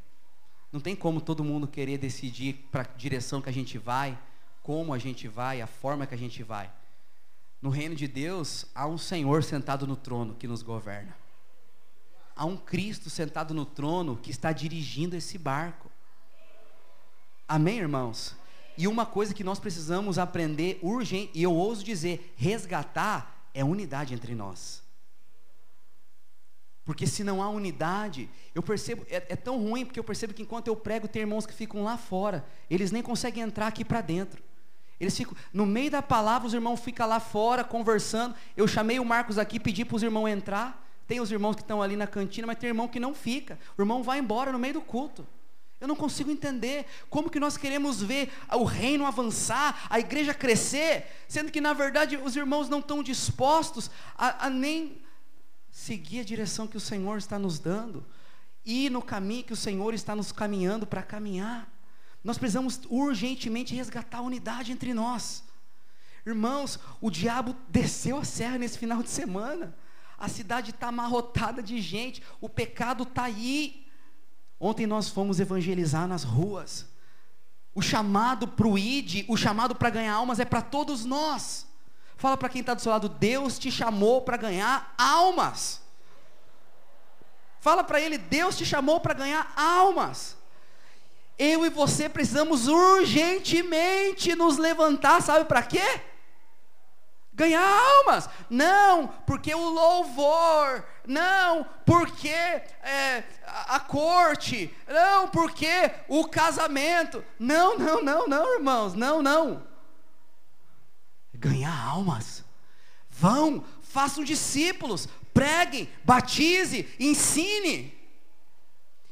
Não 0.71 0.79
tem 0.79 0.95
como 0.95 1.19
todo 1.19 1.43
mundo 1.43 1.67
querer 1.67 1.97
decidir 1.97 2.53
para 2.71 2.83
a 2.83 2.97
direção 2.97 3.41
que 3.41 3.49
a 3.49 3.53
gente 3.53 3.77
vai, 3.77 4.17
como 4.63 4.93
a 4.93 4.97
gente 4.97 5.27
vai, 5.27 5.61
a 5.61 5.67
forma 5.67 6.07
que 6.07 6.15
a 6.15 6.17
gente 6.17 6.41
vai. 6.43 6.71
No 7.61 7.69
reino 7.69 7.95
de 7.95 8.07
Deus, 8.07 8.65
há 8.73 8.87
um 8.87 8.97
Senhor 8.97 9.43
sentado 9.43 9.85
no 9.85 9.97
trono 9.97 10.35
que 10.35 10.47
nos 10.47 10.63
governa. 10.63 11.17
Há 12.33 12.45
um 12.45 12.55
Cristo 12.55 13.09
sentado 13.09 13.53
no 13.53 13.65
trono 13.65 14.15
que 14.15 14.31
está 14.31 14.53
dirigindo 14.53 15.17
esse 15.17 15.37
barco. 15.37 15.90
Amém, 17.51 17.79
irmãos? 17.79 18.33
E 18.77 18.87
uma 18.87 19.05
coisa 19.05 19.33
que 19.33 19.43
nós 19.43 19.59
precisamos 19.59 20.17
aprender 20.17 20.79
urgente, 20.81 21.31
e 21.33 21.43
eu 21.43 21.53
ouso 21.53 21.83
dizer, 21.83 22.33
resgatar, 22.37 23.49
é 23.53 23.61
unidade 23.61 24.13
entre 24.13 24.33
nós. 24.33 24.81
Porque 26.85 27.05
se 27.05 27.25
não 27.25 27.43
há 27.43 27.49
unidade, 27.49 28.29
eu 28.55 28.63
percebo, 28.63 29.05
é, 29.09 29.17
é, 29.27 29.35
tão 29.35 29.61
ruim 29.61 29.85
porque 29.85 29.99
eu 29.99 30.03
percebo 30.05 30.33
que 30.33 30.41
enquanto 30.41 30.69
eu 30.69 30.77
prego, 30.77 31.09
tem 31.09 31.23
irmãos 31.23 31.45
que 31.45 31.53
ficam 31.53 31.83
lá 31.83 31.97
fora, 31.97 32.45
eles 32.69 32.89
nem 32.89 33.03
conseguem 33.03 33.43
entrar 33.43 33.67
aqui 33.67 33.83
para 33.83 33.99
dentro. 33.99 34.41
Eles 34.97 35.17
ficam, 35.17 35.35
no 35.51 35.65
meio 35.65 35.91
da 35.91 36.01
palavra, 36.01 36.47
os 36.47 36.53
irmãos 36.53 36.79
ficam 36.79 37.05
lá 37.05 37.19
fora 37.19 37.65
conversando. 37.65 38.33
Eu 38.55 38.65
chamei 38.65 38.97
o 38.97 39.03
Marcos 39.03 39.37
aqui, 39.37 39.59
pedi 39.59 39.83
para 39.83 39.97
os 39.97 40.03
irmãos 40.03 40.29
entrar. 40.29 40.87
Tem 41.05 41.19
os 41.19 41.29
irmãos 41.29 41.57
que 41.57 41.63
estão 41.63 41.81
ali 41.81 41.97
na 41.97 42.07
cantina, 42.07 42.47
mas 42.47 42.57
tem 42.57 42.69
irmão 42.69 42.87
que 42.87 42.97
não 42.97 43.13
fica. 43.13 43.59
O 43.77 43.81
irmão 43.81 44.01
vai 44.01 44.19
embora 44.19 44.53
no 44.53 44.59
meio 44.59 44.75
do 44.75 44.81
culto. 44.81 45.27
Eu 45.81 45.87
não 45.87 45.95
consigo 45.95 46.29
entender 46.29 46.85
como 47.09 47.27
que 47.27 47.39
nós 47.39 47.57
queremos 47.57 48.03
ver 48.03 48.31
o 48.51 48.63
reino 48.63 49.03
avançar, 49.03 49.87
a 49.89 49.99
igreja 49.99 50.31
crescer, 50.31 51.07
sendo 51.27 51.51
que 51.51 51.59
na 51.59 51.73
verdade 51.73 52.17
os 52.17 52.35
irmãos 52.35 52.69
não 52.69 52.77
estão 52.77 53.01
dispostos 53.01 53.89
a, 54.15 54.45
a 54.45 54.49
nem 54.49 55.01
seguir 55.71 56.19
a 56.19 56.23
direção 56.23 56.67
que 56.67 56.77
o 56.77 56.79
Senhor 56.79 57.17
está 57.17 57.39
nos 57.39 57.57
dando, 57.57 58.05
ir 58.63 58.91
no 58.91 59.01
caminho 59.01 59.43
que 59.43 59.53
o 59.53 59.57
Senhor 59.57 59.95
está 59.95 60.15
nos 60.15 60.31
caminhando 60.31 60.85
para 60.85 61.01
caminhar. 61.01 61.67
Nós 62.23 62.37
precisamos 62.37 62.79
urgentemente 62.87 63.73
resgatar 63.73 64.19
a 64.19 64.21
unidade 64.21 64.71
entre 64.71 64.93
nós. 64.93 65.43
Irmãos, 66.23 66.77
o 67.01 67.09
diabo 67.09 67.55
desceu 67.67 68.19
a 68.19 68.23
serra 68.23 68.59
nesse 68.59 68.77
final 68.77 69.01
de 69.01 69.09
semana. 69.09 69.75
A 70.15 70.27
cidade 70.27 70.69
está 70.69 70.89
amarrotada 70.89 71.63
de 71.63 71.81
gente, 71.81 72.21
o 72.39 72.47
pecado 72.47 73.01
está 73.01 73.23
aí. 73.23 73.80
Ontem 74.63 74.85
nós 74.85 75.09
fomos 75.09 75.39
evangelizar 75.39 76.07
nas 76.07 76.23
ruas. 76.23 76.85
O 77.73 77.81
chamado 77.81 78.47
para 78.47 78.67
o 78.67 78.77
ID, 78.77 79.25
o 79.27 79.35
chamado 79.35 79.73
para 79.73 79.89
ganhar 79.89 80.13
almas 80.13 80.39
é 80.39 80.45
para 80.45 80.61
todos 80.61 81.03
nós. 81.03 81.65
Fala 82.15 82.37
para 82.37 82.47
quem 82.47 82.61
está 82.61 82.75
do 82.75 82.81
seu 82.81 82.91
lado, 82.91 83.09
Deus 83.09 83.57
te 83.57 83.71
chamou 83.71 84.21
para 84.21 84.37
ganhar 84.37 84.93
almas. 84.99 85.81
Fala 87.59 87.83
para 87.83 87.99
ele, 87.99 88.19
Deus 88.19 88.55
te 88.55 88.63
chamou 88.63 88.99
para 88.99 89.15
ganhar 89.15 89.51
almas. 89.55 90.37
Eu 91.39 91.65
e 91.65 91.69
você 91.71 92.07
precisamos 92.07 92.67
urgentemente 92.67 94.35
nos 94.35 94.59
levantar, 94.59 95.23
sabe 95.23 95.45
para 95.45 95.63
quê? 95.63 96.01
Ganhar 97.33 97.63
almas. 97.63 98.29
Não, 98.49 99.07
porque 99.25 99.53
o 99.55 99.69
louvor. 99.69 100.85
Não, 101.07 101.65
porque 101.85 102.27
é, 102.27 103.23
a, 103.45 103.75
a 103.75 103.79
corte. 103.79 104.75
Não, 104.87 105.29
porque 105.29 105.91
o 106.07 106.27
casamento. 106.27 107.23
Não, 107.39 107.77
não, 107.77 108.03
não, 108.03 108.27
não, 108.27 108.53
irmãos. 108.55 108.93
Não, 108.93 109.21
não. 109.21 109.63
Ganhar 111.33 111.75
almas. 111.87 112.43
Vão, 113.09 113.63
façam 113.81 114.23
discípulos, 114.23 115.07
preguem, 115.33 115.89
batize, 116.03 116.93
ensine. 116.99 117.97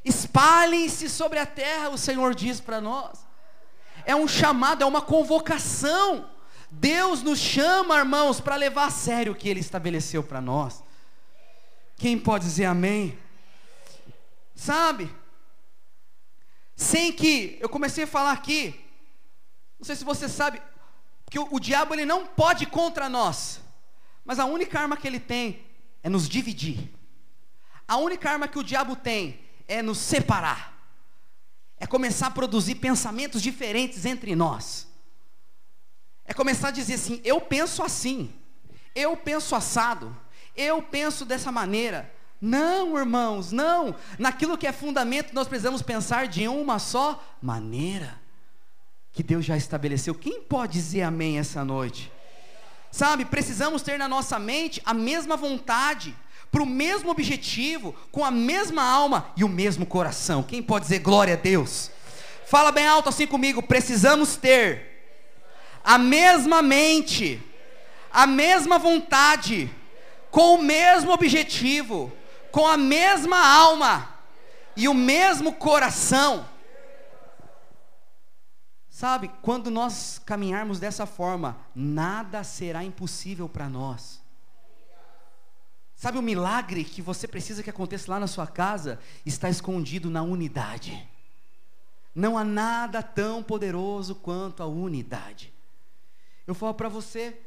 Espalhem-se 0.03 1.09
sobre 1.09 1.39
a 1.39 1.45
terra, 1.45 1.89
o 1.89 1.97
Senhor 1.97 2.33
diz 2.33 2.59
para 2.59 2.81
nós. 2.81 3.25
É 4.05 4.15
um 4.15 4.27
chamado, 4.27 4.83
é 4.83 4.85
uma 4.85 5.01
convocação. 5.01 6.29
Deus 6.71 7.23
nos 7.23 7.39
chama, 7.39 7.97
irmãos, 7.97 8.39
para 8.39 8.55
levar 8.55 8.85
a 8.85 8.91
sério 8.91 9.31
o 9.31 9.35
que 9.35 9.49
Ele 9.49 9.59
estabeleceu 9.59 10.23
para 10.23 10.39
nós. 10.39 10.83
Quem 11.95 12.17
pode 12.17 12.45
dizer 12.45 12.65
amém? 12.65 13.17
Sabe? 14.55 15.09
Sem 16.75 17.11
que, 17.11 17.57
eu 17.59 17.67
comecei 17.69 18.05
a 18.05 18.07
falar 18.07 18.31
aqui, 18.31 18.79
não 19.79 19.85
sei 19.85 19.95
se 19.95 20.03
você 20.03 20.29
sabe, 20.29 20.61
que 21.29 21.39
o, 21.39 21.47
o 21.51 21.59
diabo 21.59 21.93
ele 21.93 22.05
não 22.05 22.25
pode 22.25 22.65
contra 22.65 23.07
nós, 23.07 23.61
mas 24.25 24.39
a 24.39 24.45
única 24.45 24.79
arma 24.79 24.97
que 24.97 25.07
ele 25.07 25.19
tem 25.19 25.65
é 26.03 26.09
nos 26.09 26.27
dividir. 26.27 26.89
A 27.87 27.97
única 27.97 28.29
arma 28.29 28.47
que 28.47 28.59
o 28.59 28.63
diabo 28.63 28.95
tem 28.95 29.41
é 29.67 29.81
nos 29.81 29.97
separar, 29.97 30.77
é 31.77 31.87
começar 31.87 32.27
a 32.27 32.31
produzir 32.31 32.75
pensamentos 32.75 33.41
diferentes 33.41 34.05
entre 34.05 34.35
nós, 34.35 34.87
é 36.29 36.33
começar 36.33 36.67
a 36.67 36.71
dizer 36.71 36.93
assim: 36.93 37.19
eu 37.25 37.41
penso 37.41 37.81
assim, 37.83 38.31
eu 38.95 39.17
penso 39.17 39.55
assado, 39.55 40.15
eu 40.55 40.81
penso 40.81 41.25
dessa 41.25 41.51
maneira. 41.51 42.13
Não, 42.39 42.97
irmãos, 42.97 43.51
não. 43.51 43.95
Naquilo 44.17 44.57
que 44.57 44.67
é 44.67 44.71
fundamento, 44.71 45.33
nós 45.33 45.47
precisamos 45.47 45.81
pensar 45.81 46.27
de 46.27 46.47
uma 46.47 46.79
só 46.79 47.21
maneira 47.41 48.17
que 49.11 49.23
Deus 49.23 49.43
já 49.43 49.57
estabeleceu. 49.57 50.13
Quem 50.13 50.41
pode 50.41 50.73
dizer 50.73 51.01
amém 51.01 51.39
essa 51.39 51.65
noite? 51.65 52.09
Sabe, 52.91 53.25
precisamos 53.25 53.81
ter 53.81 53.97
na 53.97 54.07
nossa 54.07 54.39
mente 54.39 54.81
a 54.85 54.93
mesma 54.93 55.35
vontade, 55.35 56.15
para 56.51 56.63
o 56.63 56.65
mesmo 56.65 57.09
objetivo, 57.09 57.93
com 58.11 58.23
a 58.23 58.31
mesma 58.31 58.83
alma 58.83 59.31
e 59.35 59.43
o 59.43 59.49
mesmo 59.49 59.85
coração. 59.85 60.41
Quem 60.41 60.63
pode 60.63 60.85
dizer 60.85 60.99
glória 60.99 61.33
a 61.33 61.37
Deus? 61.37 61.91
Fala 62.45 62.71
bem 62.71 62.87
alto 62.87 63.09
assim 63.09 63.27
comigo. 63.27 63.61
Precisamos 63.61 64.37
ter 64.37 64.89
a 65.89 65.97
mesma 65.97 66.61
mente, 66.61 67.43
a 68.11 68.27
mesma 68.27 68.77
vontade, 68.77 69.75
com 70.29 70.53
o 70.53 70.61
mesmo 70.61 71.11
objetivo, 71.11 72.13
com 72.51 72.67
a 72.67 72.77
mesma 72.77 73.43
alma 73.43 74.07
e 74.75 74.87
o 74.87 74.93
mesmo 74.93 75.51
coração. 75.51 76.47
Sabe, 78.87 79.31
quando 79.41 79.71
nós 79.71 80.21
caminharmos 80.23 80.79
dessa 80.79 81.07
forma, 81.07 81.57
nada 81.73 82.43
será 82.43 82.83
impossível 82.83 83.49
para 83.49 83.67
nós. 83.67 84.21
Sabe 85.95 86.19
o 86.19 86.21
milagre 86.21 86.83
que 86.83 87.01
você 87.01 87.27
precisa 87.27 87.63
que 87.63 87.69
aconteça 87.71 88.11
lá 88.11 88.19
na 88.19 88.27
sua 88.27 88.45
casa? 88.45 88.99
Está 89.25 89.49
escondido 89.49 90.07
na 90.07 90.21
unidade. 90.21 91.09
Não 92.13 92.37
há 92.37 92.43
nada 92.43 93.01
tão 93.01 93.41
poderoso 93.41 94.13
quanto 94.13 94.61
a 94.61 94.67
unidade. 94.67 95.57
Eu 96.49 96.55
falo 96.55 96.73
para 96.73 96.89
você, 96.89 97.39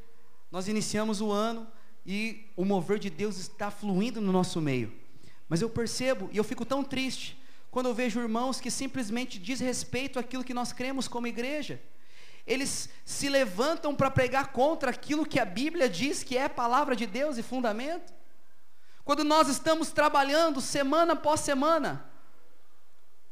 nós 0.49 0.69
iniciamos 0.69 1.21
o 1.21 1.33
ano 1.33 1.67
e 2.07 2.49
o 2.57 2.65
mover 2.65 3.01
de 3.01 3.11
Deus 3.11 3.37
está 3.37 3.69
fluindo 3.69 4.21
no 4.21 4.31
nosso 4.31 4.61
meio. 4.61 4.97
Mas 5.49 5.61
eu 5.61 5.69
percebo 5.69 6.31
e 6.33 6.37
eu 6.37 6.45
fico 6.45 6.65
tão 6.65 6.85
triste 6.85 7.37
quando 7.69 7.87
eu 7.87 7.95
vejo 7.95 8.21
irmãos 8.21 8.61
que 8.61 8.71
simplesmente 8.71 9.41
diz 9.41 9.59
respeito 9.59 10.21
àquilo 10.21 10.45
que 10.45 10.55
nós 10.55 10.73
cremos 10.73 11.09
como 11.09 11.27
igreja. 11.27 11.83
Eles 12.47 12.91
se 13.05 13.29
levantam 13.29 13.93
para 13.93 14.09
pregar 14.09 14.53
contra 14.53 14.91
aquilo 14.91 15.27
que 15.27 15.41
a 15.41 15.45
Bíblia 15.45 15.89
diz 15.89 16.23
que 16.23 16.39
é 16.39 16.49
palavra 16.49 16.95
de 16.95 17.05
Deus 17.05 17.37
e 17.37 17.43
fundamento. 17.43 18.15
Quando 19.03 19.25
nós 19.25 19.49
estamos 19.49 19.91
trabalhando 19.91 20.61
semana 20.61 21.15
após 21.15 21.41
semana, 21.41 22.09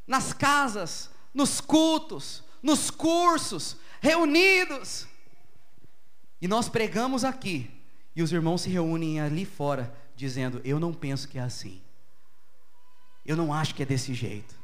nas 0.04 0.32
casas, 0.32 1.10
nos 1.32 1.60
cultos, 1.60 2.42
nos 2.60 2.90
cursos, 2.90 3.76
reunidos, 4.00 5.06
e 6.40 6.48
nós 6.48 6.68
pregamos 6.68 7.24
aqui, 7.24 7.70
e 8.14 8.22
os 8.22 8.32
irmãos 8.32 8.62
se 8.62 8.70
reúnem 8.70 9.20
ali 9.20 9.44
fora, 9.44 9.94
dizendo: 10.16 10.60
Eu 10.64 10.80
não 10.80 10.92
penso 10.92 11.28
que 11.28 11.38
é 11.38 11.42
assim, 11.42 11.80
eu 13.24 13.36
não 13.36 13.52
acho 13.52 13.74
que 13.74 13.82
é 13.82 13.86
desse 13.86 14.14
jeito. 14.14 14.58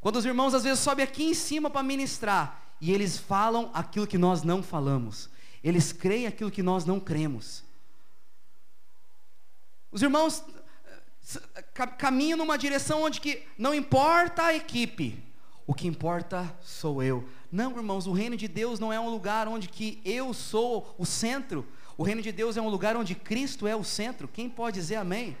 Quando 0.00 0.16
os 0.16 0.24
irmãos 0.24 0.54
às 0.54 0.64
vezes 0.64 0.80
sobem 0.80 1.04
aqui 1.04 1.24
em 1.24 1.34
cima 1.34 1.70
para 1.70 1.82
ministrar, 1.82 2.62
e 2.80 2.92
eles 2.92 3.18
falam 3.18 3.70
aquilo 3.74 4.06
que 4.06 4.18
nós 4.18 4.42
não 4.42 4.62
falamos, 4.62 5.28
eles 5.62 5.92
creem 5.92 6.26
aquilo 6.26 6.50
que 6.50 6.62
nós 6.62 6.84
não 6.84 7.00
cremos. 7.00 7.64
Os 9.90 10.02
irmãos 10.02 10.44
eh, 11.54 11.62
caminham 11.98 12.38
numa 12.38 12.56
direção 12.56 13.02
onde 13.02 13.20
que 13.20 13.42
não 13.56 13.74
importa 13.74 14.44
a 14.44 14.54
equipe, 14.54 15.22
o 15.66 15.74
que 15.74 15.88
importa 15.88 16.56
sou 16.62 17.02
eu. 17.02 17.28
Não, 17.50 17.76
irmãos, 17.76 18.06
o 18.06 18.12
reino 18.12 18.36
de 18.36 18.46
Deus 18.46 18.78
não 18.78 18.92
é 18.92 19.00
um 19.00 19.08
lugar 19.08 19.48
onde 19.48 19.68
que 19.68 20.00
eu 20.04 20.34
sou 20.34 20.94
o 20.98 21.06
centro. 21.06 21.66
O 21.96 22.02
reino 22.02 22.20
de 22.20 22.30
Deus 22.30 22.56
é 22.56 22.62
um 22.62 22.68
lugar 22.68 22.96
onde 22.96 23.14
Cristo 23.14 23.66
é 23.66 23.74
o 23.74 23.82
centro. 23.82 24.28
Quem 24.28 24.48
pode 24.48 24.78
dizer 24.78 24.96
amém? 24.96 25.36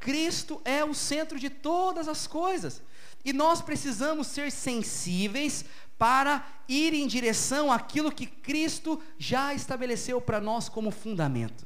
Cristo 0.00 0.60
é 0.64 0.84
o 0.84 0.92
centro 0.92 1.38
de 1.38 1.48
todas 1.48 2.08
as 2.08 2.26
coisas. 2.26 2.82
E 3.24 3.32
nós 3.32 3.62
precisamos 3.62 4.26
ser 4.26 4.50
sensíveis 4.50 5.64
para 5.96 6.44
ir 6.68 6.92
em 6.92 7.06
direção 7.06 7.70
àquilo 7.70 8.10
que 8.10 8.26
Cristo 8.26 9.00
já 9.16 9.54
estabeleceu 9.54 10.20
para 10.20 10.40
nós 10.40 10.68
como 10.68 10.90
fundamento. 10.90 11.64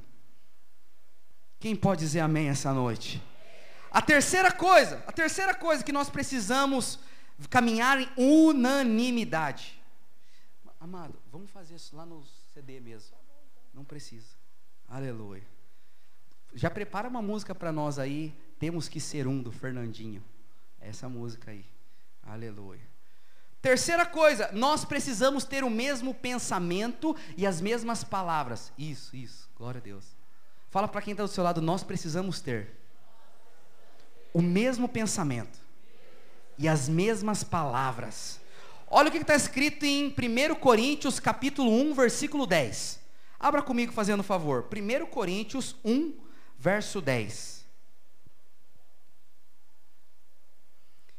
Quem 1.58 1.74
pode 1.74 2.00
dizer 2.00 2.20
amém 2.20 2.48
essa 2.48 2.72
noite? 2.74 3.22
A 3.90 4.02
terceira 4.02 4.52
coisa, 4.52 5.02
a 5.06 5.12
terceira 5.12 5.54
coisa 5.54 5.82
que 5.82 5.90
nós 5.90 6.10
precisamos 6.10 6.98
caminhar 7.50 8.00
em 8.00 8.08
unanimidade. 8.16 9.82
Amado, 10.80 11.18
vamos 11.30 11.50
fazer 11.50 11.74
isso 11.74 11.96
lá 11.96 12.06
no 12.06 12.24
CD 12.54 12.80
mesmo. 12.80 13.16
Não 13.74 13.84
precisa. 13.84 14.36
Aleluia. 14.88 15.42
Já 16.54 16.70
prepara 16.70 17.08
uma 17.08 17.20
música 17.20 17.54
para 17.54 17.72
nós 17.72 17.98
aí. 17.98 18.34
Temos 18.58 18.88
que 18.88 19.00
ser 19.00 19.26
um 19.26 19.42
do 19.42 19.52
Fernandinho. 19.52 20.24
Essa 20.80 21.08
música 21.08 21.50
aí. 21.50 21.66
Aleluia. 22.22 22.86
Terceira 23.60 24.06
coisa, 24.06 24.50
nós 24.52 24.84
precisamos 24.84 25.44
ter 25.44 25.64
o 25.64 25.70
mesmo 25.70 26.14
pensamento 26.14 27.16
e 27.36 27.46
as 27.46 27.60
mesmas 27.60 28.04
palavras. 28.04 28.72
Isso, 28.78 29.16
isso, 29.16 29.50
glória 29.56 29.80
a 29.80 29.82
Deus. 29.82 30.16
Fala 30.70 30.86
para 30.86 31.02
quem 31.02 31.12
está 31.12 31.24
do 31.24 31.28
seu 31.28 31.42
lado, 31.42 31.60
nós 31.60 31.82
precisamos 31.82 32.40
ter 32.40 32.76
o 34.32 34.40
mesmo 34.40 34.88
pensamento 34.88 35.65
e 36.58 36.68
as 36.68 36.88
mesmas 36.88 37.44
palavras. 37.44 38.40
Olha 38.88 39.08
o 39.08 39.12
que 39.12 39.18
está 39.18 39.34
escrito 39.34 39.84
em 39.84 40.08
1 40.08 40.54
Coríntios 40.56 41.18
capítulo 41.18 41.70
1, 41.70 41.94
versículo 41.94 42.46
10. 42.46 43.00
Abra 43.38 43.62
comigo 43.62 43.92
fazendo 43.92 44.22
favor. 44.22 44.68
1 44.72 45.06
Coríntios 45.06 45.76
1, 45.84 46.14
verso 46.58 47.00
10. 47.00 47.66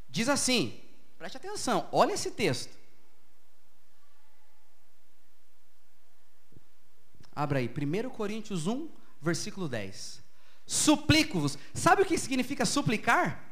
Diz 0.09 0.29
assim: 0.29 0.79
preste 1.17 1.37
atenção, 1.37 1.87
olha 1.91 2.13
esse 2.13 2.31
texto. 2.31 2.75
Abra 7.35 7.59
aí, 7.59 7.69
1 7.69 8.09
Coríntios 8.09 8.65
1, 8.65 8.89
versículo 9.21 9.69
10. 9.69 10.23
Suplico-vos. 10.65 11.57
Sabe 11.73 12.01
o 12.01 12.05
que 12.05 12.17
significa 12.17 12.65
suplicar? 12.65 13.46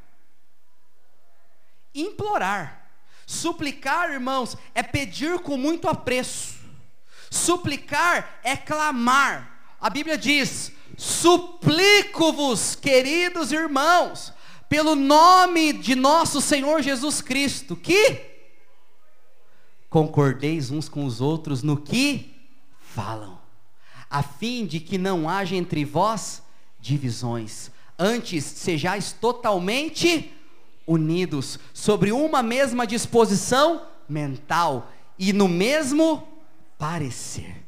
Implorar. 1.95 2.91
Suplicar, 3.25 4.11
irmãos, 4.11 4.55
é 4.75 4.83
pedir 4.83 5.39
com 5.39 5.57
muito 5.57 5.87
apreço. 5.87 6.55
Suplicar 7.31 8.39
é 8.43 8.55
clamar. 8.55 9.75
A 9.81 9.89
Bíblia 9.89 10.17
diz: 10.17 10.71
Suplico-vos, 10.97 12.75
queridos 12.75 13.51
irmãos, 13.51 14.31
pelo 14.69 14.95
nome 14.95 15.73
de 15.73 15.95
nosso 15.95 16.39
Senhor 16.39 16.81
Jesus 16.81 17.21
Cristo, 17.21 17.75
que 17.75 18.21
concordeis 19.89 20.71
uns 20.71 20.87
com 20.87 21.05
os 21.05 21.21
outros 21.21 21.63
no 21.63 21.77
que 21.77 22.33
falam, 22.79 23.41
a 24.09 24.21
fim 24.21 24.65
de 24.65 24.79
que 24.79 24.97
não 24.97 25.27
haja 25.27 25.55
entre 25.55 25.83
vós 25.83 26.43
divisões, 26.79 27.71
antes 27.97 28.43
sejais 28.43 29.11
totalmente 29.11 30.31
unidos 30.85 31.59
sobre 31.73 32.11
uma 32.11 32.43
mesma 32.43 32.85
disposição 32.85 33.87
mental 34.07 34.91
e 35.17 35.33
no 35.33 35.47
mesmo 35.47 36.27
parecer. 36.77 37.63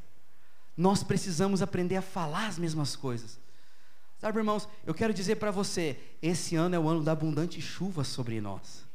Nós 0.75 1.03
precisamos 1.03 1.61
aprender 1.61 1.95
a 1.95 2.01
falar 2.01 2.47
as 2.47 2.59
mesmas 2.59 2.95
coisas. 2.95 3.39
Sabe, 4.19 4.39
irmãos, 4.39 4.67
eu 4.85 4.93
quero 4.93 5.13
dizer 5.13 5.35
para 5.35 5.51
você: 5.51 5.97
esse 6.21 6.55
ano 6.55 6.75
é 6.75 6.79
o 6.79 6.87
ano 6.87 7.03
da 7.03 7.11
abundante 7.11 7.61
chuva 7.61 8.03
sobre 8.03 8.39
nós. 8.41 8.85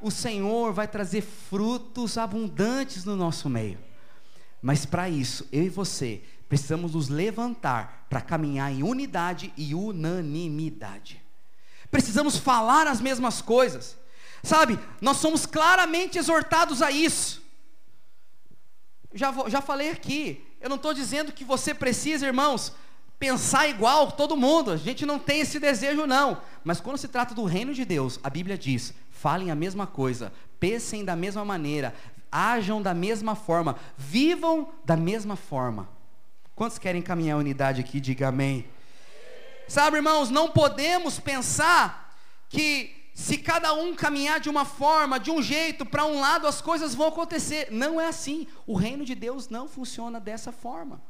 O 0.00 0.10
Senhor 0.10 0.72
vai 0.72 0.86
trazer 0.86 1.22
frutos 1.22 2.16
abundantes 2.16 3.04
no 3.04 3.16
nosso 3.16 3.48
meio. 3.48 3.78
Mas 4.62 4.84
para 4.84 5.08
isso, 5.08 5.46
eu 5.52 5.64
e 5.64 5.68
você 5.68 6.22
precisamos 6.48 6.94
nos 6.94 7.08
levantar 7.08 8.06
para 8.08 8.20
caminhar 8.20 8.72
em 8.72 8.82
unidade 8.82 9.52
e 9.56 9.74
unanimidade. 9.74 11.22
Precisamos 11.90 12.36
falar 12.36 12.86
as 12.86 13.00
mesmas 13.00 13.40
coisas. 13.40 13.96
Sabe, 14.42 14.78
nós 15.00 15.16
somos 15.16 15.46
claramente 15.46 16.18
exortados 16.18 16.82
a 16.82 16.90
isso. 16.90 17.42
Já, 19.12 19.32
já 19.48 19.60
falei 19.60 19.90
aqui, 19.90 20.44
eu 20.60 20.68
não 20.68 20.76
estou 20.76 20.92
dizendo 20.92 21.32
que 21.32 21.44
você 21.44 21.72
precisa, 21.74 22.26
irmãos, 22.26 22.72
pensar 23.18 23.68
igual 23.68 24.12
todo 24.12 24.36
mundo. 24.36 24.70
A 24.70 24.76
gente 24.76 25.04
não 25.04 25.18
tem 25.18 25.40
esse 25.40 25.58
desejo, 25.58 26.06
não. 26.06 26.40
Mas 26.62 26.80
quando 26.80 26.98
se 26.98 27.08
trata 27.08 27.34
do 27.34 27.44
reino 27.44 27.74
de 27.74 27.84
Deus, 27.84 28.20
a 28.22 28.30
Bíblia 28.30 28.56
diz: 28.56 28.94
falem 29.10 29.50
a 29.50 29.54
mesma 29.54 29.86
coisa, 29.86 30.32
pensem 30.60 31.04
da 31.04 31.16
mesma 31.16 31.44
maneira, 31.44 31.94
ajam 32.30 32.80
da 32.82 32.94
mesma 32.94 33.34
forma, 33.34 33.76
vivam 33.96 34.72
da 34.84 34.96
mesma 34.96 35.36
forma. 35.36 35.88
Quantos 36.54 36.78
querem 36.78 37.02
caminhar 37.02 37.36
a 37.36 37.40
unidade 37.40 37.80
aqui? 37.80 38.00
Diga 38.00 38.28
amém. 38.28 38.66
Sabe, 39.68 39.98
irmãos, 39.98 40.30
não 40.30 40.50
podemos 40.50 41.20
pensar 41.20 42.16
que 42.48 43.10
se 43.12 43.36
cada 43.36 43.74
um 43.74 43.94
caminhar 43.94 44.40
de 44.40 44.48
uma 44.48 44.64
forma, 44.64 45.18
de 45.18 45.30
um 45.30 45.42
jeito, 45.42 45.84
para 45.84 46.04
um 46.04 46.20
lado, 46.20 46.46
as 46.46 46.60
coisas 46.60 46.94
vão 46.94 47.08
acontecer. 47.08 47.70
Não 47.70 48.00
é 48.00 48.06
assim. 48.06 48.46
O 48.66 48.74
reino 48.74 49.04
de 49.04 49.14
Deus 49.14 49.48
não 49.48 49.68
funciona 49.68 50.20
dessa 50.20 50.52
forma. 50.52 51.02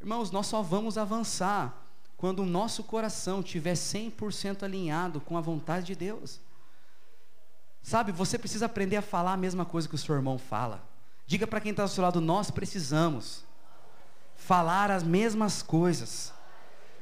Irmãos, 0.00 0.30
nós 0.30 0.46
só 0.46 0.62
vamos 0.62 0.96
avançar 0.96 1.82
quando 2.16 2.40
o 2.40 2.46
nosso 2.46 2.84
coração 2.84 3.40
estiver 3.40 3.74
100% 3.74 4.62
alinhado 4.62 5.20
com 5.20 5.36
a 5.36 5.40
vontade 5.40 5.86
de 5.86 5.94
Deus. 5.94 6.40
Sabe, 7.82 8.12
você 8.12 8.38
precisa 8.38 8.66
aprender 8.66 8.96
a 8.96 9.02
falar 9.02 9.32
a 9.32 9.36
mesma 9.36 9.64
coisa 9.64 9.88
que 9.88 9.94
o 9.94 9.98
seu 9.98 10.14
irmão 10.14 10.38
fala. 10.38 10.86
Diga 11.26 11.46
para 11.46 11.60
quem 11.60 11.70
está 11.70 11.82
ao 11.82 11.88
seu 11.88 12.04
lado, 12.04 12.20
nós 12.20 12.50
precisamos 12.50 13.44
falar 14.36 14.90
as 14.90 15.02
mesmas 15.02 15.62
coisas. 15.62 16.33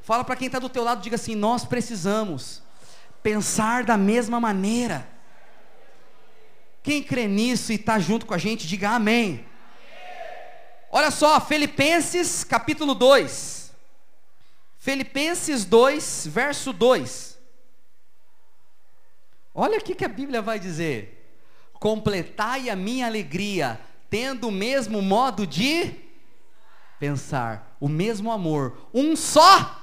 Fala 0.03 0.25
para 0.25 0.35
quem 0.35 0.47
está 0.47 0.59
do 0.59 0.69
teu 0.69 0.83
lado, 0.83 1.01
diga 1.01 1.15
assim: 1.15 1.37
nós 1.37 1.65
precisamos 1.65 2.61
pensar 3.23 3.85
da 3.85 3.97
mesma 3.97 4.41
maneira. 4.41 5.09
Quem 6.83 7.01
crê 7.01 7.29
nisso 7.29 7.71
e 7.71 7.77
está 7.77 8.01
junto 8.01 8.27
com 8.27 8.35
a 8.35 8.39
gente, 8.39 8.67
diga 8.67 8.91
amém. 8.91 9.47
Olha 10.91 11.13
só, 11.13 11.41
Filipenses 11.41 12.43
capítulo 12.43 12.97
2. 12.97 13.73
Filipenses 14.77 15.65
2, 15.65 16.27
verso 16.27 16.73
2. 16.73 17.39
Olha 19.55 19.79
o 19.79 19.81
que 19.81 20.05
a 20.05 20.09
Bíblia 20.09 20.43
vai 20.43 20.59
dizer. 20.59 21.21
Completai 21.75 22.69
a 22.69 22.75
minha 22.75 23.07
alegria, 23.07 23.81
tendo 24.11 24.49
o 24.49 24.53
mesmo 24.53 25.01
modo 25.01 25.47
de 25.47 25.95
pensar, 26.99 27.77
o 27.79 27.89
mesmo 27.89 28.33
amor, 28.33 28.89
um 28.93 29.15
só 29.15 29.82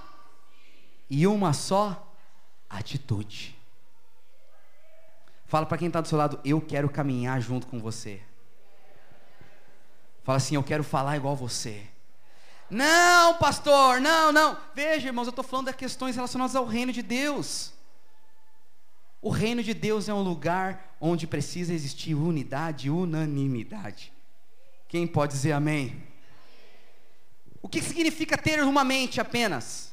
e 1.09 1.25
uma 1.25 1.53
só 1.53 2.13
atitude. 2.69 3.57
Fala 5.47 5.65
para 5.65 5.77
quem 5.77 5.87
está 5.87 5.99
do 5.99 6.07
seu 6.07 6.17
lado, 6.17 6.39
eu 6.45 6.61
quero 6.61 6.89
caminhar 6.89 7.41
junto 7.41 7.65
com 7.65 7.79
você. 7.79 8.21
Fala 10.23 10.37
assim, 10.37 10.55
eu 10.55 10.63
quero 10.63 10.83
falar 10.83 11.17
igual 11.17 11.35
você. 11.35 11.87
Não, 12.69 13.33
pastor, 13.39 13.99
não, 13.99 14.31
não. 14.31 14.55
Veja, 14.75 15.07
irmãos, 15.07 15.25
eu 15.25 15.31
estou 15.31 15.43
falando 15.43 15.65
das 15.65 15.75
questões 15.75 16.15
relacionadas 16.15 16.55
ao 16.55 16.65
reino 16.65 16.93
de 16.93 17.01
Deus. 17.01 17.73
O 19.21 19.31
reino 19.31 19.63
de 19.63 19.73
Deus 19.73 20.07
é 20.07 20.13
um 20.13 20.21
lugar 20.21 20.95
onde 21.01 21.25
precisa 21.25 21.73
existir 21.73 22.13
unidade, 22.13 22.89
unanimidade. 22.89 24.13
Quem 24.87 25.07
pode 25.07 25.33
dizer 25.33 25.53
amém? 25.53 26.01
O 27.61 27.67
que 27.67 27.81
significa 27.81 28.37
ter 28.37 28.63
uma 28.63 28.83
mente 28.83 29.19
apenas? 29.19 29.88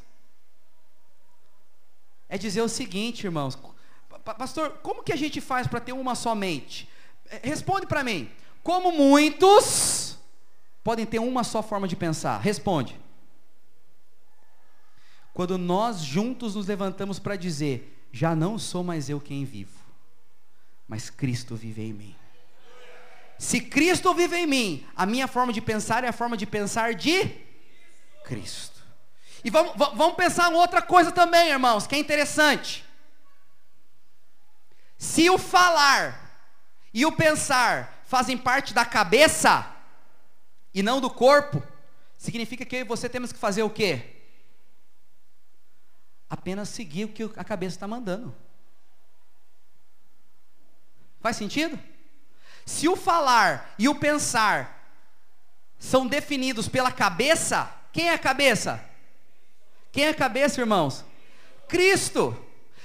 É 2.28 2.36
dizer 2.36 2.62
o 2.62 2.68
seguinte, 2.68 3.24
irmãos. 3.24 3.58
Pastor, 4.24 4.70
como 4.82 5.02
que 5.02 5.12
a 5.12 5.16
gente 5.16 5.40
faz 5.40 5.66
para 5.66 5.80
ter 5.80 5.92
uma 5.92 6.14
só 6.14 6.34
mente? 6.34 6.88
É, 7.28 7.40
responde 7.42 7.86
para 7.86 8.02
mim. 8.02 8.30
Como 8.62 8.90
muitos 8.90 10.18
podem 10.82 11.06
ter 11.06 11.18
uma 11.18 11.44
só 11.44 11.62
forma 11.62 11.86
de 11.86 11.94
pensar? 11.94 12.38
Responde. 12.38 12.98
Quando 15.32 15.58
nós 15.58 16.00
juntos 16.00 16.54
nos 16.54 16.66
levantamos 16.66 17.18
para 17.18 17.36
dizer: 17.36 18.08
Já 18.10 18.34
não 18.34 18.58
sou 18.58 18.82
mais 18.82 19.08
eu 19.08 19.20
quem 19.20 19.44
vivo, 19.44 19.78
mas 20.88 21.10
Cristo 21.10 21.54
vive 21.54 21.82
em 21.82 21.92
mim. 21.92 22.16
Se 23.38 23.60
Cristo 23.60 24.14
vive 24.14 24.36
em 24.36 24.46
mim, 24.46 24.86
a 24.96 25.04
minha 25.04 25.28
forma 25.28 25.52
de 25.52 25.60
pensar 25.60 26.04
é 26.04 26.08
a 26.08 26.12
forma 26.12 26.36
de 26.36 26.46
pensar 26.46 26.94
de 26.94 27.30
Cristo. 28.24 28.75
E 29.47 29.51
vamos, 29.51 29.74
vamos 29.76 30.16
pensar 30.16 30.51
em 30.51 30.57
outra 30.57 30.82
coisa 30.82 31.12
também, 31.12 31.51
irmãos, 31.51 31.86
que 31.86 31.94
é 31.94 31.99
interessante. 31.99 32.84
Se 34.99 35.30
o 35.30 35.38
falar 35.38 36.36
e 36.92 37.07
o 37.07 37.12
pensar 37.12 38.03
fazem 38.07 38.36
parte 38.36 38.74
da 38.74 38.84
cabeça 38.84 39.64
e 40.74 40.82
não 40.82 41.01
do 41.01 41.09
corpo, 41.09 41.62
significa 42.18 42.64
que 42.64 42.74
eu 42.74 42.80
e 42.80 42.82
você 42.84 43.09
temos 43.09 43.32
que 43.32 43.38
fazer 43.38 43.62
o 43.62 43.70
quê? 43.70 44.16
Apenas 46.28 46.68
seguir 46.68 47.05
o 47.05 47.12
que 47.12 47.30
a 47.36 47.44
cabeça 47.44 47.76
está 47.76 47.86
mandando. 47.86 48.34
Faz 51.20 51.36
sentido? 51.36 51.78
Se 52.64 52.88
o 52.88 52.97
falar 52.97 53.72
e 53.78 53.88
o 53.88 53.94
pensar 53.94 54.90
são 55.78 56.05
definidos 56.05 56.68
pela 56.68 56.90
cabeça, 56.90 57.72
quem 57.92 58.09
é 58.09 58.14
a 58.14 58.18
cabeça? 58.18 58.95
Quem 59.93 60.05
é 60.05 60.09
a 60.11 60.14
cabeça, 60.14 60.61
irmãos? 60.61 61.05
Cristo. 61.68 62.37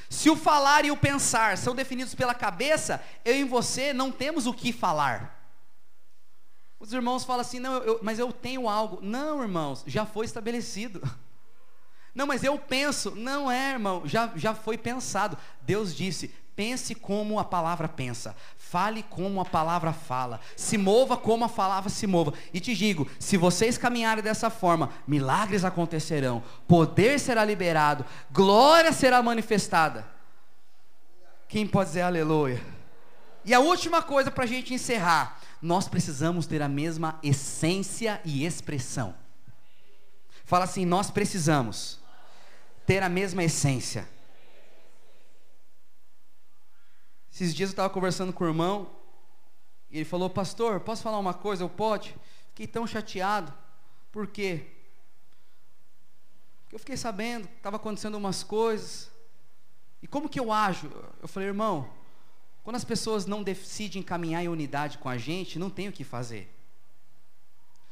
Se 0.09 0.29
o 0.29 0.35
falar 0.35 0.83
e 0.83 0.91
o 0.91 0.97
pensar 0.97 1.57
são 1.57 1.73
definidos 1.73 2.13
pela 2.13 2.33
cabeça, 2.33 3.01
eu 3.23 3.35
e 3.35 3.45
você 3.45 3.93
não 3.93 4.11
temos 4.11 4.45
o 4.45 4.53
que 4.53 4.73
falar. 4.73 5.41
Os 6.77 6.91
irmãos 6.91 7.23
falam 7.23 7.41
assim, 7.41 7.59
não, 7.59 7.75
eu, 7.75 7.99
mas 8.01 8.19
eu 8.19 8.33
tenho 8.33 8.67
algo. 8.67 8.99
Não, 9.01 9.41
irmãos, 9.41 9.83
já 9.87 10.05
foi 10.05 10.25
estabelecido. 10.25 11.01
Não, 12.13 12.27
mas 12.27 12.43
eu 12.43 12.59
penso. 12.59 13.11
Não 13.15 13.49
é, 13.49 13.71
irmão, 13.71 14.01
já, 14.03 14.33
já 14.35 14.53
foi 14.53 14.77
pensado. 14.77 15.37
Deus 15.61 15.95
disse: 15.95 16.35
pense 16.55 16.93
como 16.95 17.39
a 17.39 17.43
palavra 17.43 17.87
pensa, 17.87 18.35
fale 18.57 19.03
como 19.03 19.41
a 19.41 19.45
palavra 19.45 19.93
fala, 19.93 20.39
se 20.55 20.77
mova 20.77 21.17
como 21.17 21.45
a 21.45 21.49
palavra 21.49 21.89
se 21.89 22.05
mova. 22.07 22.33
E 22.53 22.59
te 22.59 22.75
digo: 22.75 23.09
se 23.19 23.37
vocês 23.37 23.77
caminharem 23.77 24.23
dessa 24.23 24.49
forma, 24.49 24.89
milagres 25.07 25.65
acontecerão, 25.65 26.43
poder 26.67 27.19
será 27.19 27.43
liberado, 27.43 28.05
glória 28.31 28.91
será 28.91 29.21
manifestada. 29.21 30.05
Quem 31.47 31.67
pode 31.67 31.89
dizer 31.89 32.01
aleluia? 32.01 32.61
E 33.43 33.53
a 33.53 33.59
última 33.59 34.01
coisa 34.01 34.31
para 34.31 34.43
a 34.43 34.47
gente 34.47 34.73
encerrar: 34.73 35.39
nós 35.61 35.87
precisamos 35.87 36.45
ter 36.45 36.61
a 36.61 36.69
mesma 36.69 37.19
essência 37.23 38.21
e 38.23 38.45
expressão. 38.45 39.15
Fala 40.45 40.65
assim: 40.65 40.85
nós 40.85 41.09
precisamos 41.09 41.99
ter 42.85 43.03
a 43.03 43.09
mesma 43.09 43.43
essência. 43.43 44.07
Esses 47.31 47.53
dias 47.55 47.69
eu 47.69 47.73
estava 47.73 47.89
conversando 47.89 48.33
com 48.33 48.43
o 48.43 48.47
irmão, 48.47 48.89
e 49.89 49.97
ele 49.97 50.05
falou: 50.05 50.29
Pastor, 50.29 50.79
posso 50.79 51.01
falar 51.01 51.19
uma 51.19 51.33
coisa? 51.33 51.63
Eu 51.63 51.69
pode? 51.69 52.15
Fiquei 52.49 52.67
tão 52.67 52.85
chateado. 52.87 53.53
Por 54.11 54.27
quê? 54.27 54.67
Porque 56.63 56.75
eu 56.75 56.79
fiquei 56.79 56.97
sabendo 56.97 57.47
que 57.47 57.55
estava 57.55 57.75
acontecendo 57.77 58.15
umas 58.15 58.43
coisas. 58.43 59.11
E 60.01 60.07
como 60.07 60.29
que 60.29 60.39
eu 60.39 60.51
ajo? 60.51 60.91
Eu 61.21 61.27
falei, 61.27 61.49
irmão, 61.49 61.89
quando 62.63 62.75
as 62.75 62.83
pessoas 62.83 63.25
não 63.25 63.43
decidem 63.43 64.01
caminhar 64.01 64.43
em 64.43 64.47
unidade 64.47 64.97
com 64.97 65.07
a 65.09 65.17
gente, 65.17 65.59
não 65.59 65.69
tem 65.69 65.87
o 65.87 65.91
que 65.91 66.03
fazer. 66.03 66.49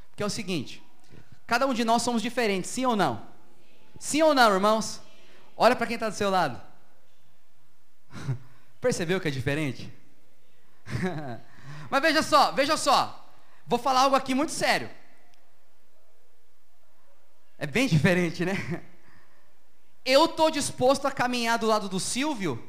Porque 0.10 0.24
é 0.24 0.26
o 0.26 0.30
seguinte: 0.30 0.84
cada 1.48 1.68
um 1.68 1.74
de 1.74 1.86
nós 1.86 2.02
somos 2.02 2.22
diferentes, 2.22 2.70
sim 2.70 2.86
ou 2.86 2.96
não? 2.96 3.28
Sim 4.00 4.22
ou 4.22 4.34
não, 4.34 4.54
irmãos? 4.54 5.02
Olha 5.56 5.76
para 5.76 5.88
quem 5.88 5.96
está 5.96 6.10
do 6.10 6.16
seu 6.16 6.30
lado. 6.30 6.62
Percebeu 8.80 9.20
que 9.20 9.28
é 9.28 9.32
diferente? 9.32 9.92
Mas 11.90 12.02
veja 12.02 12.24
só, 12.24 12.52
veja 12.52 12.78
só. 12.78 13.34
Vou 13.66 13.78
falar 13.78 14.02
algo 14.02 14.16
aqui 14.16 14.34
muito 14.34 14.52
sério. 14.52 14.90
É 17.58 17.68
bem 17.68 17.88
diferente, 17.88 18.46
né? 18.46 18.54
Eu 20.06 20.26
estou 20.26 20.50
disposto 20.50 21.06
a 21.06 21.12
caminhar 21.12 21.60
do 21.60 21.68
lado 21.68 21.90
do 21.90 22.00
Silvio, 22.00 22.68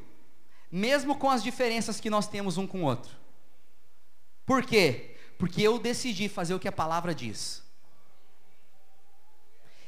mesmo 0.69 1.17
com 1.17 1.29
as 1.29 1.41
diferenças 1.41 1.99
que 1.99 2.09
nós 2.09 2.27
temos 2.27 2.57
um 2.57 2.67
com 2.67 2.83
o 2.83 2.85
outro. 2.85 3.15
Por 4.45 4.63
quê? 4.65 5.15
Porque 5.37 5.61
eu 5.61 5.79
decidi 5.79 6.27
fazer 6.29 6.53
o 6.53 6.59
que 6.59 6.67
a 6.67 6.73
palavra 6.73 7.15
diz. 7.15 7.63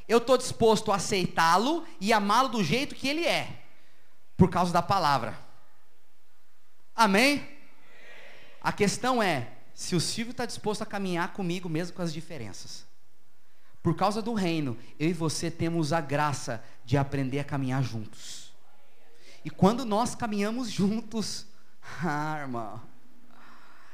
Eu 0.07 0.17
estou 0.17 0.37
disposto 0.37 0.91
a 0.91 0.95
aceitá-lo 0.95 1.85
e 1.99 2.11
amá-lo 2.11 2.49
do 2.49 2.63
jeito 2.63 2.95
que 2.95 3.07
ele 3.07 3.25
é, 3.25 3.61
por 4.35 4.49
causa 4.49 4.71
da 4.71 4.81
palavra. 4.81 5.37
Amém? 6.95 7.47
A 8.61 8.71
questão 8.71 9.21
é 9.21 9.51
se 9.73 9.95
o 9.95 9.99
Silvio 9.99 10.31
está 10.31 10.45
disposto 10.45 10.83
a 10.83 10.85
caminhar 10.85 11.33
comigo 11.33 11.67
mesmo 11.67 11.95
com 11.95 12.01
as 12.01 12.13
diferenças. 12.13 12.85
Por 13.81 13.95
causa 13.95 14.21
do 14.21 14.33
reino, 14.33 14.77
eu 14.97 15.09
e 15.09 15.13
você 15.13 15.51
temos 15.51 15.91
a 15.91 15.99
graça 15.99 16.63
de 16.85 16.95
aprender 16.95 17.39
a 17.39 17.43
caminhar 17.43 17.83
juntos. 17.83 18.53
E 19.43 19.49
quando 19.49 19.83
nós 19.83 20.15
caminhamos 20.15 20.69
juntos, 20.69 21.45
ah, 22.01 22.37
irmão. 22.39 22.81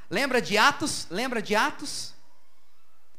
Lembra 0.09 0.41
de 0.41 0.57
Atos? 0.57 1.07
Lembra 1.09 1.41
de 1.41 1.55
Atos? 1.55 2.13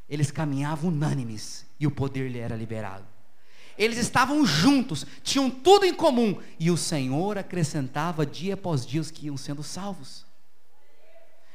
Eles 0.08 0.30
caminhavam 0.30 0.90
unânimes 0.90 1.66
e 1.78 1.86
o 1.86 1.90
poder 1.90 2.30
lhe 2.30 2.38
era 2.38 2.54
liberado. 2.56 3.06
Eles 3.80 3.96
estavam 3.96 4.44
juntos, 4.44 5.06
tinham 5.22 5.50
tudo 5.50 5.86
em 5.86 5.94
comum, 5.94 6.38
e 6.58 6.70
o 6.70 6.76
Senhor 6.76 7.38
acrescentava 7.38 8.26
dia 8.26 8.52
após 8.52 8.84
dia 8.84 9.00
os 9.00 9.10
que 9.10 9.24
iam 9.24 9.38
sendo 9.38 9.62
salvos. 9.62 10.26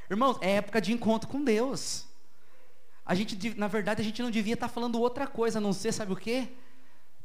Irmãos, 0.09 0.39
é 0.41 0.55
época 0.55 0.82
de 0.82 0.91
encontro 0.91 1.30
com 1.30 1.43
Deus. 1.43 2.07
A 3.05 3.13
gente, 3.13 3.53
na 3.55 3.67
verdade, 3.67 4.01
a 4.01 4.03
gente 4.03 4.23
não 4.23 4.32
devia 4.32 4.55
estar 4.55 4.67
falando 4.67 4.99
outra 4.99 5.28
coisa, 5.28 5.59
a 5.59 5.61
não 5.61 5.71
ser, 5.71 5.91
sabe 5.91 6.13
o 6.13 6.15
quê? 6.15 6.49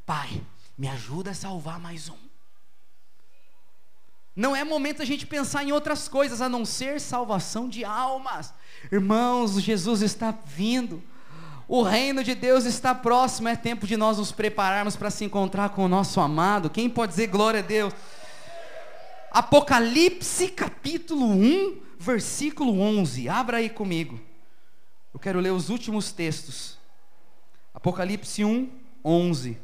Pai, 0.05 0.39
me 0.77 0.87
ajuda 0.87 1.31
a 1.31 1.33
salvar 1.33 1.79
mais 1.79 2.07
um. 2.07 2.17
Não 4.35 4.55
é 4.55 4.63
momento 4.63 5.01
a 5.01 5.05
gente 5.05 5.25
pensar 5.25 5.63
em 5.63 5.71
outras 5.71 6.07
coisas 6.07 6.41
a 6.41 6.47
não 6.47 6.63
ser 6.63 7.01
salvação 7.01 7.67
de 7.67 7.83
almas. 7.83 8.53
Irmãos, 8.91 9.59
Jesus 9.59 10.03
está 10.03 10.29
vindo. 10.29 11.01
O 11.73 11.83
reino 11.83 12.21
de 12.21 12.35
Deus 12.35 12.65
está 12.65 12.93
próximo, 12.93 13.47
é 13.47 13.55
tempo 13.55 13.87
de 13.87 13.95
nós 13.95 14.17
nos 14.17 14.29
prepararmos 14.29 14.97
para 14.97 15.09
se 15.09 15.23
encontrar 15.23 15.69
com 15.69 15.85
o 15.85 15.87
nosso 15.87 16.19
amado. 16.19 16.69
Quem 16.69 16.89
pode 16.89 17.11
dizer 17.11 17.27
glória 17.27 17.61
a 17.61 17.63
Deus? 17.63 17.93
Apocalipse 19.31 20.49
capítulo 20.49 21.27
1, 21.27 21.81
versículo 21.97 22.77
11. 22.77 23.29
Abra 23.29 23.55
aí 23.55 23.69
comigo. 23.69 24.19
Eu 25.13 25.19
quero 25.21 25.39
ler 25.39 25.51
os 25.51 25.69
últimos 25.69 26.11
textos. 26.11 26.77
Apocalipse 27.73 28.43
1, 28.43 28.69
11. 29.05 29.57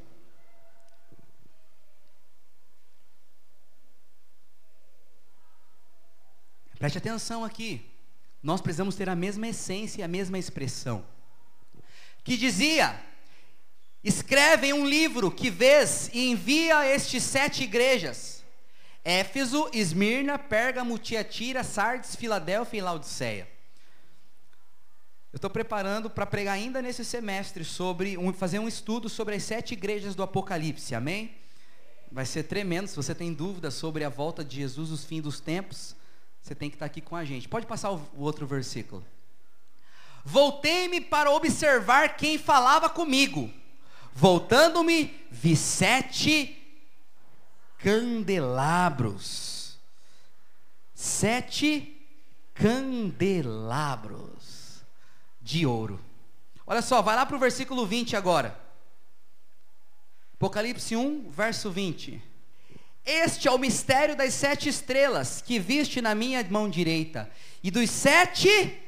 Preste 6.80 7.00
atenção 7.00 7.44
aqui. 7.44 7.86
Nós 8.42 8.62
precisamos 8.62 8.96
ter 8.96 9.10
a 9.10 9.16
mesma 9.16 9.50
essência 9.50 10.00
e 10.00 10.04
a 10.06 10.08
mesma 10.08 10.40
expressão 10.40 11.04
que 12.28 12.36
dizia: 12.36 12.94
Escreve 14.04 14.74
um 14.74 14.86
livro 14.86 15.32
que 15.32 15.50
vês 15.50 16.10
e 16.14 16.30
envia 16.30 16.80
a 16.80 16.86
estes 16.86 17.24
sete 17.24 17.64
igrejas: 17.64 18.44
Éfeso, 19.02 19.70
Esmirna, 19.72 20.38
Pérgamo, 20.38 21.00
Tiatira, 21.00 21.64
Sardes, 21.64 22.18
Filadélfia 22.18 22.80
e 22.80 22.82
Laodiceia. 22.82 23.48
Eu 25.32 25.38
estou 25.38 25.50
preparando 25.50 26.10
para 26.10 26.26
pregar 26.26 26.56
ainda 26.56 26.82
nesse 26.82 27.06
semestre 27.06 27.64
sobre 27.64 28.18
um, 28.18 28.34
fazer 28.34 28.60
um 28.60 28.68
estudo 28.68 29.08
sobre 29.08 29.36
as 29.36 29.44
sete 29.44 29.72
igrejas 29.72 30.14
do 30.14 30.22
Apocalipse. 30.22 30.96
Amém? 30.96 31.34
Vai 32.12 32.26
ser 32.26 32.44
tremendo. 32.44 32.88
Se 32.88 32.96
você 32.98 33.16
tem 33.16 33.34
dúvidas 33.34 33.74
sobre 33.74 34.04
a 34.04 34.10
volta 34.10 34.44
de 34.44 34.58
Jesus, 34.58 34.92
os 34.92 35.06
fins 35.06 35.22
dos 35.22 35.40
tempos, 35.40 35.96
você 36.42 36.54
tem 36.54 36.70
que 36.70 36.76
estar 36.76 36.88
aqui 36.88 37.00
com 37.00 37.16
a 37.16 37.24
gente. 37.24 37.48
Pode 37.48 37.66
passar 37.66 37.92
o, 37.92 38.02
o 38.14 38.24
outro 38.24 38.46
versículo. 38.46 39.06
Voltei-me 40.30 41.00
para 41.00 41.32
observar 41.32 42.18
quem 42.18 42.38
falava 42.38 42.90
comigo. 42.90 43.50
Voltando-me, 44.14 45.26
vi 45.32 45.56
sete 45.56 46.54
candelabros. 47.78 49.78
Sete 50.94 52.06
candelabros 52.54 53.24
de 55.42 55.66
ouro. 55.66 55.98
Olha 56.66 56.82
só, 56.82 57.02
vai 57.02 57.16
lá 57.16 57.26
para 57.26 57.38
o 57.38 57.40
versículo 57.40 57.86
20 57.86 58.18
agora. 58.18 58.60
Apocalipse 60.34 60.94
1, 60.94 61.30
verso 61.30 61.72
20. 61.72 62.22
Este 63.06 63.48
é 63.48 63.52
o 63.52 63.58
mistério 63.58 64.14
das 64.14 64.34
sete 64.34 64.68
estrelas 64.68 65.42
que 65.42 65.58
viste 65.58 66.02
na 66.02 66.14
minha 66.14 66.44
mão 66.50 66.70
direita, 66.70 67.32
e 67.64 67.72
dos 67.72 67.90
sete 67.90 68.84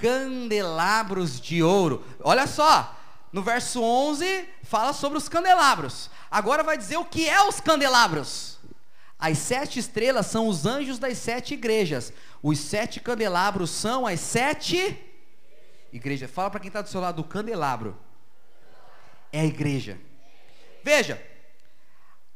candelabros 0.00 1.40
de 1.40 1.62
ouro. 1.62 2.04
Olha 2.22 2.46
só, 2.46 2.96
no 3.32 3.42
verso 3.42 3.82
11 3.82 4.48
fala 4.62 4.92
sobre 4.92 5.18
os 5.18 5.28
candelabros. 5.28 6.10
Agora 6.30 6.62
vai 6.62 6.76
dizer 6.76 6.96
o 6.96 7.04
que 7.04 7.28
é 7.28 7.42
os 7.42 7.60
candelabros. 7.60 8.58
As 9.18 9.38
sete 9.38 9.78
estrelas 9.78 10.26
são 10.26 10.48
os 10.48 10.64
anjos 10.64 10.98
das 10.98 11.18
sete 11.18 11.54
igrejas. 11.54 12.12
Os 12.42 12.58
sete 12.58 13.00
candelabros 13.00 13.70
são 13.70 14.06
as 14.06 14.20
sete 14.20 14.98
igrejas. 15.92 16.30
Fala 16.30 16.50
para 16.50 16.60
quem 16.60 16.68
está 16.68 16.80
do 16.80 16.88
seu 16.88 17.00
lado, 17.00 17.20
o 17.20 17.24
candelabro 17.24 17.98
é 19.32 19.40
a 19.40 19.44
igreja. 19.44 19.98
Veja, 20.82 21.22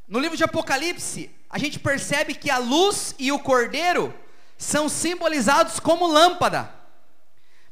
no 0.07 0.19
livro 0.19 0.37
de 0.37 0.45
Apocalipse, 0.45 1.31
a 1.49 1.59
gente 1.59 1.79
percebe 1.79 2.35
que 2.35 2.51
a 2.51 2.59
luz 2.59 3.15
e 3.19 3.33
o 3.33 3.39
cordeiro 3.39 4.13
são 4.59 4.89
simbolizados 4.89 5.81
como 5.81 6.07
lâmpada. 6.07 6.71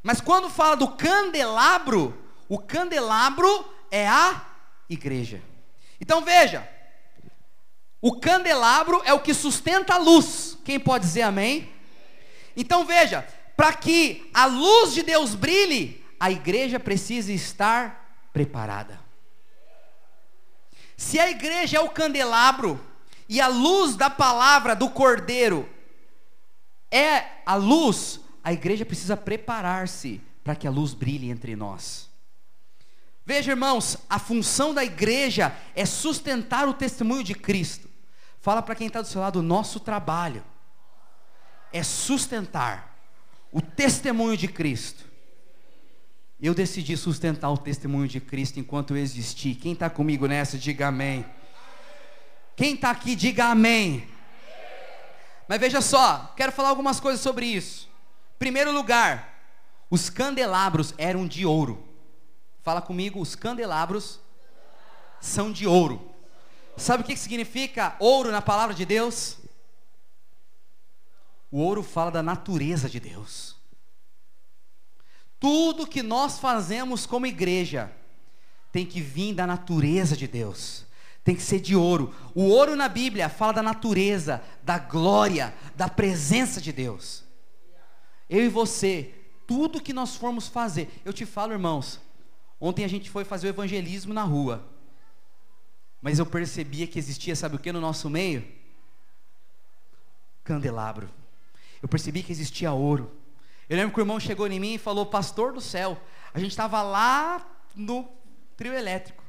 Mas 0.02 0.20
quando 0.20 0.50
fala 0.50 0.76
do 0.76 0.88
candelabro, 0.88 2.18
o 2.48 2.58
candelabro 2.58 3.64
é 3.90 4.08
a 4.08 4.44
igreja. 4.88 5.40
Então 6.00 6.22
veja, 6.22 6.68
o 8.00 8.18
candelabro 8.18 9.00
é 9.04 9.12
o 9.12 9.20
que 9.20 9.32
sustenta 9.32 9.94
a 9.94 9.98
luz. 9.98 10.58
Quem 10.64 10.80
pode 10.80 11.04
dizer 11.04 11.22
amém? 11.22 11.72
Então 12.56 12.84
veja, 12.84 13.26
para 13.56 13.72
que 13.72 14.28
a 14.34 14.46
luz 14.46 14.92
de 14.92 15.02
Deus 15.02 15.34
brilhe, 15.34 16.04
a 16.18 16.30
igreja 16.30 16.80
precisa 16.80 17.32
estar 17.32 18.28
preparada. 18.32 19.00
Se 20.96 21.18
a 21.18 21.30
igreja 21.30 21.78
é 21.78 21.80
o 21.80 21.90
candelabro 21.90 22.80
e 23.28 23.40
a 23.40 23.46
luz 23.46 23.96
da 23.96 24.10
palavra 24.10 24.74
do 24.74 24.90
cordeiro 24.90 25.68
é 26.90 27.24
a 27.46 27.54
luz, 27.54 28.20
a 28.42 28.52
igreja 28.52 28.84
precisa 28.84 29.16
preparar-se 29.16 30.20
para 30.42 30.56
que 30.56 30.66
a 30.66 30.70
luz 30.70 30.94
brilhe 30.94 31.30
entre 31.30 31.54
nós. 31.54 32.10
Veja, 33.24 33.52
irmãos, 33.52 33.98
a 34.10 34.18
função 34.18 34.74
da 34.74 34.84
igreja 34.84 35.56
é 35.74 35.86
sustentar 35.86 36.68
o 36.68 36.74
testemunho 36.74 37.22
de 37.22 37.34
Cristo. 37.34 37.88
Fala 38.40 38.60
para 38.60 38.74
quem 38.74 38.88
está 38.88 39.00
do 39.00 39.06
seu 39.06 39.20
lado, 39.20 39.38
o 39.38 39.42
nosso 39.42 39.78
trabalho 39.78 40.44
é 41.72 41.82
sustentar 41.82 42.98
o 43.52 43.60
testemunho 43.60 44.36
de 44.36 44.48
Cristo. 44.48 45.04
Eu 46.40 46.52
decidi 46.54 46.96
sustentar 46.96 47.50
o 47.50 47.56
testemunho 47.56 48.08
de 48.08 48.20
Cristo 48.20 48.58
enquanto 48.58 48.90
eu 48.90 48.96
existi. 48.96 49.54
Quem 49.54 49.72
está 49.72 49.88
comigo 49.88 50.26
nessa, 50.26 50.58
diga 50.58 50.88
amém. 50.88 51.24
Quem 52.56 52.74
está 52.74 52.90
aqui, 52.90 53.14
diga 53.14 53.44
amém. 53.46 54.08
Mas 55.46 55.60
veja 55.60 55.80
só, 55.80 56.32
quero 56.36 56.50
falar 56.50 56.70
algumas 56.70 56.98
coisas 56.98 57.20
sobre 57.20 57.46
isso. 57.46 57.91
Primeiro 58.42 58.72
lugar, 58.72 59.40
os 59.88 60.10
candelabros 60.10 60.92
eram 60.98 61.28
de 61.28 61.46
ouro. 61.46 61.86
Fala 62.60 62.82
comigo, 62.82 63.20
os 63.20 63.36
candelabros 63.36 64.18
são 65.20 65.52
de 65.52 65.64
ouro. 65.64 66.10
Sabe 66.76 67.04
o 67.04 67.06
que 67.06 67.16
significa 67.16 67.94
ouro 68.00 68.32
na 68.32 68.42
palavra 68.42 68.74
de 68.74 68.84
Deus? 68.84 69.38
O 71.52 71.60
ouro 71.60 71.84
fala 71.84 72.10
da 72.10 72.20
natureza 72.20 72.90
de 72.90 72.98
Deus. 72.98 73.54
Tudo 75.38 75.86
que 75.86 76.02
nós 76.02 76.40
fazemos 76.40 77.06
como 77.06 77.26
igreja 77.26 77.92
tem 78.72 78.84
que 78.84 79.00
vir 79.00 79.34
da 79.34 79.46
natureza 79.46 80.16
de 80.16 80.26
Deus. 80.26 80.84
Tem 81.22 81.36
que 81.36 81.42
ser 81.42 81.60
de 81.60 81.76
ouro. 81.76 82.12
O 82.34 82.48
ouro 82.48 82.74
na 82.74 82.88
Bíblia 82.88 83.28
fala 83.28 83.52
da 83.52 83.62
natureza, 83.62 84.42
da 84.64 84.80
glória, 84.80 85.54
da 85.76 85.88
presença 85.88 86.60
de 86.60 86.72
Deus. 86.72 87.22
Eu 88.32 88.46
e 88.46 88.48
você, 88.48 89.12
tudo 89.46 89.78
que 89.78 89.92
nós 89.92 90.16
formos 90.16 90.48
fazer, 90.48 90.88
eu 91.04 91.12
te 91.12 91.26
falo, 91.26 91.52
irmãos, 91.52 92.00
ontem 92.58 92.82
a 92.82 92.88
gente 92.88 93.10
foi 93.10 93.26
fazer 93.26 93.46
o 93.46 93.50
evangelismo 93.50 94.14
na 94.14 94.22
rua. 94.22 94.66
Mas 96.00 96.18
eu 96.18 96.24
percebia 96.24 96.86
que 96.86 96.98
existia, 96.98 97.36
sabe 97.36 97.56
o 97.56 97.58
que 97.58 97.70
no 97.70 97.80
nosso 97.80 98.08
meio? 98.08 98.42
Candelabro. 100.42 101.10
Eu 101.82 101.88
percebi 101.90 102.22
que 102.22 102.32
existia 102.32 102.72
ouro. 102.72 103.12
Eu 103.68 103.76
lembro 103.76 103.92
que 103.92 104.00
o 104.00 104.02
irmão 104.02 104.18
chegou 104.18 104.46
em 104.46 104.58
mim 104.58 104.74
e 104.76 104.78
falou: 104.78 105.04
Pastor 105.04 105.52
do 105.52 105.60
céu, 105.60 106.00
a 106.32 106.38
gente 106.38 106.52
estava 106.52 106.80
lá 106.80 107.46
no 107.76 108.08
trio 108.56 108.72
elétrico. 108.72 109.22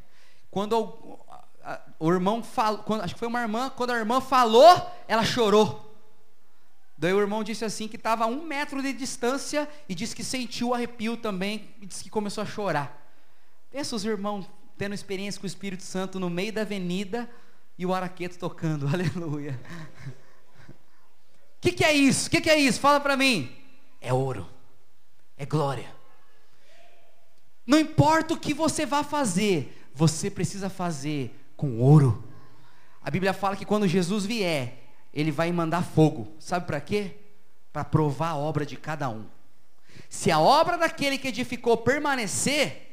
Quando 0.49 0.79
o, 0.79 1.19
a, 1.61 1.81
o 1.99 2.09
irmão 2.09 2.41
falou, 2.41 2.85
acho 3.01 3.15
que 3.15 3.19
foi 3.19 3.27
uma 3.27 3.41
irmã, 3.41 3.69
quando 3.69 3.89
a 3.89 3.97
irmã 3.97 4.21
falou, 4.21 4.89
ela 5.09 5.25
chorou. 5.25 5.92
Daí 7.03 7.13
o 7.13 7.19
irmão 7.19 7.43
disse 7.43 7.65
assim 7.65 7.85
que 7.85 7.97
estava 7.97 8.23
a 8.23 8.27
um 8.27 8.45
metro 8.45 8.81
de 8.81 8.93
distância 8.93 9.67
e 9.89 9.93
disse 9.93 10.15
que 10.15 10.23
sentiu 10.23 10.73
arrepio 10.73 11.17
também 11.17 11.67
e 11.81 11.85
disse 11.85 12.01
que 12.01 12.09
começou 12.09 12.41
a 12.41 12.45
chorar. 12.45 12.97
Pensa 13.69 13.93
os 13.93 14.05
irmãos 14.05 14.49
tendo 14.77 14.95
experiência 14.95 15.37
com 15.37 15.45
o 15.45 15.47
Espírito 15.47 15.83
Santo 15.83 16.17
no 16.17 16.29
meio 16.29 16.53
da 16.53 16.61
avenida 16.61 17.29
e 17.77 17.85
o 17.85 17.93
araqueto 17.93 18.39
tocando, 18.39 18.87
aleluia. 18.87 19.59
O 20.07 21.59
que, 21.59 21.73
que 21.73 21.83
é 21.83 21.91
isso? 21.91 22.29
O 22.29 22.31
que, 22.31 22.39
que 22.39 22.49
é 22.49 22.57
isso? 22.57 22.79
Fala 22.79 23.01
para 23.01 23.17
mim 23.17 23.53
é 23.99 24.13
ouro, 24.13 24.49
é 25.35 25.45
glória. 25.45 25.93
Não 27.67 27.77
importa 27.77 28.33
o 28.33 28.39
que 28.39 28.53
você 28.53 28.85
vá 28.85 29.03
fazer, 29.03 29.89
você 29.93 30.31
precisa 30.31 30.69
fazer 30.69 31.37
com 31.57 31.81
ouro. 31.81 32.23
A 33.01 33.11
Bíblia 33.11 33.33
fala 33.33 33.57
que 33.57 33.65
quando 33.65 33.89
Jesus 33.89 34.25
vier, 34.25 34.82
ele 35.13 35.31
vai 35.31 35.51
mandar 35.51 35.83
fogo. 35.83 36.33
Sabe 36.39 36.65
para 36.65 36.81
quê? 36.81 37.15
Para 37.71 37.83
provar 37.83 38.29
a 38.29 38.37
obra 38.37 38.65
de 38.65 38.75
cada 38.75 39.09
um. 39.09 39.25
Se 40.09 40.31
a 40.31 40.39
obra 40.39 40.77
daquele 40.77 41.17
que 41.17 41.27
edificou 41.27 41.77
permanecer, 41.77 42.83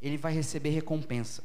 ele 0.00 0.16
vai 0.16 0.32
receber 0.32 0.70
recompensa. 0.70 1.42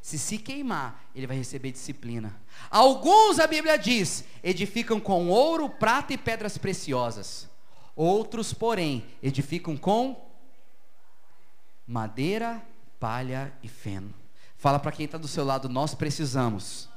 Se 0.00 0.18
se 0.18 0.38
queimar, 0.38 1.02
ele 1.14 1.26
vai 1.26 1.36
receber 1.36 1.72
disciplina. 1.72 2.38
Alguns, 2.70 3.38
a 3.38 3.46
Bíblia 3.46 3.78
diz, 3.78 4.24
edificam 4.42 5.00
com 5.00 5.28
ouro, 5.28 5.68
prata 5.68 6.12
e 6.12 6.18
pedras 6.18 6.58
preciosas. 6.58 7.48
Outros, 7.96 8.52
porém, 8.52 9.06
edificam 9.22 9.76
com 9.76 10.30
madeira, 11.86 12.62
palha 13.00 13.52
e 13.62 13.68
feno. 13.68 14.12
Fala 14.56 14.78
para 14.78 14.92
quem 14.92 15.06
está 15.06 15.16
do 15.16 15.28
seu 15.28 15.44
lado, 15.44 15.68
nós 15.68 15.94
precisamos 15.94 16.88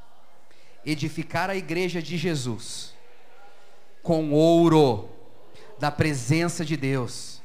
edificar 0.88 1.50
a 1.50 1.56
igreja 1.56 2.02
de 2.02 2.18
Jesus 2.18 2.94
com 4.02 4.32
ouro 4.32 5.10
da 5.78 5.92
presença 5.92 6.64
de 6.64 6.78
Deus. 6.78 7.42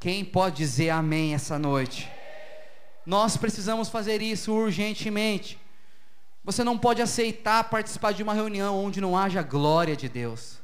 Quem 0.00 0.24
pode 0.24 0.56
dizer 0.56 0.90
amém 0.90 1.32
essa 1.32 1.60
noite? 1.60 2.10
Nós 3.06 3.36
precisamos 3.36 3.88
fazer 3.88 4.20
isso 4.20 4.52
urgentemente. 4.52 5.56
Você 6.42 6.64
não 6.64 6.76
pode 6.76 7.00
aceitar 7.00 7.70
participar 7.70 8.12
de 8.12 8.24
uma 8.24 8.34
reunião 8.34 8.84
onde 8.84 9.00
não 9.00 9.16
haja 9.16 9.42
glória 9.42 9.94
de 9.94 10.08
Deus. 10.08 10.58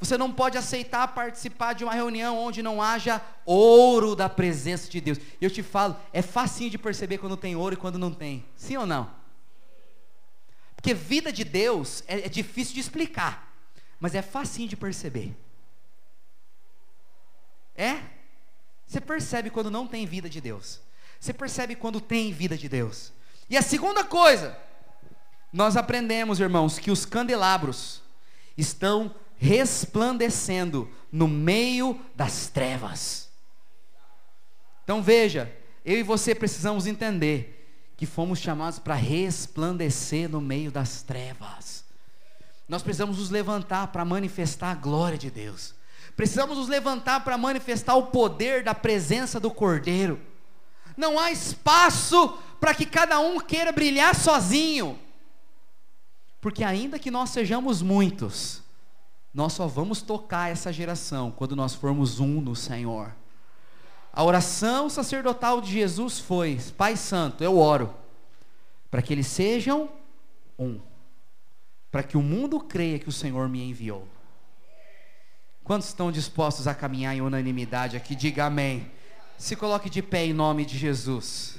Você 0.00 0.16
não 0.16 0.32
pode 0.32 0.56
aceitar 0.56 1.06
participar 1.08 1.74
de 1.74 1.84
uma 1.84 1.92
reunião 1.92 2.38
onde 2.38 2.62
não 2.62 2.80
haja 2.80 3.20
ouro 3.44 4.16
da 4.16 4.28
presença 4.28 4.90
de 4.90 5.02
Deus. 5.02 5.18
Eu 5.38 5.50
te 5.50 5.62
falo, 5.62 5.96
é 6.14 6.22
facinho 6.22 6.70
de 6.70 6.78
perceber 6.78 7.18
quando 7.18 7.36
tem 7.36 7.54
ouro 7.54 7.74
e 7.74 7.78
quando 7.78 7.98
não 7.98 8.10
tem. 8.10 8.44
Sim 8.56 8.78
ou 8.78 8.86
não? 8.86 9.21
Porque 10.82 10.94
vida 10.94 11.32
de 11.32 11.44
Deus 11.44 12.02
é, 12.08 12.26
é 12.26 12.28
difícil 12.28 12.74
de 12.74 12.80
explicar, 12.80 13.54
mas 14.00 14.16
é 14.16 14.20
facinho 14.20 14.68
de 14.68 14.76
perceber. 14.76 15.32
É? 17.76 18.00
Você 18.84 19.00
percebe 19.00 19.48
quando 19.48 19.70
não 19.70 19.86
tem 19.86 20.04
vida 20.04 20.28
de 20.28 20.40
Deus. 20.40 20.80
Você 21.20 21.32
percebe 21.32 21.76
quando 21.76 22.00
tem 22.00 22.32
vida 22.32 22.58
de 22.58 22.68
Deus. 22.68 23.12
E 23.48 23.56
a 23.56 23.62
segunda 23.62 24.02
coisa, 24.02 24.58
nós 25.52 25.76
aprendemos, 25.76 26.40
irmãos, 26.40 26.80
que 26.80 26.90
os 26.90 27.06
candelabros 27.06 28.02
estão 28.58 29.14
resplandecendo 29.36 30.90
no 31.12 31.28
meio 31.28 32.04
das 32.16 32.48
trevas. 32.48 33.30
Então 34.82 35.00
veja, 35.00 35.56
eu 35.84 35.96
e 35.96 36.02
você 36.02 36.34
precisamos 36.34 36.88
entender 36.88 37.61
que 37.96 38.06
fomos 38.06 38.38
chamados 38.38 38.78
para 38.78 38.94
resplandecer 38.94 40.28
no 40.28 40.40
meio 40.40 40.70
das 40.70 41.02
trevas. 41.02 41.84
Nós 42.68 42.82
precisamos 42.82 43.18
nos 43.18 43.30
levantar 43.30 43.88
para 43.88 44.04
manifestar 44.04 44.70
a 44.70 44.74
glória 44.74 45.18
de 45.18 45.30
Deus. 45.30 45.74
Precisamos 46.16 46.56
nos 46.56 46.68
levantar 46.68 47.24
para 47.24 47.38
manifestar 47.38 47.94
o 47.94 48.06
poder 48.06 48.62
da 48.64 48.74
presença 48.74 49.40
do 49.40 49.50
Cordeiro. 49.50 50.20
Não 50.96 51.18
há 51.18 51.30
espaço 51.30 52.38
para 52.60 52.74
que 52.74 52.86
cada 52.86 53.18
um 53.20 53.40
queira 53.40 53.72
brilhar 53.72 54.14
sozinho. 54.14 54.98
Porque 56.40 56.64
ainda 56.64 56.98
que 56.98 57.10
nós 57.10 57.30
sejamos 57.30 57.82
muitos, 57.82 58.62
nós 59.32 59.52
só 59.52 59.66
vamos 59.66 60.02
tocar 60.02 60.50
essa 60.50 60.72
geração 60.72 61.30
quando 61.30 61.56
nós 61.56 61.74
formos 61.74 62.20
um 62.20 62.40
no 62.40 62.54
Senhor. 62.54 63.14
A 64.12 64.22
oração 64.22 64.90
sacerdotal 64.90 65.60
de 65.60 65.72
Jesus 65.72 66.18
foi: 66.18 66.58
Pai 66.76 66.96
Santo, 66.96 67.42
eu 67.42 67.58
oro 67.58 67.94
para 68.90 69.00
que 69.00 69.12
eles 69.12 69.26
sejam 69.26 69.90
um, 70.58 70.78
para 71.90 72.02
que 72.02 72.16
o 72.16 72.22
mundo 72.22 72.60
creia 72.60 72.98
que 72.98 73.08
o 73.08 73.12
Senhor 73.12 73.48
me 73.48 73.62
enviou. 73.62 74.06
Quantos 75.64 75.88
estão 75.88 76.12
dispostos 76.12 76.66
a 76.66 76.74
caminhar 76.74 77.14
em 77.16 77.20
unanimidade 77.20 77.96
aqui? 77.96 78.14
Diga 78.14 78.46
amém. 78.46 78.90
Se 79.38 79.56
coloque 79.56 79.88
de 79.88 80.02
pé 80.02 80.26
em 80.26 80.32
nome 80.32 80.66
de 80.66 80.76
Jesus. 80.76 81.58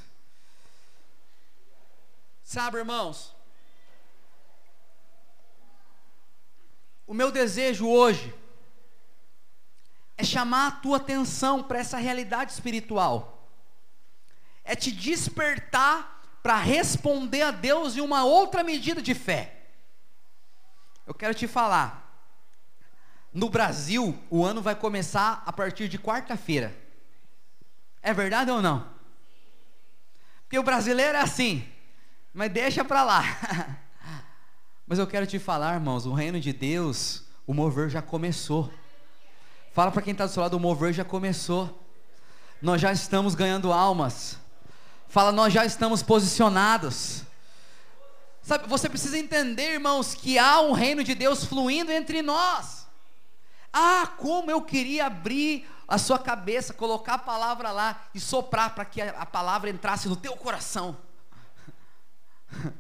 Sabe, 2.44 2.78
irmãos, 2.78 3.34
O 7.06 7.14
meu 7.14 7.32
desejo 7.32 7.88
hoje 7.88 8.34
é 10.18 10.24
chamar 10.24 10.68
a 10.68 10.72
tua 10.72 10.98
atenção 10.98 11.64
para 11.64 11.80
essa 11.80 11.98
realidade 11.98 12.52
espiritual. 12.52 13.50
É 14.64 14.76
te 14.76 14.92
despertar 14.92 16.22
para 16.42 16.58
responder 16.58 17.42
a 17.42 17.52
Deus 17.52 17.96
em 17.96 18.02
uma 18.02 18.24
outra 18.24 18.64
medida 18.64 19.02
de 19.02 19.14
fé. 19.14 19.68
Eu 21.06 21.14
quero 21.14 21.34
te 21.34 21.48
falar. 21.48 22.02
No 23.34 23.50
Brasil, 23.50 24.18
o 24.30 24.46
ano 24.46 24.62
vai 24.62 24.76
começar 24.76 25.42
a 25.46 25.52
partir 25.52 25.88
de 25.90 25.98
quarta-feira. 25.98 26.76
É 28.02 28.14
verdade 28.14 28.52
ou 28.52 28.62
não? 28.62 28.88
Porque 30.44 30.60
o 30.60 30.64
brasileiro 30.64 31.18
é 31.18 31.22
assim, 31.22 31.68
mas 32.34 32.52
deixa 32.52 32.86
para 32.86 33.04
lá. 33.04 33.24
Mas 34.86 35.00
eu 35.00 35.08
quero 35.08 35.26
te 35.26 35.40
falar, 35.40 35.76
irmãos, 35.76 36.06
o 36.06 36.14
reino 36.14 36.42
de 36.42 36.52
Deus, 36.52 37.24
o 37.48 37.54
mover 37.54 37.90
já 37.90 38.02
começou. 38.02 38.72
Fala 39.74 39.92
para 39.92 40.04
quem 40.04 40.12
está 40.12 40.28
do 40.28 40.32
seu 40.32 40.44
lado, 40.44 40.56
o 40.56 40.60
mover 40.60 40.94
já 40.94 41.04
começou. 41.04 41.84
Nós 42.62 42.80
já 42.80 42.94
estamos 42.94 43.34
ganhando 43.34 43.74
almas. 43.74 44.38
Fala, 45.10 45.32
nós 45.32 45.52
já 45.52 45.66
estamos 45.66 46.04
posicionados. 46.04 47.24
Sabe, 48.44 48.68
você 48.68 48.88
precisa 48.88 49.18
entender, 49.18 49.74
irmãos, 49.74 50.14
que 50.14 50.38
há 50.38 50.62
um 50.62 50.74
reino 50.74 51.04
de 51.04 51.16
Deus 51.16 51.44
fluindo 51.44 51.92
entre 51.92 52.22
nós. 52.22 52.86
Ah, 53.72 54.12
como 54.16 54.52
eu 54.52 54.62
queria 54.62 55.08
abrir 55.08 55.68
a 55.88 55.98
sua 55.98 56.20
cabeça, 56.20 56.72
colocar 56.72 57.16
a 57.16 57.20
palavra 57.20 57.72
lá 57.72 58.04
e 58.14 58.20
soprar 58.20 58.76
para 58.76 58.86
que 58.86 59.02
a, 59.02 59.26
palavra 59.26 59.72
entrasse 59.72 60.08
no 60.08 60.16
teu 60.16 60.38
coração. 60.38 60.96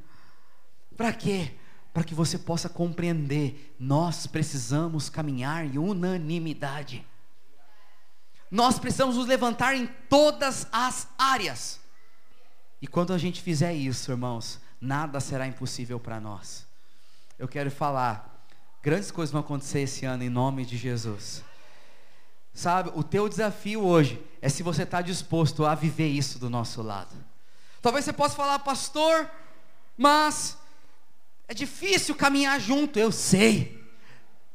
para 0.95 1.11
quê? 1.11 1.57
Para 1.93 2.03
que 2.03 2.15
você 2.15 2.39
possa 2.39 2.67
compreender, 2.67 3.75
nós 3.79 4.25
precisamos 4.25 5.09
caminhar 5.09 5.63
em 5.63 5.77
unanimidade. 5.77 7.05
Nós 8.49 8.79
precisamos 8.79 9.15
nos 9.15 9.27
levantar 9.27 9.75
em 9.75 9.85
todas 10.09 10.67
as 10.71 11.07
áreas. 11.17 11.79
E 12.81 12.87
quando 12.87 13.13
a 13.13 13.17
gente 13.17 13.41
fizer 13.41 13.73
isso, 13.73 14.11
irmãos, 14.11 14.59
nada 14.81 15.19
será 15.19 15.45
impossível 15.47 15.99
para 15.99 16.19
nós. 16.19 16.65
Eu 17.37 17.47
quero 17.47 17.69
falar, 17.69 18.43
grandes 18.81 19.11
coisas 19.11 19.31
vão 19.31 19.41
acontecer 19.41 19.81
esse 19.81 20.05
ano 20.05 20.23
em 20.23 20.29
nome 20.29 20.65
de 20.65 20.77
Jesus. 20.77 21.43
Sabe, 22.53 22.91
o 22.93 23.03
teu 23.03 23.29
desafio 23.29 23.83
hoje 23.83 24.23
é 24.41 24.49
se 24.49 24.61
você 24.63 24.83
está 24.83 25.01
disposto 25.01 25.65
a 25.65 25.73
viver 25.75 26.07
isso 26.07 26.39
do 26.39 26.49
nosso 26.49 26.81
lado. 26.81 27.15
Talvez 27.81 28.05
você 28.05 28.13
possa 28.13 28.35
falar, 28.35 28.59
pastor, 28.59 29.29
mas 29.97 30.57
é 31.47 31.53
difícil 31.53 32.15
caminhar 32.15 32.59
junto. 32.59 32.99
Eu 32.99 33.11
sei, 33.11 33.83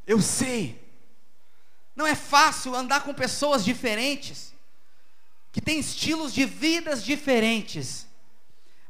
eu 0.07 0.21
sei. 0.21 0.83
Não 1.95 2.07
é 2.07 2.15
fácil 2.15 2.75
andar 2.75 3.03
com 3.03 3.13
pessoas 3.13 3.65
diferentes, 3.65 4.55
que 5.51 5.61
têm 5.61 5.79
estilos 5.79 6.33
de 6.33 6.45
vidas 6.45 7.05
diferentes. 7.05 8.07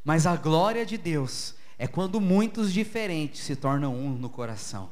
Mas 0.04 0.26
a 0.26 0.36
glória 0.36 0.84
de 0.84 0.98
Deus 0.98 1.54
é 1.78 1.86
quando 1.86 2.20
muitos 2.20 2.72
diferentes 2.72 3.42
se 3.44 3.56
tornam 3.56 3.94
um 3.94 4.10
no 4.10 4.28
coração. 4.28 4.90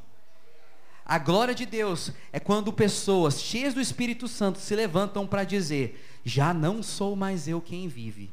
A 1.05 1.19
glória 1.19 1.55
de 1.55 1.65
Deus 1.65 2.11
é 2.33 2.41
quando 2.41 2.73
pessoas 2.73 3.41
cheias 3.41 3.73
do 3.73 3.81
Espírito 3.81 4.27
Santo 4.27 4.59
se 4.59 4.75
levantam 4.75 5.27
para 5.27 5.45
dizer: 5.45 6.21
Já 6.25 6.53
não 6.53 6.83
sou 6.83 7.15
mais 7.15 7.47
eu 7.47 7.61
quem 7.61 7.87
vive, 7.87 8.33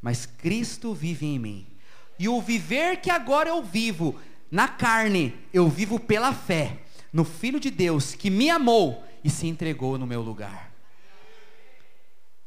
mas 0.00 0.24
Cristo 0.24 0.94
vive 0.94 1.26
em 1.26 1.38
mim. 1.38 1.73
E 2.18 2.28
o 2.28 2.40
viver 2.40 2.98
que 2.98 3.10
agora 3.10 3.48
eu 3.48 3.62
vivo 3.62 4.18
na 4.50 4.68
carne, 4.68 5.36
eu 5.52 5.68
vivo 5.68 5.98
pela 5.98 6.32
fé 6.32 6.78
no 7.12 7.24
Filho 7.24 7.58
de 7.58 7.70
Deus 7.70 8.14
que 8.14 8.30
me 8.30 8.50
amou 8.50 9.04
e 9.22 9.30
se 9.30 9.46
entregou 9.46 9.98
no 9.98 10.06
meu 10.06 10.20
lugar. 10.20 10.70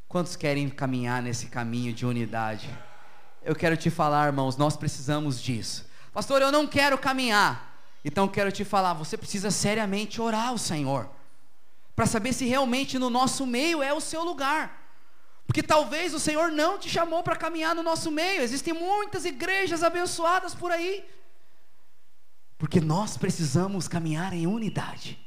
Quantos 0.06 0.36
querem 0.36 0.68
caminhar 0.68 1.22
nesse 1.22 1.46
caminho 1.46 1.92
de 1.92 2.06
unidade? 2.06 2.68
Eu 3.42 3.54
quero 3.54 3.76
te 3.76 3.90
falar, 3.90 4.26
irmãos, 4.26 4.56
nós 4.56 4.76
precisamos 4.76 5.40
disso. 5.40 5.86
Pastor, 6.12 6.40
eu 6.40 6.50
não 6.50 6.66
quero 6.66 6.96
caminhar. 6.96 7.68
Então 8.04 8.28
quero 8.28 8.50
te 8.50 8.64
falar, 8.64 8.94
você 8.94 9.16
precisa 9.16 9.50
seriamente 9.50 10.20
orar 10.20 10.48
ao 10.48 10.58
Senhor, 10.58 11.10
para 11.94 12.06
saber 12.06 12.32
se 12.32 12.46
realmente 12.46 12.98
no 12.98 13.10
nosso 13.10 13.46
meio 13.46 13.82
é 13.82 13.92
o 13.92 14.00
seu 14.00 14.22
lugar. 14.22 14.77
Porque 15.48 15.62
talvez 15.62 16.12
o 16.12 16.20
Senhor 16.20 16.52
não 16.52 16.78
te 16.78 16.90
chamou 16.90 17.22
para 17.22 17.34
caminhar 17.34 17.74
no 17.74 17.82
nosso 17.82 18.10
meio. 18.10 18.42
Existem 18.42 18.74
muitas 18.74 19.24
igrejas 19.24 19.82
abençoadas 19.82 20.54
por 20.54 20.70
aí. 20.70 21.02
Porque 22.58 22.82
nós 22.82 23.16
precisamos 23.16 23.88
caminhar 23.88 24.34
em 24.34 24.46
unidade. 24.46 25.18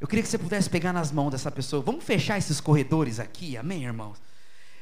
Eu 0.00 0.06
queria 0.06 0.22
que 0.22 0.28
você 0.28 0.38
pudesse 0.38 0.70
pegar 0.70 0.92
nas 0.92 1.10
mãos 1.10 1.32
dessa 1.32 1.50
pessoa. 1.50 1.82
Vamos 1.82 2.04
fechar 2.04 2.38
esses 2.38 2.60
corredores 2.60 3.18
aqui, 3.18 3.56
amém, 3.56 3.84
irmãos? 3.84 4.16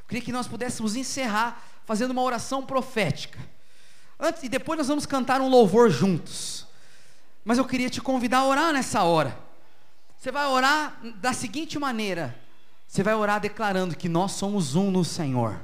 Eu 0.00 0.04
queria 0.06 0.22
que 0.22 0.30
nós 0.32 0.46
pudéssemos 0.46 0.94
encerrar 0.94 1.64
fazendo 1.86 2.10
uma 2.10 2.22
oração 2.22 2.66
profética. 2.66 3.38
Antes 4.20 4.42
e 4.42 4.48
depois 4.50 4.76
nós 4.76 4.88
vamos 4.88 5.06
cantar 5.06 5.40
um 5.40 5.48
louvor 5.48 5.88
juntos. 5.88 6.66
Mas 7.42 7.56
eu 7.56 7.64
queria 7.64 7.88
te 7.88 8.02
convidar 8.02 8.40
a 8.40 8.46
orar 8.46 8.74
nessa 8.74 9.04
hora. 9.04 9.38
Você 10.18 10.30
vai 10.30 10.44
orar 10.46 11.00
da 11.16 11.32
seguinte 11.32 11.78
maneira: 11.78 12.38
você 12.86 13.02
vai 13.02 13.14
orar 13.14 13.40
declarando 13.40 13.96
que 13.96 14.08
nós 14.08 14.32
somos 14.32 14.74
um 14.74 14.90
no 14.90 15.04
Senhor. 15.04 15.60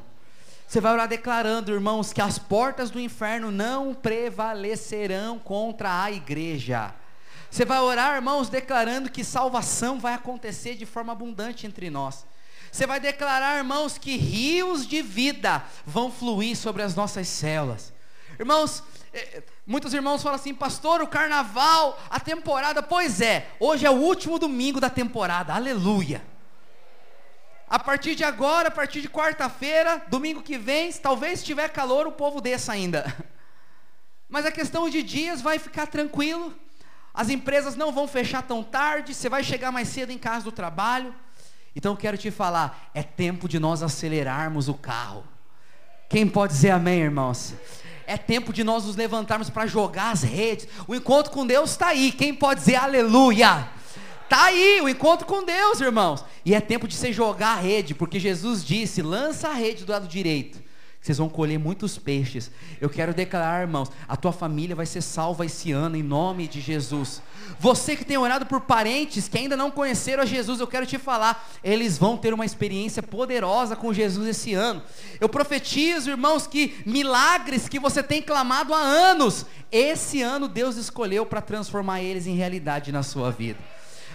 Você 0.66 0.80
vai 0.80 0.92
orar 0.92 1.08
declarando, 1.08 1.72
irmãos, 1.72 2.12
que 2.12 2.20
as 2.20 2.38
portas 2.38 2.90
do 2.90 3.00
inferno 3.00 3.50
não 3.50 3.92
prevalecerão 3.92 5.38
contra 5.38 6.02
a 6.04 6.12
igreja. 6.12 6.94
Você 7.50 7.64
vai 7.64 7.80
orar, 7.80 8.14
irmãos, 8.14 8.48
declarando 8.48 9.10
que 9.10 9.24
salvação 9.24 9.98
vai 9.98 10.14
acontecer 10.14 10.76
de 10.76 10.86
forma 10.86 11.12
abundante 11.12 11.66
entre 11.66 11.90
nós. 11.90 12.24
Você 12.70 12.86
vai 12.86 13.00
declarar, 13.00 13.58
irmãos, 13.58 13.98
que 13.98 14.16
rios 14.16 14.86
de 14.86 15.02
vida 15.02 15.64
vão 15.84 16.10
fluir 16.10 16.56
sobre 16.56 16.82
as 16.82 16.94
nossas 16.94 17.26
células. 17.26 17.92
Irmãos, 18.38 18.84
é, 19.12 19.42
muitos 19.66 19.92
irmãos 19.92 20.22
falam 20.22 20.36
assim, 20.36 20.54
pastor, 20.54 21.02
o 21.02 21.08
carnaval, 21.08 22.00
a 22.08 22.20
temporada, 22.20 22.80
pois 22.80 23.20
é, 23.20 23.48
hoje 23.58 23.84
é 23.84 23.90
o 23.90 23.94
último 23.94 24.38
domingo 24.38 24.80
da 24.80 24.88
temporada, 24.88 25.52
aleluia. 25.52 26.22
A 27.70 27.78
partir 27.78 28.16
de 28.16 28.24
agora, 28.24 28.66
a 28.66 28.70
partir 28.72 29.00
de 29.00 29.08
quarta-feira, 29.08 30.02
domingo 30.08 30.42
que 30.42 30.58
vem, 30.58 30.92
talvez 30.92 31.38
se 31.38 31.44
tiver 31.44 31.68
calor, 31.68 32.04
o 32.04 32.10
povo 32.10 32.40
desça 32.40 32.72
ainda. 32.72 33.14
Mas 34.28 34.44
a 34.44 34.50
questão 34.50 34.90
de 34.90 35.04
dias 35.04 35.40
vai 35.40 35.56
ficar 35.56 35.86
tranquilo. 35.86 36.52
As 37.14 37.28
empresas 37.28 37.76
não 37.76 37.92
vão 37.92 38.08
fechar 38.08 38.42
tão 38.42 38.64
tarde, 38.64 39.14
você 39.14 39.28
vai 39.28 39.44
chegar 39.44 39.70
mais 39.70 39.86
cedo 39.86 40.10
em 40.10 40.18
casa 40.18 40.44
do 40.44 40.50
trabalho. 40.50 41.14
Então 41.74 41.94
quero 41.94 42.18
te 42.18 42.28
falar, 42.32 42.90
é 42.92 43.04
tempo 43.04 43.48
de 43.48 43.60
nós 43.60 43.84
acelerarmos 43.84 44.68
o 44.68 44.74
carro. 44.74 45.22
Quem 46.08 46.26
pode 46.26 46.52
dizer 46.52 46.70
amém, 46.70 47.02
irmãos? 47.02 47.54
É 48.04 48.16
tempo 48.16 48.52
de 48.52 48.64
nós 48.64 48.84
nos 48.84 48.96
levantarmos 48.96 49.48
para 49.48 49.68
jogar 49.68 50.10
as 50.10 50.24
redes. 50.24 50.66
O 50.88 50.94
encontro 50.96 51.30
com 51.30 51.46
Deus 51.46 51.70
está 51.70 51.88
aí. 51.88 52.10
Quem 52.10 52.34
pode 52.34 52.58
dizer 52.58 52.74
aleluia? 52.74 53.70
Está 54.30 54.44
aí 54.44 54.80
o 54.80 54.88
encontro 54.88 55.26
com 55.26 55.42
Deus, 55.42 55.80
irmãos. 55.80 56.24
E 56.44 56.54
é 56.54 56.60
tempo 56.60 56.86
de 56.86 56.94
você 56.94 57.12
jogar 57.12 57.58
a 57.58 57.60
rede, 57.60 57.96
porque 57.96 58.20
Jesus 58.20 58.64
disse: 58.64 59.02
lança 59.02 59.48
a 59.48 59.52
rede 59.52 59.84
do 59.84 59.90
lado 59.90 60.06
direito. 60.06 60.62
Vocês 61.00 61.18
vão 61.18 61.28
colher 61.28 61.58
muitos 61.58 61.98
peixes. 61.98 62.48
Eu 62.80 62.88
quero 62.88 63.12
declarar, 63.12 63.62
irmãos, 63.62 63.90
a 64.06 64.16
tua 64.16 64.30
família 64.30 64.76
vai 64.76 64.86
ser 64.86 65.00
salva 65.00 65.44
esse 65.44 65.72
ano, 65.72 65.96
em 65.96 66.02
nome 66.04 66.46
de 66.46 66.60
Jesus. 66.60 67.20
Você 67.58 67.96
que 67.96 68.04
tem 68.04 68.18
orado 68.18 68.46
por 68.46 68.60
parentes 68.60 69.26
que 69.26 69.36
ainda 69.36 69.56
não 69.56 69.68
conheceram 69.68 70.22
a 70.22 70.26
Jesus, 70.26 70.60
eu 70.60 70.66
quero 70.68 70.86
te 70.86 70.96
falar, 70.96 71.50
eles 71.64 71.98
vão 71.98 72.16
ter 72.16 72.32
uma 72.32 72.46
experiência 72.46 73.02
poderosa 73.02 73.74
com 73.74 73.92
Jesus 73.92 74.28
esse 74.28 74.54
ano. 74.54 74.80
Eu 75.20 75.28
profetizo, 75.28 76.08
irmãos, 76.08 76.46
que 76.46 76.80
milagres 76.86 77.68
que 77.68 77.80
você 77.80 78.00
tem 78.00 78.22
clamado 78.22 78.72
há 78.72 78.78
anos, 78.78 79.44
esse 79.72 80.22
ano 80.22 80.46
Deus 80.46 80.76
escolheu 80.76 81.26
para 81.26 81.40
transformar 81.40 82.00
eles 82.00 82.28
em 82.28 82.36
realidade 82.36 82.92
na 82.92 83.02
sua 83.02 83.32
vida. 83.32 83.58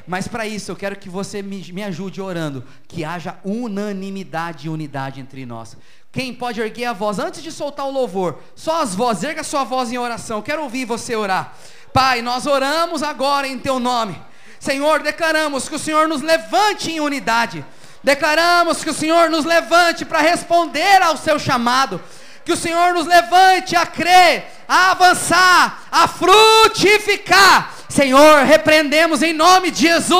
Mas 0.07 0.27
para 0.27 0.45
isso 0.45 0.71
eu 0.71 0.75
quero 0.75 0.95
que 0.95 1.09
você 1.09 1.41
me, 1.41 1.71
me 1.71 1.83
ajude 1.83 2.21
orando, 2.21 2.63
que 2.87 3.03
haja 3.03 3.37
unanimidade 3.43 4.67
e 4.67 4.69
unidade 4.69 5.19
entre 5.19 5.45
nós. 5.45 5.75
Quem 6.11 6.33
pode 6.33 6.61
erguer 6.61 6.85
a 6.85 6.93
voz 6.93 7.19
antes 7.19 7.43
de 7.43 7.51
soltar 7.51 7.85
o 7.85 7.91
louvor? 7.91 8.39
Só 8.55 8.81
as 8.81 8.95
vozes, 8.95 9.23
erga 9.23 9.43
sua 9.43 9.63
voz 9.63 9.91
em 9.91 9.97
oração. 9.97 10.41
Quero 10.41 10.63
ouvir 10.63 10.85
você 10.85 11.15
orar. 11.15 11.53
Pai, 11.91 12.21
nós 12.21 12.45
oramos 12.45 13.03
agora 13.03 13.47
em 13.47 13.59
teu 13.59 13.79
nome. 13.79 14.21
Senhor, 14.59 15.03
declaramos 15.03 15.67
que 15.67 15.75
o 15.75 15.79
Senhor 15.79 16.07
nos 16.07 16.21
levante 16.21 16.91
em 16.91 16.99
unidade. 16.99 17.65
Declaramos 18.03 18.83
que 18.83 18.89
o 18.89 18.93
Senhor 18.93 19.29
nos 19.29 19.45
levante 19.45 20.05
para 20.05 20.21
responder 20.21 21.01
ao 21.01 21.17
seu 21.17 21.39
chamado. 21.39 22.01
Que 22.45 22.53
o 22.53 22.57
Senhor 22.57 22.93
nos 22.93 23.07
levante 23.07 23.75
a 23.75 23.85
crer, 23.85 24.45
a 24.67 24.91
avançar, 24.91 25.81
a 25.91 26.07
frutificar. 26.07 27.73
Senhor, 27.89 28.43
repreendemos 28.43 29.23
em 29.23 29.33
nome 29.33 29.71
de 29.71 29.81
Jesus 29.81 30.11